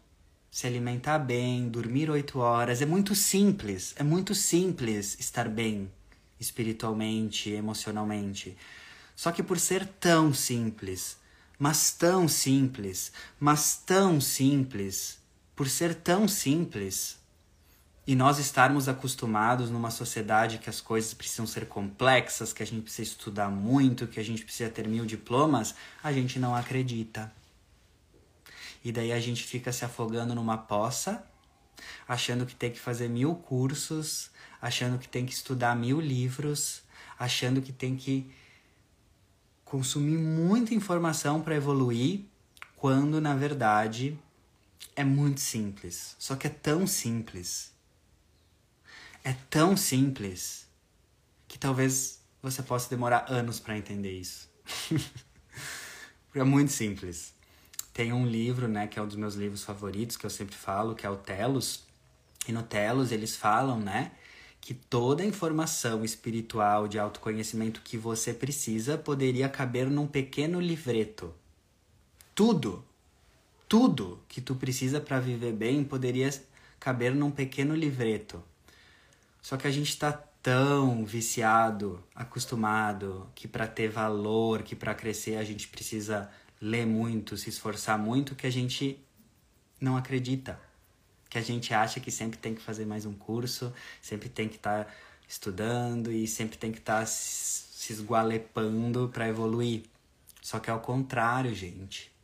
se 0.49 0.65
alimentar 0.65 1.19
bem, 1.19 1.67
dormir 1.67 2.09
oito 2.09 2.39
horas. 2.39 2.81
É 2.81 2.85
muito 2.85 3.13
simples. 3.13 3.93
É 3.97 4.03
muito 4.03 4.33
simples 4.33 5.17
estar 5.19 5.49
bem 5.49 5.91
espiritualmente, 6.39 7.49
emocionalmente. 7.49 8.55
Só 9.15 9.31
que 9.31 9.43
por 9.43 9.59
ser 9.59 9.85
tão 9.85 10.33
simples, 10.33 11.17
mas 11.57 11.91
tão 11.91 12.27
simples, 12.27 13.11
mas 13.39 13.77
tão 13.85 14.19
simples, 14.19 15.19
por 15.55 15.69
ser 15.69 15.95
tão 15.95 16.27
simples, 16.27 17.17
e 18.07 18.15
nós 18.15 18.37
estarmos 18.37 18.87
acostumados 18.87 19.71
numa 19.71 19.89
sociedade 19.89 20.59
que 20.59 20.69
as 20.69 20.79
coisas 20.79 21.13
precisam 21.13 21.47
ser 21.47 21.67
complexas, 21.67 22.53
que 22.53 22.61
a 22.61 22.65
gente 22.65 22.83
precisa 22.83 23.09
estudar 23.09 23.49
muito, 23.49 24.07
que 24.07 24.19
a 24.19 24.23
gente 24.23 24.43
precisa 24.43 24.69
ter 24.69 24.87
mil 24.87 25.05
diplomas, 25.05 25.73
a 26.03 26.13
gente 26.13 26.37
não 26.37 26.55
acredita. 26.55 27.33
E 28.83 28.91
daí 28.91 29.11
a 29.11 29.19
gente 29.19 29.43
fica 29.43 29.71
se 29.71 29.83
afogando 29.83 30.35
numa 30.35 30.57
poça, 30.57 31.25
achando 32.07 32.45
que 32.45 32.55
tem 32.55 32.71
que 32.71 32.79
fazer 32.79 33.09
mil 33.09 33.33
cursos, 33.33 34.29
achando 34.61 34.99
que 34.99 35.07
tem 35.07 35.25
que 35.25 35.33
estudar 35.33 35.75
mil 35.75 35.99
livros, 35.99 36.83
achando 37.17 37.59
que 37.59 37.73
tem 37.73 37.95
que 37.95 38.31
consumir 39.63 40.19
muita 40.19 40.75
informação 40.75 41.41
para 41.41 41.55
evoluir, 41.55 42.21
quando 42.75 43.19
na 43.19 43.33
verdade 43.33 44.15
é 44.95 45.03
muito 45.03 45.41
simples. 45.41 46.15
Só 46.19 46.35
que 46.35 46.45
é 46.45 46.51
tão 46.51 46.85
simples. 46.85 47.74
É 49.27 49.33
tão 49.49 49.75
simples 49.75 50.67
que 51.47 51.57
talvez 51.57 52.19
você 52.43 52.61
possa 52.61 52.87
demorar 52.87 53.25
anos 53.27 53.59
para 53.59 53.75
entender 53.75 54.11
isso. 54.11 54.47
é 56.35 56.43
muito 56.43 56.71
simples. 56.71 57.33
Tem 57.91 58.13
um 58.13 58.27
livro, 58.27 58.67
né, 58.67 58.85
que 58.85 58.99
é 58.99 59.01
um 59.01 59.07
dos 59.07 59.15
meus 59.15 59.33
livros 59.33 59.63
favoritos, 59.63 60.15
que 60.15 60.27
eu 60.27 60.29
sempre 60.29 60.55
falo, 60.55 60.93
que 60.93 61.07
é 61.07 61.09
o 61.09 61.15
Telos. 61.15 61.85
E 62.47 62.51
no 62.51 62.61
Telos 62.61 63.11
eles 63.11 63.35
falam, 63.35 63.79
né, 63.79 64.11
que 64.61 64.75
toda 64.75 65.23
a 65.23 65.25
informação 65.25 66.05
espiritual 66.05 66.87
de 66.87 66.99
autoconhecimento 66.99 67.81
que 67.81 67.97
você 67.97 68.31
precisa 68.31 68.95
poderia 68.95 69.49
caber 69.49 69.89
num 69.89 70.05
pequeno 70.05 70.59
livreto. 70.61 71.33
Tudo, 72.35 72.85
tudo 73.67 74.19
que 74.29 74.39
tu 74.39 74.53
precisa 74.53 75.01
para 75.01 75.19
viver 75.19 75.53
bem 75.53 75.83
poderia 75.83 76.29
caber 76.79 77.15
num 77.15 77.31
pequeno 77.31 77.75
livreto. 77.75 78.43
Só 79.45 79.57
que 79.57 79.67
a 79.67 79.71
gente 79.71 79.89
está 79.89 80.11
tão 80.11 81.05
viciado, 81.05 82.03
acostumado, 82.15 83.29
que 83.35 83.47
para 83.47 83.67
ter 83.67 83.89
valor, 83.89 84.63
que 84.63 84.75
para 84.75 84.95
crescer 84.95 85.37
a 85.37 85.43
gente 85.43 85.67
precisa 85.67 86.31
ler 86.59 86.87
muito, 86.87 87.37
se 87.37 87.51
esforçar 87.51 87.95
muito, 87.99 88.33
que 88.33 88.47
a 88.47 88.51
gente 88.51 88.99
não 89.79 89.95
acredita 89.97 90.59
que 91.29 91.37
a 91.37 91.43
gente 91.43 91.75
acha 91.75 91.99
que 91.99 92.09
sempre 92.09 92.39
tem 92.39 92.55
que 92.55 92.61
fazer 92.61 92.87
mais 92.87 93.05
um 93.05 93.13
curso, 93.13 93.71
sempre 94.01 94.29
tem 94.29 94.49
que 94.49 94.55
estar 94.55 94.85
tá 94.85 94.91
estudando 95.27 96.11
e 96.11 96.25
sempre 96.25 96.57
tem 96.57 96.71
que 96.71 96.79
estar 96.79 97.01
tá 97.01 97.05
se 97.05 97.93
esgualepando 97.93 99.11
para 99.13 99.27
evoluir. 99.27 99.83
Só 100.41 100.57
que 100.57 100.71
é 100.71 100.73
o 100.73 100.79
contrário, 100.79 101.53
gente. 101.53 102.14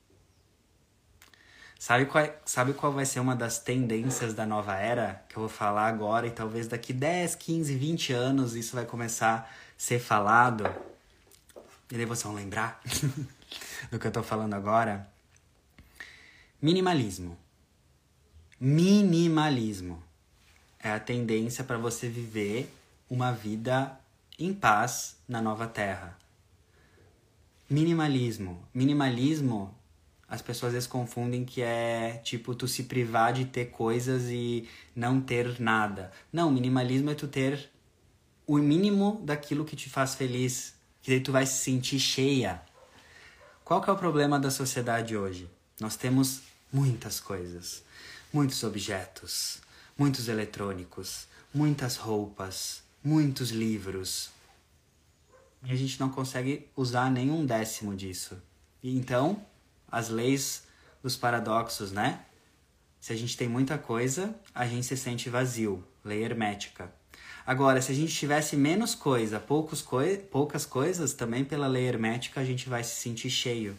Sabe 1.81 2.05
qual, 2.05 2.29
sabe 2.45 2.73
qual 2.73 2.93
vai 2.93 3.07
ser 3.07 3.19
uma 3.19 3.35
das 3.35 3.57
tendências 3.57 4.35
da 4.35 4.45
nova 4.45 4.75
era? 4.75 5.25
Que 5.27 5.35
eu 5.35 5.39
vou 5.39 5.49
falar 5.49 5.87
agora 5.87 6.27
e 6.27 6.29
talvez 6.29 6.67
daqui 6.67 6.93
10, 6.93 7.33
15, 7.33 7.75
20 7.75 8.13
anos 8.13 8.53
isso 8.55 8.75
vai 8.75 8.85
começar 8.85 9.33
a 9.33 9.49
ser 9.75 9.97
falado. 9.97 10.63
E 11.91 11.95
daí 11.95 12.05
vocês 12.05 12.21
vão 12.21 12.35
lembrar 12.35 12.79
do 13.89 13.97
que 13.97 14.05
eu 14.05 14.11
tô 14.11 14.21
falando 14.21 14.53
agora. 14.53 15.09
Minimalismo. 16.61 17.35
Minimalismo 18.59 20.03
é 20.79 20.91
a 20.91 20.99
tendência 20.99 21.63
para 21.63 21.79
você 21.79 22.07
viver 22.07 22.71
uma 23.09 23.31
vida 23.31 23.99
em 24.37 24.53
paz 24.53 25.17
na 25.27 25.41
nova 25.41 25.65
terra. 25.65 26.15
Minimalismo. 27.67 28.63
Minimalismo, 28.71 29.73
as 30.31 30.41
pessoas 30.41 30.69
às 30.69 30.73
vezes 30.73 30.87
confundem 30.87 31.45
que 31.45 31.61
é 31.61 32.19
tipo 32.23 32.55
tu 32.55 32.67
se 32.67 32.85
privar 32.85 33.33
de 33.33 33.45
ter 33.45 33.65
coisas 33.65 34.23
e 34.29 34.67
não 34.95 35.21
ter 35.21 35.59
nada. 35.59 36.11
Não, 36.33 36.49
minimalismo 36.49 37.11
é 37.11 37.13
tu 37.13 37.27
ter 37.27 37.69
o 38.47 38.57
mínimo 38.57 39.21
daquilo 39.23 39.63
que 39.63 39.75
te 39.75 39.91
faz 39.91 40.15
feliz, 40.15 40.73
que 41.03 41.11
daí 41.11 41.19
tu 41.19 41.31
vai 41.31 41.45
se 41.45 41.63
sentir 41.63 41.99
cheia. 41.99 42.59
Qual 43.63 43.79
que 43.79 43.89
é 43.91 43.93
o 43.93 43.97
problema 43.97 44.39
da 44.39 44.49
sociedade 44.49 45.15
hoje? 45.15 45.47
Nós 45.79 45.95
temos 45.95 46.41
muitas 46.73 47.19
coisas 47.19 47.83
muitos 48.31 48.63
objetos, 48.63 49.59
muitos 49.97 50.27
eletrônicos, 50.27 51.27
muitas 51.53 51.97
roupas, 51.97 52.81
muitos 53.03 53.51
livros. 53.51 54.29
E 55.63 55.71
a 55.71 55.75
gente 55.75 55.99
não 55.99 56.09
consegue 56.09 56.67
usar 56.75 57.11
nenhum 57.11 57.45
décimo 57.45 57.95
disso. 57.95 58.41
Então, 58.83 59.45
as 59.91 60.09
leis 60.09 60.63
dos 61.03 61.15
paradoxos, 61.17 61.91
né? 61.91 62.21
Se 62.99 63.11
a 63.11 63.15
gente 63.15 63.35
tem 63.35 63.47
muita 63.47 63.77
coisa, 63.77 64.35
a 64.53 64.65
gente 64.65 64.85
se 64.85 64.95
sente 64.95 65.29
vazio, 65.29 65.83
lei 66.05 66.23
hermética. 66.23 66.91
Agora, 67.45 67.81
se 67.81 67.91
a 67.91 67.95
gente 67.95 68.13
tivesse 68.13 68.55
menos 68.55 68.93
coisa, 68.93 69.39
poucos 69.39 69.81
coi 69.81 70.17
poucas 70.17 70.65
coisas, 70.65 71.13
também 71.13 71.43
pela 71.43 71.67
lei 71.67 71.85
hermética 71.85 72.39
a 72.39 72.45
gente 72.45 72.69
vai 72.69 72.83
se 72.83 72.95
sentir 72.95 73.29
cheio. 73.29 73.75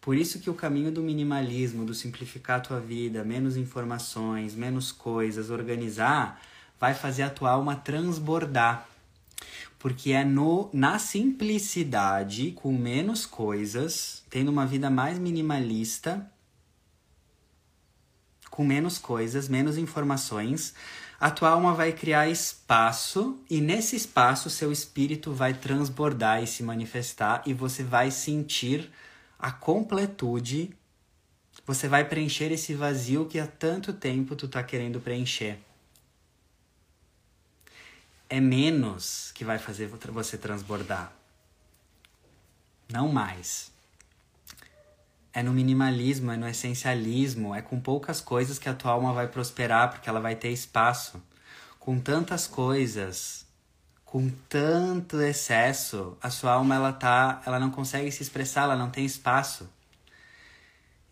Por 0.00 0.16
isso 0.16 0.38
que 0.38 0.48
o 0.48 0.54
caminho 0.54 0.90
do 0.90 1.02
minimalismo, 1.02 1.84
do 1.84 1.92
simplificar 1.92 2.58
a 2.58 2.60
tua 2.60 2.80
vida, 2.80 3.24
menos 3.24 3.56
informações, 3.56 4.54
menos 4.54 4.92
coisas, 4.92 5.50
organizar, 5.50 6.40
vai 6.80 6.94
fazer 6.94 7.24
a 7.24 7.30
tua 7.30 7.50
alma 7.50 7.76
transbordar. 7.76 8.88
Porque 9.86 10.10
é 10.10 10.24
no, 10.24 10.68
na 10.72 10.98
simplicidade, 10.98 12.50
com 12.50 12.76
menos 12.76 13.24
coisas, 13.24 14.24
tendo 14.28 14.50
uma 14.50 14.66
vida 14.66 14.90
mais 14.90 15.16
minimalista, 15.16 16.28
com 18.50 18.64
menos 18.64 18.98
coisas, 18.98 19.48
menos 19.48 19.78
informações, 19.78 20.74
a 21.20 21.30
tua 21.30 21.50
alma 21.50 21.72
vai 21.72 21.92
criar 21.92 22.28
espaço 22.28 23.38
e 23.48 23.60
nesse 23.60 23.94
espaço 23.94 24.50
seu 24.50 24.72
espírito 24.72 25.32
vai 25.32 25.54
transbordar 25.54 26.42
e 26.42 26.48
se 26.48 26.64
manifestar 26.64 27.44
e 27.46 27.54
você 27.54 27.84
vai 27.84 28.10
sentir 28.10 28.90
a 29.38 29.52
completude, 29.52 30.70
você 31.64 31.86
vai 31.86 32.04
preencher 32.04 32.50
esse 32.50 32.74
vazio 32.74 33.26
que 33.26 33.38
há 33.38 33.46
tanto 33.46 33.92
tempo 33.92 34.34
tu 34.34 34.48
tá 34.48 34.64
querendo 34.64 34.98
preencher. 34.98 35.60
É 38.28 38.40
menos 38.40 39.30
que 39.34 39.44
vai 39.44 39.58
fazer 39.58 39.86
você 39.86 40.36
transbordar. 40.36 41.12
Não 42.90 43.08
mais. 43.08 43.70
É 45.32 45.42
no 45.42 45.52
minimalismo, 45.52 46.32
é 46.32 46.36
no 46.36 46.48
essencialismo, 46.48 47.54
é 47.54 47.62
com 47.62 47.78
poucas 47.78 48.20
coisas 48.20 48.58
que 48.58 48.68
a 48.68 48.74
tua 48.74 48.92
alma 48.92 49.12
vai 49.12 49.28
prosperar, 49.28 49.90
porque 49.90 50.08
ela 50.08 50.20
vai 50.20 50.34
ter 50.34 50.50
espaço. 50.50 51.22
Com 51.78 52.00
tantas 52.00 52.46
coisas, 52.46 53.46
com 54.04 54.30
tanto 54.48 55.20
excesso, 55.20 56.16
a 56.22 56.30
sua 56.30 56.52
alma 56.52 56.74
ela 56.74 56.92
tá, 56.92 57.42
ela 57.44 57.60
não 57.60 57.70
consegue 57.70 58.10
se 58.10 58.22
expressar, 58.22 58.62
ela 58.62 58.76
não 58.76 58.88
tem 58.88 59.04
espaço. 59.04 59.68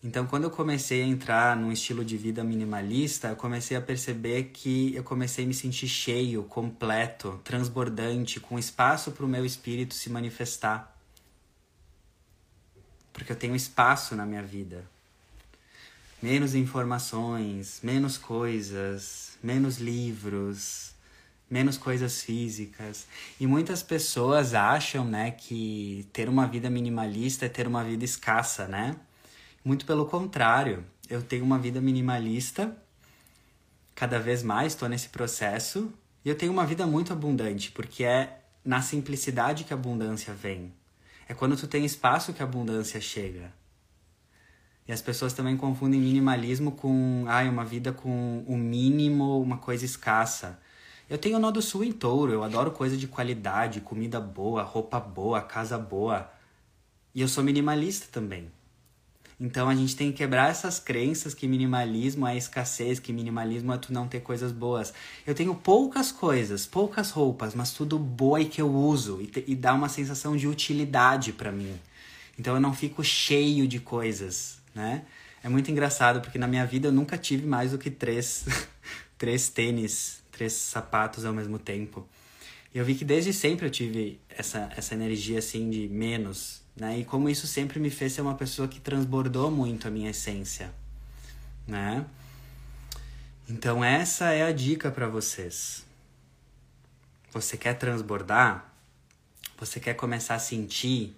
Então, 0.05 0.27
quando 0.27 0.43
eu 0.43 0.51
comecei 0.51 1.01
a 1.01 1.05
entrar 1.07 1.57
num 1.57 1.71
estilo 1.71 2.05
de 2.05 2.15
vida 2.15 2.43
minimalista, 2.43 3.29
eu 3.29 3.35
comecei 3.35 3.75
a 3.75 3.81
perceber 3.81 4.51
que 4.53 4.93
eu 4.93 5.03
comecei 5.03 5.43
a 5.43 5.47
me 5.47 5.53
sentir 5.53 5.87
cheio, 5.87 6.43
completo, 6.43 7.41
transbordante, 7.43 8.39
com 8.39 8.59
espaço 8.59 9.11
para 9.13 9.25
o 9.25 9.27
meu 9.27 9.43
espírito 9.43 9.95
se 9.95 10.11
manifestar. 10.11 10.95
Porque 13.11 13.31
eu 13.31 13.35
tenho 13.35 13.55
espaço 13.55 14.15
na 14.15 14.27
minha 14.27 14.43
vida. 14.43 14.85
Menos 16.21 16.53
informações, 16.53 17.79
menos 17.81 18.15
coisas, 18.15 19.39
menos 19.41 19.79
livros, 19.79 20.93
menos 21.49 21.79
coisas 21.79 22.21
físicas. 22.21 23.07
E 23.39 23.47
muitas 23.47 23.81
pessoas 23.81 24.53
acham, 24.53 25.03
né, 25.03 25.31
que 25.31 26.07
ter 26.13 26.29
uma 26.29 26.45
vida 26.45 26.69
minimalista 26.69 27.47
é 27.47 27.49
ter 27.49 27.65
uma 27.65 27.83
vida 27.83 28.05
escassa, 28.05 28.67
né? 28.67 28.95
Muito 29.65 29.83
pelo 29.83 30.05
contrário, 30.05 30.85
eu 31.09 31.23
tenho 31.23 31.43
uma 31.43 31.57
vida 31.57 31.81
minimalista, 31.81 32.77
cada 33.95 34.19
vez 34.19 34.43
mais 34.43 34.73
estou 34.73 34.87
nesse 34.87 35.09
processo, 35.09 35.91
e 36.23 36.29
eu 36.29 36.35
tenho 36.35 36.51
uma 36.51 36.67
vida 36.67 36.85
muito 36.85 37.11
abundante, 37.11 37.71
porque 37.71 38.03
é 38.03 38.43
na 38.63 38.83
simplicidade 38.83 39.63
que 39.63 39.73
a 39.73 39.75
abundância 39.75 40.35
vem. 40.35 40.71
É 41.27 41.33
quando 41.33 41.57
tu 41.57 41.65
tem 41.65 41.83
espaço 41.83 42.31
que 42.31 42.43
a 42.43 42.45
abundância 42.45 43.01
chega. 43.01 43.51
E 44.87 44.91
as 44.91 45.01
pessoas 45.01 45.33
também 45.33 45.57
confundem 45.57 45.99
minimalismo 45.99 46.73
com, 46.73 47.25
ai, 47.27 47.49
uma 47.49 47.65
vida 47.65 47.91
com 47.91 48.45
o 48.47 48.55
mínimo, 48.55 49.41
uma 49.41 49.57
coisa 49.57 49.83
escassa. 49.83 50.59
Eu 51.09 51.17
tenho 51.17 51.37
o 51.37 51.39
nó 51.39 51.49
do 51.49 51.63
sul 51.63 51.83
em 51.83 51.91
touro, 51.91 52.31
eu 52.31 52.43
adoro 52.43 52.69
coisa 52.69 52.95
de 52.95 53.07
qualidade, 53.07 53.81
comida 53.81 54.19
boa, 54.21 54.61
roupa 54.61 54.99
boa, 54.99 55.41
casa 55.41 55.75
boa. 55.75 56.31
E 57.15 57.21
eu 57.21 57.27
sou 57.27 57.43
minimalista 57.43 58.05
também. 58.11 58.51
Então 59.39 59.67
a 59.67 59.75
gente 59.75 59.95
tem 59.95 60.11
que 60.11 60.19
quebrar 60.19 60.49
essas 60.49 60.79
crenças 60.79 61.33
que 61.33 61.47
minimalismo 61.47 62.25
é 62.25 62.37
escassez, 62.37 62.99
que 62.99 63.11
minimalismo 63.11 63.73
é 63.73 63.77
tu 63.77 63.91
não 63.91 64.07
ter 64.07 64.21
coisas 64.21 64.51
boas. 64.51 64.93
Eu 65.27 65.35
tenho 65.35 65.53
poucas 65.53 66.11
coisas, 66.11 66.65
poucas 66.65 67.11
roupas, 67.11 67.53
mas 67.53 67.73
tudo 67.73 67.99
boa 67.99 68.39
e 68.39 68.45
que 68.45 68.61
eu 68.61 68.73
uso 68.73 69.21
e, 69.21 69.27
te, 69.27 69.43
e 69.45 69.55
dá 69.55 69.73
uma 69.73 69.89
sensação 69.89 70.37
de 70.37 70.47
utilidade 70.47 71.33
para 71.33 71.51
mim. 71.51 71.77
Então 72.39 72.55
eu 72.55 72.61
não 72.61 72.73
fico 72.73 73.03
cheio 73.03 73.67
de 73.67 73.79
coisas, 73.79 74.59
né? 74.73 75.03
É 75.43 75.49
muito 75.49 75.69
engraçado 75.69 76.21
porque 76.21 76.39
na 76.39 76.47
minha 76.47 76.65
vida 76.65 76.87
eu 76.87 76.91
nunca 76.91 77.17
tive 77.17 77.45
mais 77.45 77.71
do 77.71 77.77
que 77.77 77.91
três, 77.91 78.45
três 79.17 79.49
tênis, 79.49 80.23
três 80.31 80.53
sapatos 80.53 81.25
ao 81.25 81.33
mesmo 81.33 81.59
tempo. 81.59 82.07
E 82.73 82.77
eu 82.77 82.83
vi 82.83 82.95
que 82.95 83.05
desde 83.05 83.31
sempre 83.31 83.65
eu 83.65 83.69
tive 83.69 84.19
essa, 84.29 84.69
essa 84.75 84.93
energia 84.93 85.39
assim 85.39 85.69
de 85.69 85.87
menos, 85.87 86.61
né? 86.75 86.99
E 86.99 87.05
como 87.05 87.29
isso 87.29 87.47
sempre 87.47 87.79
me 87.79 87.89
fez 87.89 88.13
ser 88.13 88.21
uma 88.21 88.35
pessoa 88.35 88.67
que 88.67 88.79
transbordou 88.79 89.49
muito 89.49 89.87
a 89.87 89.91
minha 89.91 90.09
essência, 90.09 90.73
né? 91.67 92.05
Então 93.47 93.83
essa 93.83 94.31
é 94.31 94.43
a 94.43 94.51
dica 94.51 94.91
para 94.91 95.07
vocês. 95.07 95.85
Você 97.31 97.57
quer 97.57 97.75
transbordar? 97.75 98.73
Você 99.57 99.79
quer 99.79 99.93
começar 99.93 100.35
a 100.35 100.39
sentir 100.39 101.15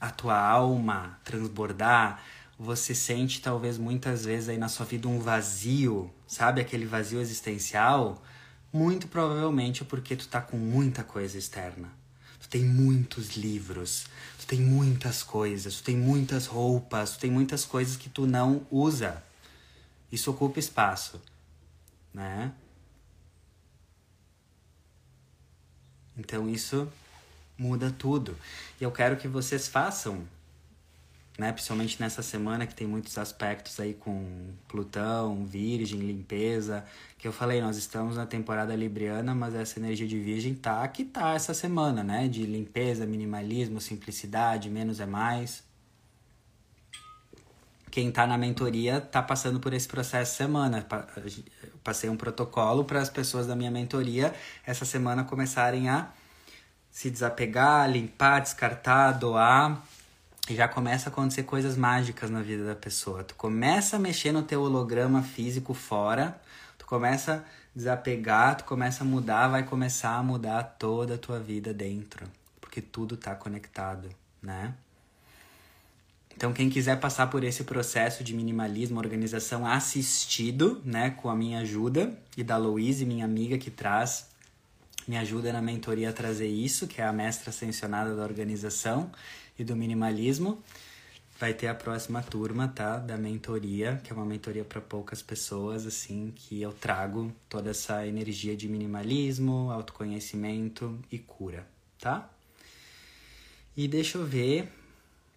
a 0.00 0.10
tua 0.10 0.38
alma 0.38 1.18
transbordar? 1.24 2.22
Você 2.58 2.94
sente 2.94 3.40
talvez 3.40 3.78
muitas 3.78 4.24
vezes 4.24 4.48
aí 4.48 4.58
na 4.58 4.68
sua 4.68 4.86
vida 4.86 5.08
um 5.08 5.20
vazio, 5.20 6.12
sabe 6.26 6.60
aquele 6.60 6.86
vazio 6.86 7.20
existencial? 7.20 8.22
Muito 8.72 9.08
provavelmente 9.08 9.82
é 9.82 9.86
porque 9.86 10.16
tu 10.16 10.28
tá 10.28 10.40
com 10.40 10.56
muita 10.56 11.02
coisa 11.02 11.38
externa. 11.38 11.97
Tu 12.48 12.52
tem 12.52 12.64
muitos 12.64 13.36
livros, 13.36 14.06
tem 14.48 14.62
muitas 14.62 15.22
coisas, 15.22 15.76
tu 15.76 15.82
tem 15.84 15.96
muitas 15.96 16.46
roupas, 16.46 17.10
tu 17.12 17.18
tem 17.18 17.30
muitas 17.30 17.66
coisas 17.66 17.98
que 17.98 18.08
tu 18.08 18.26
não 18.26 18.66
usa. 18.70 19.22
Isso 20.10 20.30
ocupa 20.30 20.58
espaço, 20.58 21.20
né? 22.14 22.50
Então 26.16 26.48
isso 26.48 26.90
muda 27.58 27.90
tudo. 27.90 28.34
E 28.80 28.84
eu 28.84 28.90
quero 28.90 29.18
que 29.18 29.28
vocês 29.28 29.68
façam 29.68 30.26
né? 31.38 31.52
Principalmente 31.52 32.00
nessa 32.00 32.20
semana 32.20 32.66
que 32.66 32.74
tem 32.74 32.84
muitos 32.84 33.16
aspectos 33.16 33.78
aí 33.78 33.94
com 33.94 34.50
Plutão, 34.66 35.46
Virgem, 35.46 36.00
limpeza. 36.00 36.84
Que 37.16 37.28
eu 37.28 37.32
falei, 37.32 37.60
nós 37.60 37.76
estamos 37.76 38.16
na 38.16 38.26
temporada 38.26 38.74
libriana, 38.74 39.32
mas 39.36 39.54
essa 39.54 39.78
energia 39.78 40.08
de 40.08 40.18
Virgem 40.18 40.52
tá 40.52 40.86
que 40.88 41.04
tá 41.04 41.34
essa 41.34 41.54
semana, 41.54 42.02
né? 42.02 42.26
De 42.26 42.44
limpeza, 42.44 43.06
minimalismo, 43.06 43.80
simplicidade, 43.80 44.68
menos 44.68 44.98
é 44.98 45.06
mais. 45.06 45.62
Quem 47.88 48.10
tá 48.10 48.26
na 48.26 48.36
mentoria 48.36 49.00
tá 49.00 49.22
passando 49.22 49.60
por 49.60 49.72
esse 49.72 49.86
processo 49.86 50.36
semana. 50.36 50.84
passei 51.84 52.10
um 52.10 52.16
protocolo 52.16 52.84
para 52.84 53.00
as 53.00 53.08
pessoas 53.08 53.46
da 53.46 53.54
minha 53.54 53.70
mentoria 53.70 54.34
essa 54.66 54.84
semana 54.84 55.22
começarem 55.22 55.88
a 55.88 56.08
se 56.90 57.10
desapegar, 57.10 57.88
limpar, 57.88 58.40
descartar, 58.40 59.12
doar 59.12 59.82
já 60.54 60.68
começa 60.68 61.08
a 61.08 61.12
acontecer 61.12 61.42
coisas 61.42 61.76
mágicas 61.76 62.30
na 62.30 62.40
vida 62.42 62.64
da 62.64 62.74
pessoa. 62.74 63.24
Tu 63.24 63.34
começa 63.34 63.96
a 63.96 63.98
mexer 63.98 64.32
no 64.32 64.42
teu 64.42 64.62
holograma 64.62 65.22
físico 65.22 65.74
fora, 65.74 66.40
tu 66.78 66.86
começa 66.86 67.34
a 67.34 67.42
desapegar, 67.74 68.56
tu 68.56 68.64
começa 68.64 69.04
a 69.04 69.06
mudar, 69.06 69.48
vai 69.48 69.62
começar 69.64 70.16
a 70.16 70.22
mudar 70.22 70.62
toda 70.78 71.14
a 71.14 71.18
tua 71.18 71.38
vida 71.38 71.74
dentro, 71.74 72.26
porque 72.60 72.80
tudo 72.80 73.16
tá 73.16 73.34
conectado, 73.34 74.08
né? 74.42 74.74
Então, 76.34 76.52
quem 76.52 76.70
quiser 76.70 77.00
passar 77.00 77.26
por 77.26 77.42
esse 77.42 77.64
processo 77.64 78.22
de 78.22 78.32
minimalismo, 78.32 79.00
organização 79.00 79.66
assistido, 79.66 80.80
né, 80.84 81.10
com 81.10 81.28
a 81.28 81.34
minha 81.34 81.58
ajuda 81.58 82.16
e 82.36 82.44
da 82.44 82.56
Louise, 82.56 83.04
minha 83.04 83.24
amiga 83.24 83.58
que 83.58 83.72
traz, 83.72 84.28
me 85.08 85.16
ajuda 85.16 85.52
na 85.52 85.60
mentoria 85.60 86.10
a 86.10 86.12
trazer 86.12 86.46
isso, 86.46 86.86
que 86.86 87.00
é 87.00 87.04
a 87.04 87.12
mestra 87.12 87.50
ascensionada 87.50 88.14
da 88.14 88.22
organização 88.22 89.10
e 89.58 89.64
do 89.64 89.74
minimalismo. 89.74 90.62
Vai 91.40 91.54
ter 91.54 91.68
a 91.68 91.74
próxima 91.74 92.22
turma, 92.22 92.68
tá? 92.68 92.98
Da 92.98 93.16
mentoria, 93.16 94.00
que 94.02 94.12
é 94.12 94.16
uma 94.16 94.24
mentoria 94.24 94.64
para 94.64 94.80
poucas 94.80 95.22
pessoas, 95.22 95.86
assim, 95.86 96.32
que 96.34 96.60
eu 96.60 96.72
trago 96.72 97.32
toda 97.48 97.70
essa 97.70 98.06
energia 98.06 98.56
de 98.56 98.68
minimalismo, 98.68 99.70
autoconhecimento 99.70 100.98
e 101.12 101.18
cura, 101.18 101.66
tá? 101.98 102.28
E 103.76 103.86
deixa 103.86 104.18
eu 104.18 104.26
ver. 104.26 104.72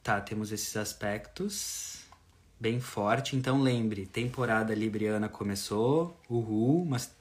Tá, 0.03 0.19
temos 0.19 0.51
esses 0.51 0.75
aspectos 0.75 1.99
bem 2.59 2.79
forte. 2.79 3.35
Então 3.35 3.61
lembre, 3.61 4.05
temporada 4.07 4.73
libriana 4.73 5.29
começou, 5.29 6.19
uhul, 6.29 6.85
mas 6.85 7.11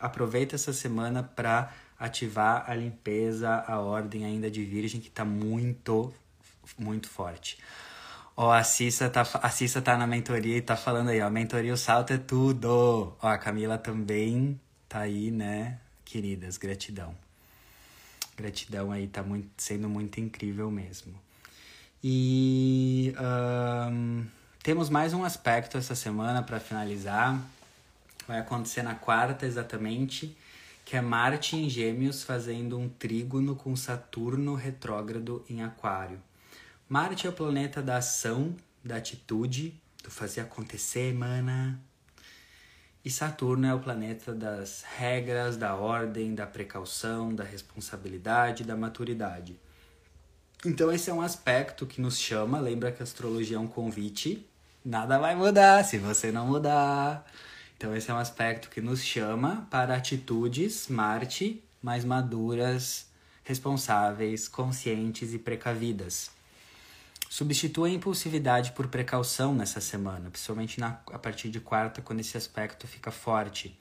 aproveita 0.00 0.54
essa 0.54 0.72
semana 0.72 1.22
para 1.22 1.72
ativar 1.98 2.68
a 2.68 2.74
limpeza, 2.74 3.64
a 3.66 3.80
ordem 3.80 4.24
ainda 4.24 4.50
de 4.50 4.64
virgem 4.64 5.00
que 5.00 5.10
tá 5.10 5.24
muito 5.24 6.12
muito 6.78 7.08
forte. 7.08 7.58
Ó, 8.36 8.52
a 8.52 8.64
Cissa 8.64 9.08
tá, 9.08 9.22
a 9.42 9.50
Cissa 9.50 9.80
tá 9.80 9.96
na 9.96 10.06
mentoria 10.06 10.56
e 10.56 10.62
tá 10.62 10.76
falando 10.76 11.10
aí, 11.10 11.20
ó, 11.20 11.30
mentoria 11.30 11.72
o 11.72 11.76
salto 11.76 12.12
é 12.12 12.18
tudo. 12.18 13.16
Ó, 13.22 13.28
a 13.28 13.38
Camila 13.38 13.78
também 13.78 14.60
tá 14.88 15.00
aí, 15.00 15.30
né? 15.30 15.78
Queridas, 16.04 16.56
gratidão. 16.56 17.14
Gratidão 18.36 18.90
aí, 18.90 19.06
tá 19.06 19.22
muito, 19.22 19.48
sendo 19.56 19.88
muito 19.88 20.20
incrível 20.20 20.70
mesmo. 20.70 21.14
E 22.02 23.14
um, 23.90 24.26
temos 24.62 24.90
mais 24.90 25.14
um 25.14 25.24
aspecto 25.24 25.78
essa 25.78 25.94
semana 25.94 26.42
para 26.42 26.58
finalizar. 26.58 27.40
Vai 28.26 28.40
acontecer 28.40 28.82
na 28.82 28.94
quarta 28.94 29.46
exatamente, 29.46 30.36
que 30.84 30.96
é 30.96 31.00
Marte 31.00 31.56
em 31.56 31.68
Gêmeos 31.68 32.24
fazendo 32.24 32.78
um 32.78 32.88
trígono 32.88 33.54
com 33.54 33.76
Saturno 33.76 34.54
retrógrado 34.54 35.44
em 35.48 35.62
Aquário. 35.62 36.20
Marte 36.88 37.26
é 37.26 37.30
o 37.30 37.32
planeta 37.32 37.82
da 37.82 37.96
ação, 37.96 38.54
da 38.84 38.96
atitude, 38.96 39.80
do 40.02 40.10
fazer 40.10 40.42
acontecer, 40.42 41.14
mana. 41.14 41.80
E 43.04 43.10
Saturno 43.10 43.66
é 43.66 43.74
o 43.74 43.80
planeta 43.80 44.32
das 44.32 44.82
regras, 44.96 45.56
da 45.56 45.74
ordem, 45.74 46.34
da 46.34 46.46
precaução, 46.46 47.34
da 47.34 47.44
responsabilidade, 47.44 48.64
da 48.64 48.76
maturidade. 48.76 49.58
Então 50.64 50.90
esse 50.90 51.10
é 51.10 51.12
um 51.12 51.20
aspecto 51.20 51.86
que 51.86 52.00
nos 52.00 52.18
chama, 52.18 52.60
lembra 52.60 52.90
que 52.90 53.02
a 53.02 53.04
astrologia 53.04 53.56
é 53.56 53.60
um 53.60 53.66
convite, 53.66 54.46
nada 54.84 55.18
vai 55.18 55.34
mudar 55.34 55.84
se 55.84 55.98
você 55.98 56.32
não 56.32 56.46
mudar. 56.46 57.26
Então, 57.76 57.94
esse 57.94 58.10
é 58.10 58.14
um 58.14 58.18
aspecto 58.18 58.70
que 58.70 58.80
nos 58.80 59.04
chama 59.04 59.66
para 59.70 59.96
atitudes 59.96 60.88
Marte 60.88 61.62
mais 61.82 62.02
maduras, 62.02 63.06
responsáveis, 63.42 64.48
conscientes 64.48 65.34
e 65.34 65.38
precavidas. 65.38 66.30
Substitua 67.34 67.88
a 67.88 67.90
impulsividade 67.90 68.70
por 68.70 68.86
precaução 68.86 69.52
nessa 69.52 69.80
semana, 69.80 70.30
principalmente 70.30 70.78
na, 70.78 71.00
a 71.12 71.18
partir 71.18 71.48
de 71.48 71.58
quarta, 71.58 72.00
quando 72.00 72.20
esse 72.20 72.36
aspecto 72.36 72.86
fica 72.86 73.10
forte. 73.10 73.76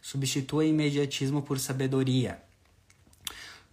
Substitua 0.00 0.64
imediatismo 0.64 1.42
por 1.42 1.58
sabedoria. 1.58 2.40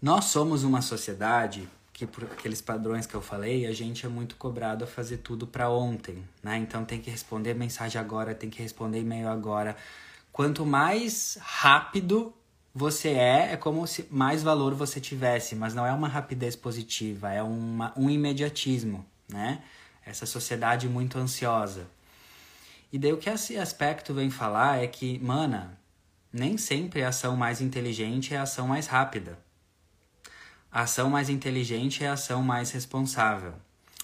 Nós 0.01 0.25
somos 0.25 0.65
uma 0.65 0.81
sociedade 0.81 1.65
que, 1.93 2.05
por 2.05 2.25
aqueles 2.25 2.59
padrões 2.59 3.05
que 3.05 3.15
eu 3.15 3.21
falei, 3.21 3.65
a 3.65 3.71
gente 3.71 4.05
é 4.05 4.09
muito 4.09 4.35
cobrado 4.35 4.83
a 4.83 4.87
fazer 4.87 5.19
tudo 5.19 5.47
para 5.47 5.69
ontem, 5.69 6.21
né? 6.43 6.57
Então 6.57 6.83
tem 6.83 6.99
que 6.99 7.09
responder 7.09 7.53
mensagem 7.53 8.01
agora, 8.01 8.35
tem 8.35 8.49
que 8.49 8.61
responder 8.61 8.99
e-mail 8.99 9.29
agora. 9.29 9.77
Quanto 10.33 10.65
mais 10.65 11.37
rápido 11.39 12.33
você 12.75 13.11
é, 13.11 13.53
é 13.53 13.55
como 13.55 13.87
se 13.87 14.05
mais 14.11 14.43
valor 14.43 14.73
você 14.73 14.99
tivesse, 14.99 15.55
mas 15.55 15.73
não 15.73 15.85
é 15.85 15.93
uma 15.93 16.09
rapidez 16.09 16.53
positiva, 16.53 17.31
é 17.31 17.41
uma, 17.41 17.93
um 17.97 18.09
imediatismo, 18.09 19.05
né? 19.31 19.63
Essa 20.05 20.25
sociedade 20.25 20.87
muito 20.87 21.17
ansiosa. 21.17 21.87
E 22.91 22.99
daí 22.99 23.13
o 23.13 23.17
que 23.17 23.29
esse 23.29 23.57
aspecto 23.57 24.13
vem 24.13 24.29
falar 24.29 24.83
é 24.83 24.87
que, 24.87 25.17
mana, 25.19 25.77
nem 26.31 26.57
sempre 26.57 27.03
a 27.03 27.09
ação 27.09 27.35
mais 27.35 27.61
inteligente 27.61 28.33
é 28.33 28.37
a 28.37 28.43
ação 28.43 28.67
mais 28.67 28.87
rápida. 28.87 29.37
A 30.71 30.81
ação 30.81 31.09
mais 31.09 31.29
inteligente 31.29 32.03
é 32.03 32.07
a 32.07 32.13
ação 32.13 32.41
mais 32.41 32.71
responsável. 32.71 33.53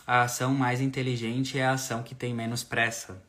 A 0.05 0.23
ação 0.23 0.53
mais 0.53 0.81
inteligente 0.81 1.57
é 1.57 1.65
a 1.65 1.71
ação 1.71 2.03
que 2.03 2.15
tem 2.15 2.33
menos 2.33 2.63
pressa. 2.63 3.21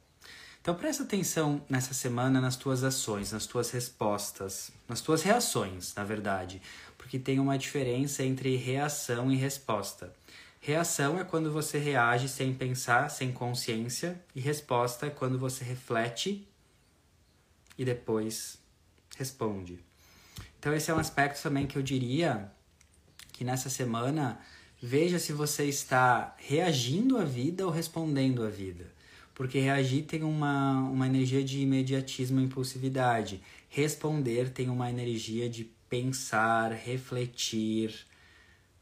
Então 0.61 0.74
presta 0.74 1.03
atenção 1.03 1.62
nessa 1.68 1.94
semana 1.94 2.40
nas 2.40 2.57
tuas 2.57 2.84
ações, 2.84 3.32
nas 3.32 3.46
tuas 3.46 3.70
respostas, 3.70 4.70
nas 4.88 5.01
tuas 5.01 5.22
reações, 5.22 5.94
na 5.94 6.05
verdade, 6.05 6.61
porque 6.96 7.18
tem 7.18 7.38
uma 7.38 7.57
diferença 7.57 8.22
entre 8.22 8.57
reação 8.57 9.30
e 9.30 9.36
resposta. 9.36 10.12
Reação 10.61 11.18
é 11.18 11.24
quando 11.24 11.52
você 11.52 11.78
reage 11.78 12.28
sem 12.28 12.52
pensar, 12.52 13.11
sem 13.11 13.32
consciência, 13.32 14.20
e 14.34 14.40
resposta 14.40 15.06
é 15.06 15.11
quando 15.11 15.38
você 15.38 15.64
reflete 15.64 16.46
e 17.76 17.84
depois 17.84 18.59
responde. 19.16 19.78
Então 20.59 20.74
esse 20.74 20.90
é 20.90 20.94
um 20.94 20.98
aspecto 20.98 21.40
também 21.42 21.66
que 21.66 21.78
eu 21.78 21.82
diria 21.82 22.50
que 23.32 23.44
nessa 23.44 23.70
semana 23.70 24.40
veja 24.82 25.18
se 25.18 25.32
você 25.32 25.64
está 25.64 26.34
reagindo 26.38 27.16
à 27.16 27.24
vida 27.24 27.64
ou 27.64 27.70
respondendo 27.70 28.42
à 28.42 28.48
vida. 28.48 28.86
Porque 29.34 29.61
reagir 29.61 30.02
tem 30.02 30.24
uma, 30.24 30.80
uma 30.80 31.06
energia 31.06 31.44
de 31.44 31.61
imediatismo 31.61 32.40
e 32.40 32.44
impulsividade. 32.44 33.40
Responder 33.68 34.50
tem 34.50 34.68
uma 34.68 34.90
energia 34.90 35.48
de 35.48 35.64
pensar, 35.88 36.72
refletir, 36.72 37.94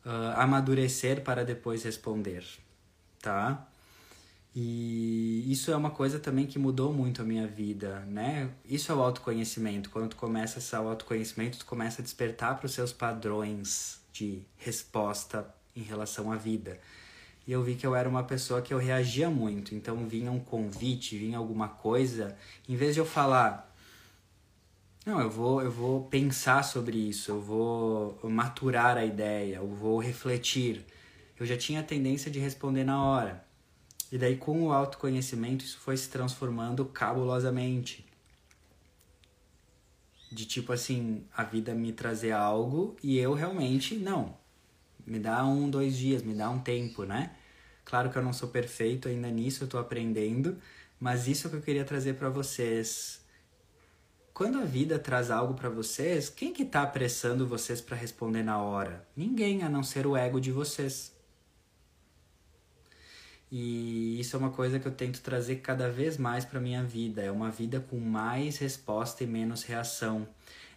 uh, 0.07 0.40
amadurecer 0.40 1.22
para 1.22 1.44
depois 1.44 1.82
responder, 1.82 2.44
tá? 3.20 3.66
E 4.54 5.44
isso 5.52 5.70
é 5.70 5.76
uma 5.76 5.90
coisa 5.90 6.18
também 6.18 6.46
que 6.46 6.59
mudou 6.59 6.90
muito 6.90 7.20
a 7.20 7.24
minha 7.26 7.46
vida, 7.46 8.00
né? 8.07 8.48
Isso 8.64 8.90
é 8.90 8.94
o 8.94 9.02
autoconhecimento. 9.02 9.90
Quando 9.90 10.11
tu 10.11 10.16
começa 10.16 10.61
esse 10.61 10.74
autoconhecimento, 10.74 11.59
tu 11.59 11.66
começa 11.66 12.00
a 12.00 12.04
despertar 12.04 12.57
para 12.57 12.64
os 12.64 12.72
seus 12.72 12.90
padrões 12.90 14.00
de 14.14 14.40
resposta 14.57 15.46
em 15.74 15.82
relação 15.82 16.32
à 16.32 16.36
vida. 16.36 16.80
E 17.46 17.52
eu 17.52 17.62
vi 17.62 17.74
que 17.74 17.86
eu 17.86 17.94
era 17.94 18.09
uma 18.09 18.24
pessoa 18.24 18.62
que 18.62 18.72
eu 18.72 18.78
reagia 18.78 19.28
muito. 19.28 19.74
Então 19.74 20.09
vinha 20.09 20.32
um 20.32 20.40
convite, 20.40 21.18
vinha 21.18 21.36
alguma 21.36 21.68
coisa, 21.68 22.34
em 22.66 22.76
vez 22.76 22.94
de 22.94 23.00
eu 23.00 23.07
falar, 23.07 23.75
não, 25.07 25.20
eu 25.20 25.30
vou, 25.30 25.62
eu 25.62 25.70
vou 25.70 26.04
pensar 26.09 26.64
sobre 26.64 26.98
isso, 26.98 27.30
eu 27.30 27.40
vou 27.40 28.18
maturar 28.24 28.96
a 28.96 29.04
ideia, 29.04 29.57
eu 29.57 29.68
vou 29.68 30.00
refletir. 30.00 30.84
Eu 31.38 31.46
já 31.46 31.57
tinha 31.57 31.78
a 31.80 31.84
tendência 31.84 32.28
de 32.28 32.40
responder 32.40 32.82
na 32.82 33.00
hora. 33.00 33.44
E 34.11 34.18
daí, 34.18 34.36
com 34.36 34.64
o 34.64 34.72
autoconhecimento, 34.72 35.64
isso 35.64 35.78
foi 35.78 35.96
se 35.96 36.09
transformando 36.09 36.84
cabulosamente. 36.86 38.04
De 40.32 40.44
tipo 40.44 40.72
assim, 40.72 41.24
a 41.36 41.44
vida 41.44 41.72
me 41.72 41.92
trazer 41.92 42.32
algo 42.32 42.96
e 43.00 43.16
eu 43.16 43.32
realmente, 43.32 43.94
não. 43.96 44.36
Me 45.07 45.20
dá 45.20 45.44
um, 45.46 45.70
dois 45.70 45.96
dias, 45.96 46.22
me 46.22 46.34
dá 46.34 46.50
um 46.50 46.59
tempo, 46.59 47.04
né? 47.04 47.36
Claro 47.84 48.11
que 48.11 48.18
eu 48.18 48.22
não 48.22 48.32
sou 48.32 48.48
perfeito 48.48 49.07
ainda 49.07 49.30
nisso, 49.30 49.62
eu 49.62 49.68
tô 49.68 49.78
aprendendo, 49.78 50.59
mas 50.98 51.28
isso 51.28 51.48
que 51.48 51.54
eu 51.54 51.62
queria 51.62 51.84
trazer 51.84 52.14
para 52.14 52.28
vocês. 52.28 53.24
Quando 54.37 54.59
a 54.59 54.66
vida 54.66 54.99
traz 54.99 55.30
algo 55.30 55.55
para 55.55 55.70
vocês, 55.70 56.28
quem 56.28 56.53
que 56.53 56.62
tá 56.62 56.82
apressando 56.82 57.47
vocês 57.47 57.80
para 57.80 57.97
responder 57.97 58.43
na 58.43 58.61
hora? 58.61 59.03
Ninguém, 59.16 59.62
a 59.62 59.68
não 59.70 59.82
ser 59.82 60.07
o 60.07 60.14
ego 60.14 60.39
de 60.39 60.53
vocês. 60.53 61.11
E 63.51 64.20
isso 64.20 64.37
é 64.37 64.39
uma 64.39 64.51
coisa 64.51 64.78
que 64.78 64.87
eu 64.87 64.93
tento 64.93 65.22
trazer 65.22 65.57
cada 65.61 65.89
vez 65.89 66.18
mais 66.18 66.45
para 66.45 66.61
minha 66.61 66.84
vida. 66.84 67.22
É 67.22 67.30
uma 67.30 67.51
vida 67.51 67.80
com 67.80 67.99
mais 67.99 68.59
resposta 68.59 69.24
e 69.24 69.26
menos 69.26 69.62
reação. 69.62 70.28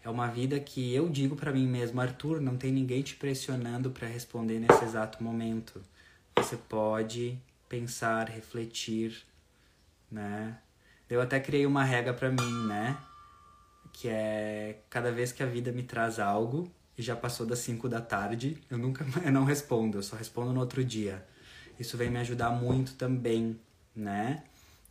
É 0.06 0.10
uma 0.10 0.28
vida 0.28 0.58
que 0.58 0.96
eu 0.96 1.10
digo 1.10 1.36
para 1.36 1.52
mim 1.52 1.68
mesmo, 1.68 2.00
Arthur, 2.00 2.40
não 2.40 2.56
tem 2.56 2.72
ninguém 2.72 3.02
te 3.02 3.18
pressionando 3.18 3.92
para 3.92 4.08
responder 4.08 4.62
nesse 4.62 4.86
exato 4.86 5.22
momento. 5.22 5.84
Você 6.38 6.56
pode 6.56 7.38
pensar, 7.68 8.30
refletir, 8.30 9.22
né? 10.10 10.58
Eu 11.10 11.20
até 11.20 11.42
criei 11.42 11.66
uma 11.66 11.84
regra 11.84 12.14
para 12.14 12.30
mim, 12.30 12.66
né? 12.66 12.98
Que 14.00 14.08
é 14.08 14.80
cada 14.90 15.12
vez 15.12 15.34
que 15.34 15.44
a 15.44 15.46
vida 15.46 15.74
me 15.74 15.84
traz 15.84 16.20
algo 16.20 16.72
e 16.98 17.02
já 17.02 17.18
passou 17.18 17.46
das 17.46 17.60
5 17.60 17.90
da 17.90 18.00
tarde, 18.00 18.58
eu 18.70 18.78
nunca 18.78 19.06
eu 19.26 19.30
não 19.30 19.44
respondo, 19.44 19.98
eu 19.98 20.02
só 20.02 20.16
respondo 20.16 20.54
no 20.54 20.62
outro 20.62 20.86
dia. 20.86 21.26
Isso 21.78 21.98
vem 21.98 22.10
me 22.10 22.18
ajudar 22.20 22.50
muito 22.50 22.94
também, 22.96 23.60
né? 23.94 24.44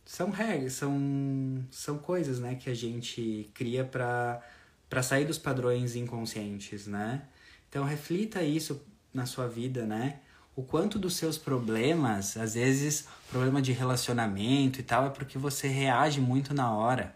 São 0.05 0.29
regras, 0.29 0.73
são, 0.73 1.65
são 1.71 1.97
coisas, 1.97 2.39
né, 2.39 2.53
que 2.53 2.69
a 2.69 2.75
gente 2.75 3.49
cria 3.55 3.83
para 3.83 4.39
para 4.87 5.01
sair 5.01 5.25
dos 5.25 5.39
padrões 5.39 5.95
inconscientes, 5.95 6.85
né? 6.85 7.23
Então 7.67 7.83
reflita 7.83 8.43
isso 8.43 8.79
na 9.11 9.25
sua 9.25 9.47
vida, 9.47 9.87
né? 9.87 10.19
O 10.55 10.61
quanto 10.61 10.99
dos 10.99 11.15
seus 11.15 11.35
problemas, 11.35 12.37
às 12.37 12.53
vezes 12.53 13.07
problema 13.31 13.59
de 13.59 13.71
relacionamento 13.71 14.79
e 14.79 14.83
tal, 14.83 15.07
é 15.07 15.09
porque 15.09 15.39
você 15.39 15.67
reage 15.67 16.21
muito 16.21 16.53
na 16.53 16.71
hora, 16.71 17.15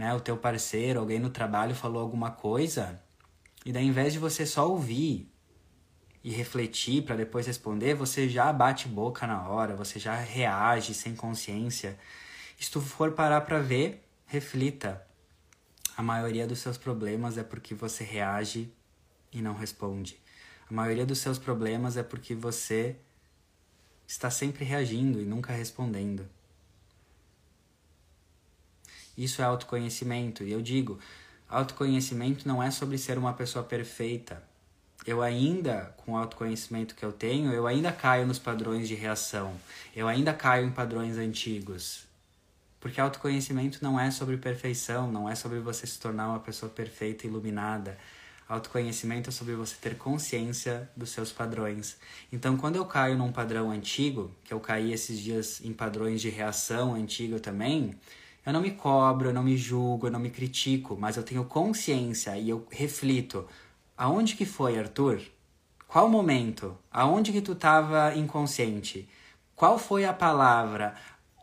né? 0.00 0.14
O 0.14 0.20
teu 0.20 0.34
parceiro, 0.34 0.98
alguém 0.98 1.18
no 1.18 1.28
trabalho 1.28 1.74
falou 1.74 2.00
alguma 2.00 2.30
coisa, 2.30 2.98
e 3.66 3.70
daí, 3.70 3.84
ao 3.84 3.90
invés 3.90 4.14
de 4.14 4.18
você 4.18 4.46
só 4.46 4.66
ouvir 4.66 5.30
e 6.24 6.30
refletir 6.30 7.02
para 7.02 7.16
depois 7.16 7.46
responder, 7.46 7.92
você 7.92 8.26
já 8.26 8.50
bate 8.50 8.88
boca 8.88 9.26
na 9.26 9.46
hora, 9.46 9.76
você 9.76 9.98
já 9.98 10.16
reage 10.16 10.94
sem 10.94 11.14
consciência. 11.14 11.98
Se 12.58 12.70
tu 12.70 12.80
for 12.80 13.12
parar 13.12 13.42
para 13.42 13.58
ver, 13.58 14.02
reflita. 14.24 15.06
A 15.94 16.02
maioria 16.02 16.46
dos 16.46 16.60
seus 16.60 16.78
problemas 16.78 17.36
é 17.36 17.42
porque 17.42 17.74
você 17.74 18.02
reage 18.02 18.72
e 19.30 19.42
não 19.42 19.52
responde. 19.52 20.18
A 20.70 20.72
maioria 20.72 21.04
dos 21.04 21.18
seus 21.18 21.38
problemas 21.38 21.98
é 21.98 22.02
porque 22.02 22.34
você 22.34 22.96
está 24.06 24.30
sempre 24.30 24.64
reagindo 24.64 25.20
e 25.20 25.26
nunca 25.26 25.52
respondendo. 25.52 26.26
Isso 29.16 29.42
é 29.42 29.44
autoconhecimento. 29.44 30.44
E 30.44 30.52
eu 30.52 30.62
digo, 30.62 30.98
autoconhecimento 31.48 32.46
não 32.46 32.62
é 32.62 32.70
sobre 32.70 32.98
ser 32.98 33.18
uma 33.18 33.32
pessoa 33.32 33.64
perfeita 33.64 34.42
eu 35.06 35.22
ainda, 35.22 35.94
com 35.96 36.12
o 36.12 36.16
autoconhecimento 36.16 36.94
que 36.94 37.04
eu 37.04 37.12
tenho, 37.12 37.52
eu 37.52 37.66
ainda 37.66 37.90
caio 37.90 38.26
nos 38.26 38.38
padrões 38.38 38.86
de 38.86 38.94
reação. 38.94 39.54
Eu 39.96 40.06
ainda 40.06 40.32
caio 40.34 40.66
em 40.66 40.70
padrões 40.70 41.16
antigos. 41.16 42.04
Porque 42.78 43.00
autoconhecimento 43.00 43.78
não 43.82 43.98
é 43.98 44.10
sobre 44.10 44.36
perfeição, 44.36 45.10
não 45.10 45.28
é 45.28 45.34
sobre 45.34 45.58
você 45.58 45.86
se 45.86 45.98
tornar 45.98 46.28
uma 46.28 46.40
pessoa 46.40 46.70
perfeita 46.70 47.26
iluminada. 47.26 47.96
Autoconhecimento 48.46 49.30
é 49.30 49.32
sobre 49.32 49.54
você 49.54 49.76
ter 49.80 49.96
consciência 49.96 50.90
dos 50.94 51.10
seus 51.10 51.32
padrões. 51.32 51.96
Então, 52.30 52.56
quando 52.56 52.76
eu 52.76 52.84
caio 52.84 53.16
num 53.16 53.32
padrão 53.32 53.70
antigo, 53.70 54.30
que 54.44 54.52
eu 54.52 54.60
caí 54.60 54.92
esses 54.92 55.18
dias 55.18 55.60
em 55.64 55.72
padrões 55.72 56.20
de 56.20 56.28
reação 56.28 56.94
antigo 56.94 57.40
também, 57.40 57.94
eu 58.50 58.52
não 58.52 58.60
me 58.60 58.72
cobro, 58.72 59.30
eu 59.30 59.34
não 59.34 59.42
me 59.42 59.56
julgo, 59.56 60.06
eu 60.06 60.10
não 60.10 60.20
me 60.20 60.30
critico, 60.30 60.96
mas 60.98 61.16
eu 61.16 61.22
tenho 61.22 61.44
consciência 61.44 62.36
e 62.36 62.50
eu 62.50 62.66
reflito 62.70 63.46
Aonde 64.00 64.34
que 64.34 64.46
foi, 64.46 64.78
Arthur? 64.78 65.20
Qual 65.86 66.08
momento? 66.08 66.74
Aonde 66.90 67.32
que 67.32 67.42
tu 67.42 67.52
estava 67.52 68.14
inconsciente? 68.16 69.06
Qual 69.54 69.78
foi 69.78 70.06
a 70.06 70.12
palavra? 70.14 70.94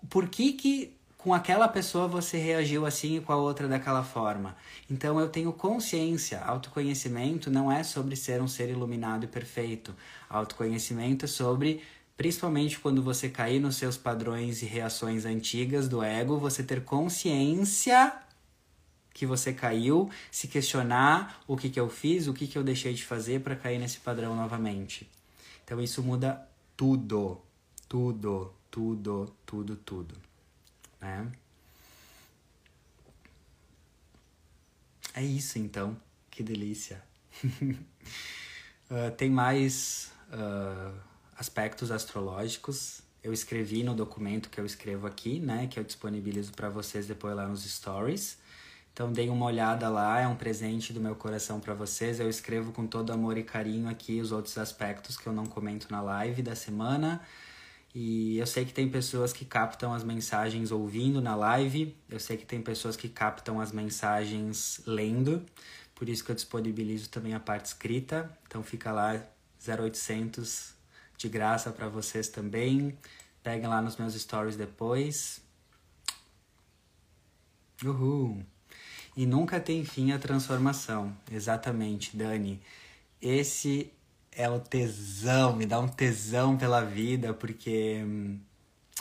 Por 0.09 0.27
que 0.27 0.53
que 0.53 0.97
com 1.19 1.35
aquela 1.35 1.67
pessoa 1.67 2.07
você 2.07 2.39
reagiu 2.39 2.87
assim 2.87 3.17
e 3.17 3.21
com 3.21 3.31
a 3.31 3.35
outra 3.35 3.67
daquela 3.67 4.03
forma? 4.03 4.57
Então 4.89 5.19
eu 5.19 5.29
tenho 5.29 5.53
consciência. 5.53 6.41
Autoconhecimento 6.43 7.51
não 7.51 7.71
é 7.71 7.83
sobre 7.83 8.15
ser 8.15 8.41
um 8.41 8.47
ser 8.47 8.71
iluminado 8.71 9.25
e 9.25 9.27
perfeito. 9.27 9.95
Autoconhecimento 10.27 11.25
é 11.25 11.27
sobre 11.27 11.83
Principalmente 12.17 12.79
quando 12.79 13.03
você 13.03 13.29
cair 13.29 13.59
nos 13.59 13.75
seus 13.75 13.95
padrões 13.95 14.63
e 14.63 14.65
reações 14.65 15.23
antigas 15.23 15.87
do 15.87 16.01
ego, 16.01 16.39
você 16.39 16.63
ter 16.63 16.83
consciência 16.83 18.11
que 19.13 19.25
você 19.25 19.53
caiu, 19.53 20.09
se 20.31 20.47
questionar 20.47 21.43
o 21.47 21.55
que, 21.55 21.69
que 21.69 21.79
eu 21.79 21.89
fiz, 21.89 22.27
o 22.27 22.33
que, 22.33 22.47
que 22.47 22.57
eu 22.57 22.63
deixei 22.63 22.93
de 22.93 23.05
fazer 23.05 23.41
para 23.41 23.55
cair 23.55 23.77
nesse 23.77 23.99
padrão 23.99 24.35
novamente. 24.35 25.07
Então 25.63 25.79
isso 25.79 26.01
muda 26.01 26.47
tudo, 26.75 27.39
tudo, 27.87 28.51
tudo, 28.69 29.33
tudo, 29.45 29.75
tudo. 29.75 30.15
Né? 30.99 31.31
É 35.13 35.23
isso 35.23 35.57
então, 35.59 35.95
que 36.31 36.43
delícia. 36.43 37.03
uh, 37.43 39.11
tem 39.17 39.29
mais 39.29 40.11
uh, 40.31 40.93
aspectos 41.37 41.91
astrológicos. 41.91 43.01
Eu 43.23 43.33
escrevi 43.33 43.83
no 43.83 43.93
documento 43.93 44.49
que 44.49 44.59
eu 44.59 44.65
escrevo 44.65 45.05
aqui, 45.05 45.39
né? 45.39 45.67
Que 45.67 45.79
eu 45.79 45.83
disponibilizo 45.83 46.51
para 46.53 46.69
vocês 46.69 47.07
depois 47.07 47.35
lá 47.35 47.47
nos 47.47 47.63
stories. 47.63 48.37
Então 48.93 49.11
deem 49.11 49.29
uma 49.29 49.45
olhada 49.45 49.89
lá, 49.89 50.19
é 50.19 50.27
um 50.27 50.35
presente 50.35 50.91
do 50.91 50.99
meu 50.99 51.15
coração 51.15 51.59
para 51.59 51.73
vocês. 51.75 52.19
Eu 52.19 52.29
escrevo 52.29 52.71
com 52.71 52.87
todo 52.87 53.13
amor 53.13 53.37
e 53.37 53.43
carinho 53.43 53.87
aqui 53.87 54.19
os 54.19 54.31
outros 54.31 54.57
aspectos 54.57 55.15
que 55.17 55.27
eu 55.27 55.33
não 55.33 55.45
comento 55.45 55.87
na 55.91 56.01
live 56.01 56.41
da 56.41 56.55
semana. 56.55 57.21
E 57.93 58.37
eu 58.37 58.47
sei 58.47 58.65
que 58.65 58.73
tem 58.73 58.89
pessoas 58.89 59.33
que 59.33 59.45
captam 59.45 59.93
as 59.93 60.03
mensagens 60.03 60.71
ouvindo 60.71 61.21
na 61.21 61.35
live, 61.35 61.95
eu 62.09 62.19
sei 62.19 62.37
que 62.37 62.45
tem 62.45 62.61
pessoas 62.61 62.95
que 62.95 63.09
captam 63.09 63.59
as 63.59 63.71
mensagens 63.71 64.81
lendo, 64.85 65.43
por 65.95 66.07
isso 66.07 66.23
que 66.23 66.29
eu 66.29 66.35
disponibilizo 66.35 67.09
também 67.09 67.33
a 67.33 67.39
parte 67.39 67.65
escrita. 67.65 68.31
Então 68.45 68.61
fica 68.61 68.91
lá 68.91 69.19
0800 69.67 70.76
de 71.17 71.27
graça 71.27 71.71
para 71.71 71.89
vocês 71.89 72.27
também. 72.29 72.97
Peguem 73.43 73.67
lá 73.67 73.81
nos 73.81 73.97
meus 73.97 74.13
stories 74.13 74.55
depois. 74.55 75.41
Uhul! 77.83 78.43
E 79.15 79.25
nunca 79.25 79.59
tem 79.59 79.83
fim 79.83 80.11
a 80.11 80.19
transformação. 80.19 81.15
Exatamente, 81.31 82.15
Dani. 82.15 82.61
Esse 83.21 83.91
é 84.31 84.47
o 84.47 84.59
tesão, 84.59 85.55
me 85.55 85.65
dá 85.65 85.79
um 85.79 85.87
tesão 85.87 86.55
pela 86.55 86.81
vida, 86.81 87.33
porque 87.33 88.03
hum, 88.05 88.39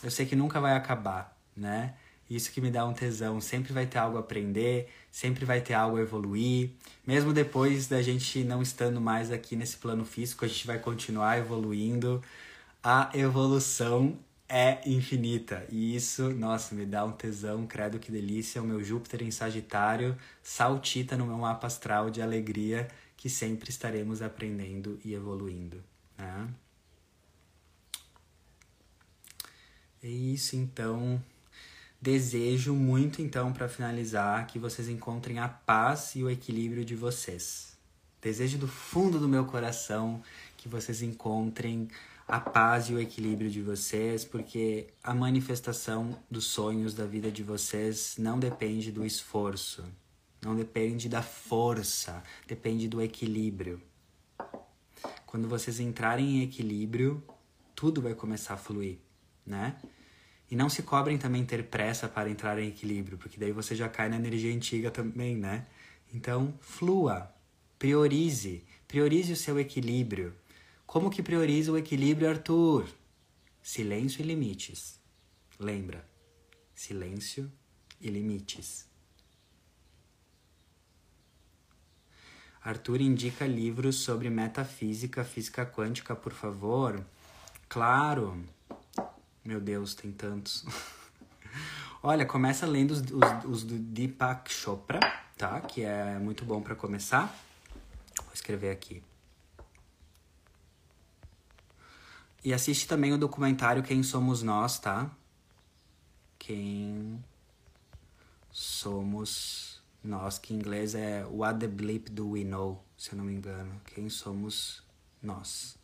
eu 0.03 0.11
sei 0.11 0.25
que 0.25 0.35
nunca 0.35 0.59
vai 0.59 0.75
acabar, 0.75 1.37
né? 1.55 1.95
Isso 2.29 2.51
que 2.51 2.61
me 2.61 2.71
dá 2.71 2.85
um 2.85 2.93
tesão. 2.93 3.41
Sempre 3.41 3.73
vai 3.73 3.87
ter 3.87 3.99
algo 3.99 4.17
a 4.17 4.21
aprender, 4.21 4.89
sempre 5.11 5.45
vai 5.45 5.61
ter 5.61 5.75
algo 5.75 5.97
a 5.97 6.01
evoluir. 6.01 6.71
Mesmo 7.07 7.33
depois 7.33 7.87
da 7.87 8.03
gente 8.03 8.43
não 8.43 8.61
estando 8.63 9.01
mais 9.01 9.31
aqui 9.31 9.55
nesse 9.55 9.77
plano 9.77 10.05
físico, 10.05 10.45
a 10.45 10.49
gente 10.49 10.67
vai 10.67 10.79
continuar 10.79 11.39
evoluindo. 11.39 12.23
A 12.83 13.11
evolução 13.15 14.19
é 14.49 14.81
infinita. 14.89 15.67
E 15.71 15.95
isso, 15.95 16.31
nossa, 16.31 16.75
me 16.75 16.85
dá 16.87 17.05
um 17.05 17.13
tesão, 17.13 17.67
credo 17.67 17.99
que 17.99 18.11
delícia. 18.11 18.63
O 18.63 18.67
meu 18.67 18.83
Júpiter 18.83 19.23
em 19.23 19.31
Sagitário 19.31 20.17
saltita 20.43 21.17
no 21.17 21.27
meu 21.27 21.39
mapa 21.39 21.67
astral 21.67 22.11
de 22.11 22.23
alegria 22.23 22.89
que 23.17 23.29
sempre 23.29 23.71
estaremos 23.71 24.23
aprendendo 24.23 24.99
e 25.05 25.15
evoluindo. 25.15 25.83
Né? 26.19 26.49
É 30.03 30.09
isso, 30.09 30.55
então. 30.57 31.21
Desejo 32.01 32.75
muito, 32.75 33.23
então, 33.23 33.53
para 33.53 33.69
finalizar, 33.69 34.47
que 34.47 34.59
vocês 34.59 34.89
encontrem 34.89 35.39
a 35.39 35.49
paz 35.49 36.15
e 36.15 36.23
o 36.23 36.31
equilíbrio 36.31 36.85
de 36.85 36.95
vocês. 36.95 37.77
Desejo 38.21 38.59
do 38.59 38.69
fundo 38.69 39.19
do 39.19 39.29
meu 39.29 39.45
coração 39.45 40.23
que 40.57 40.69
vocês 40.69 41.03
encontrem 41.03 41.89
a 42.29 42.41
paz 42.41 42.89
e 42.89 42.95
o 42.95 43.01
equilíbrio 43.01 43.51
de 43.51 43.63
vocês, 43.63 44.25
porque 44.25 44.89
a 45.03 45.15
manifestação 45.15 46.19
dos 46.31 46.45
sonhos 46.47 46.93
da 46.93 47.07
vida 47.07 47.31
de 47.31 47.43
vocês 47.43 48.17
não 48.19 48.39
depende 48.39 48.91
do 48.91 49.05
esforço, 49.05 49.85
não 50.43 50.57
depende 50.57 51.09
da 51.09 51.23
força, 51.23 52.23
depende 52.47 52.89
do 52.89 53.01
equilíbrio. 53.01 53.81
Quando 55.25 55.49
vocês 55.49 55.79
entrarem 55.79 56.39
em 56.39 56.43
equilíbrio, 56.43 57.23
tudo 57.75 58.03
vai 58.03 58.15
começar 58.15 58.55
a 58.55 58.59
fluir, 58.59 58.99
né? 59.45 59.77
E 60.51 60.55
não 60.55 60.69
se 60.69 60.83
cobrem 60.83 61.19
também 61.19 61.45
ter 61.45 61.65
pressa 61.65 62.09
para 62.09 62.31
entrar 62.31 62.59
em 62.59 62.69
equilíbrio, 62.69 63.19
porque 63.19 63.39
daí 63.39 63.53
você 63.53 63.75
já 63.75 63.89
cai 63.89 64.09
na 64.09 64.17
energia 64.17 64.55
antiga 64.55 64.91
também, 64.91 65.37
né? 65.37 65.67
Então, 66.15 66.55
flua, 66.61 67.35
priorize, 67.79 68.65
priorize 68.87 69.33
o 69.33 69.37
seu 69.37 69.59
equilíbrio. 69.59 70.35
Como 70.87 71.11
que 71.11 71.23
prioriza 71.23 71.73
o 71.73 71.77
equilíbrio, 71.77 72.29
Arthur? 72.29 72.87
Silêncio 73.61 74.23
e 74.23 74.25
limites. 74.25 75.01
Lembra? 75.59 76.09
Silêncio 76.75 77.51
e 78.01 78.09
limites. 78.09 78.87
Arthur 82.63 83.01
indica 83.01 83.47
livros 83.47 83.97
sobre 83.97 84.29
metafísica, 84.29 85.25
física 85.25 85.65
quântica, 85.65 86.17
por 86.17 86.33
favor. 86.33 87.05
Claro. 87.69 88.45
Meu 89.47 89.61
Deus, 89.61 89.95
tem 89.95 90.11
tantos. 90.11 90.67
Olha, 92.03 92.27
começa 92.27 92.67
lendo 92.67 92.91
os, 92.91 93.01
os, 93.01 93.45
os, 93.45 93.63
do 93.63 93.79
Deepak 93.79 94.53
Chopra, 94.53 94.99
tá? 95.39 95.61
Que 95.61 95.83
é 95.83 96.19
muito 96.19 96.45
bom 96.45 96.61
para 96.61 96.75
começar. 96.75 97.33
Vou 98.25 98.35
escrever 98.35 98.73
aqui. 98.73 99.01
E 102.43 102.53
assiste 102.53 102.89
também 102.89 103.13
o 103.13 103.19
documentário 103.19 103.85
Quem 103.85 104.03
Somos 104.03 104.43
Nós, 104.43 104.81
tá? 104.81 105.09
Quem 106.41 107.25
somos 108.51 109.81
nós, 110.03 110.39
que 110.39 110.55
em 110.55 110.57
inglês 110.57 110.97
é 110.97 111.25
What 111.25 111.61
the 111.61 111.69
Bleep 111.69 112.11
Do 112.11 112.31
We 112.31 112.43
Know, 112.43 112.85
se 112.97 113.13
eu 113.13 113.19
não 113.19 113.25
me 113.25 113.35
engano. 113.35 113.81
Quem 113.85 114.09
somos 114.09 114.83
nós? 115.23 115.79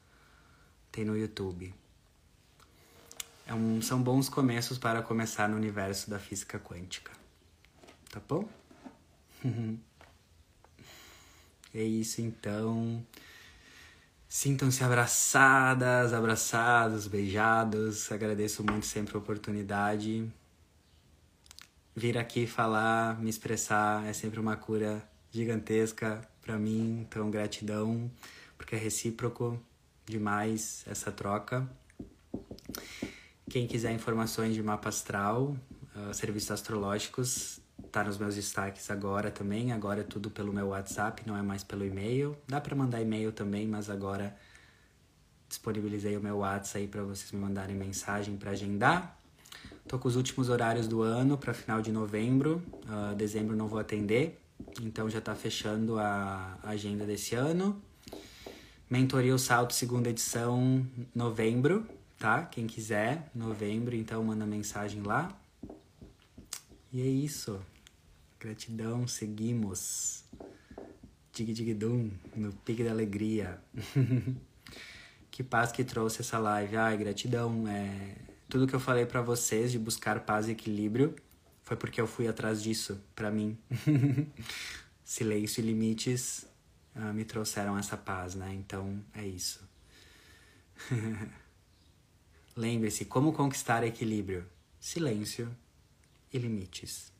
Tem 0.91 1.05
no 1.05 1.17
YouTube. 1.17 1.73
É 3.47 3.55
um, 3.55 3.83
são 3.83 4.03
bons 4.03 4.29
começos 4.29 4.79
para 4.79 5.03
começar 5.03 5.49
no 5.49 5.57
universo 5.57 6.09
da 6.09 6.19
física 6.19 6.59
quântica. 6.59 7.13
Tá 8.11 8.21
bom? 8.29 8.49
é 11.75 11.83
isso 11.83 12.21
então. 12.21 13.05
Sintam-se 14.29 14.83
abraçadas, 14.83 16.13
abraçados, 16.13 17.07
beijados. 17.07 18.11
Agradeço 18.11 18.65
muito 18.65 18.87
sempre 18.87 19.17
a 19.17 19.19
oportunidade 19.19 20.31
vir 21.95 22.17
aqui 22.17 22.47
falar, 22.47 23.21
me 23.21 23.29
expressar 23.29 24.07
é 24.07 24.13
sempre 24.13 24.41
uma 24.41 24.57
cura 24.57 25.07
gigantesca 25.31 26.27
para 26.41 26.59
mim, 26.59 27.01
então 27.01 27.31
gratidão, 27.31 28.11
porque 28.57 28.75
é 28.75 28.79
recíproco 28.79 29.61
demais 30.07 30.83
essa 30.87 31.13
troca. 31.13 31.69
Quem 33.53 33.67
quiser 33.67 33.93
informações 33.93 34.55
de 34.55 34.63
mapa 34.63 34.89
astral, 34.89 35.55
uh, 35.95 36.15
serviços 36.15 36.53
astrológicos, 36.53 37.61
tá 37.91 38.03
nos 38.03 38.17
meus 38.17 38.35
destaques 38.35 38.91
agora 38.91 39.31
também. 39.31 39.73
Agora 39.73 40.01
é 40.01 40.03
tudo 40.03 40.31
pelo 40.31 40.55
meu 40.55 40.69
WhatsApp, 40.69 41.23
não 41.27 41.37
é 41.37 41.43
mais 41.43 41.63
pelo 41.63 41.85
e-mail. 41.85 42.35
Dá 42.49 42.63
para 42.63 42.75
mandar 42.75 43.03
e-mail 43.03 43.31
também, 43.31 43.69
mas 43.69 43.91
agora 43.91 44.35
disponibilizei 45.51 46.17
o 46.17 46.21
meu 46.23 46.39
WhatsApp 46.39 46.79
aí 46.79 46.89
para 46.89 47.03
vocês 47.03 47.31
me 47.31 47.41
mandarem 47.41 47.77
mensagem 47.77 48.39
para 48.39 48.53
agendar. 48.53 49.21
Tô 49.87 49.99
com 49.99 50.09
os 50.09 50.17
últimos 50.17 50.49
horários 50.49 50.89
do 50.89 51.03
ano 51.03 51.37
para 51.37 51.53
final 51.53 51.83
de 51.83 51.93
novembro. 51.93 52.63
Uh, 52.87 53.15
dezembro 53.15 53.55
não 53.55 53.69
vou 53.69 53.79
atender, 53.79 54.41
então 54.81 55.11
já 55.11 55.21
tá 55.21 55.35
fechando 55.35 55.99
a 55.99 56.57
agenda 56.63 57.05
desse 57.05 57.35
ano. 57.35 57.79
Mentoria 58.89 59.35
o 59.35 59.39
Salto, 59.39 59.75
segunda 59.75 60.09
edição, 60.09 60.87
novembro, 61.15 61.87
tá? 62.23 62.45
Quem 62.45 62.69
quiser, 62.69 63.29
novembro, 63.35 63.97
então 63.97 64.23
manda 64.23 64.47
mensagem 64.47 65.03
lá. 65.03 65.37
E 66.93 67.03
é 67.03 67.05
isso. 67.05 67.61
Gratidão, 68.39 69.09
seguimos. 69.09 70.23
Dig 71.33 71.53
dig 71.53 71.75
dum, 71.75 72.13
no 72.37 72.53
pique 72.53 72.85
da 72.85 72.93
alegria. 72.93 73.61
que 75.33 75.43
paz 75.43 75.73
que 75.73 75.83
trouxe 75.83 76.21
essa 76.21 76.39
live. 76.39 76.77
Ai, 76.77 76.97
gratidão. 76.97 77.67
É 77.67 78.15
tudo 78.49 78.69
que 78.69 78.75
eu 78.75 78.81
falei 78.81 79.05
para 79.05 79.21
vocês 79.21 79.73
de 79.73 79.79
buscar 79.79 80.21
paz 80.21 80.47
e 80.47 80.53
equilíbrio 80.53 81.17
foi 81.63 81.77
porque 81.77 82.01
eu 82.01 82.07
fui 82.07 82.29
atrás 82.29 82.63
disso 82.63 83.03
para 83.17 83.33
mim. 83.33 83.59
Silêncio 85.05 85.61
e 85.61 85.67
limites 85.67 86.47
uh, 86.95 87.13
me 87.13 87.25
trouxeram 87.25 87.77
essa 87.77 87.97
paz, 87.97 88.37
né? 88.37 88.55
Então 88.55 89.03
é 89.13 89.27
isso. 89.27 89.69
Lembre-se, 92.57 93.07
como 93.07 93.33
conquistar 93.33 93.83
equilíbrio? 93.83 94.47
Silêncio 94.79 95.55
e 96.33 96.39
limites. 96.39 97.11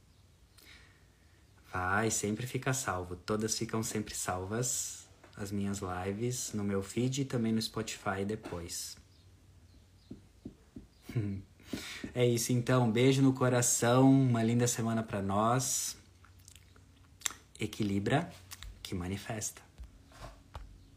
Vai, 1.73 2.11
sempre 2.11 2.47
fica 2.47 2.75
salvo. 2.75 3.17
Todas 3.17 3.57
ficam 3.57 3.83
sempre 3.83 4.15
salvas. 4.15 5.07
As 5.35 5.51
minhas 5.51 5.81
lives 5.81 6.53
no 6.53 6.63
meu 6.63 6.83
feed 6.83 7.23
e 7.23 7.25
também 7.25 7.53
no 7.53 7.63
Spotify 7.63 8.25
depois. 8.27 8.97
É 12.15 12.27
isso 12.27 12.53
então, 12.53 12.91
beijo 12.91 13.23
no 13.23 13.33
coração, 13.33 14.11
uma 14.11 14.43
linda 14.43 14.67
semana 14.67 15.03
para 15.03 15.23
nós. 15.23 15.97
Equilibra 17.59 18.31
que 18.83 18.95
manifesta. 18.95 19.63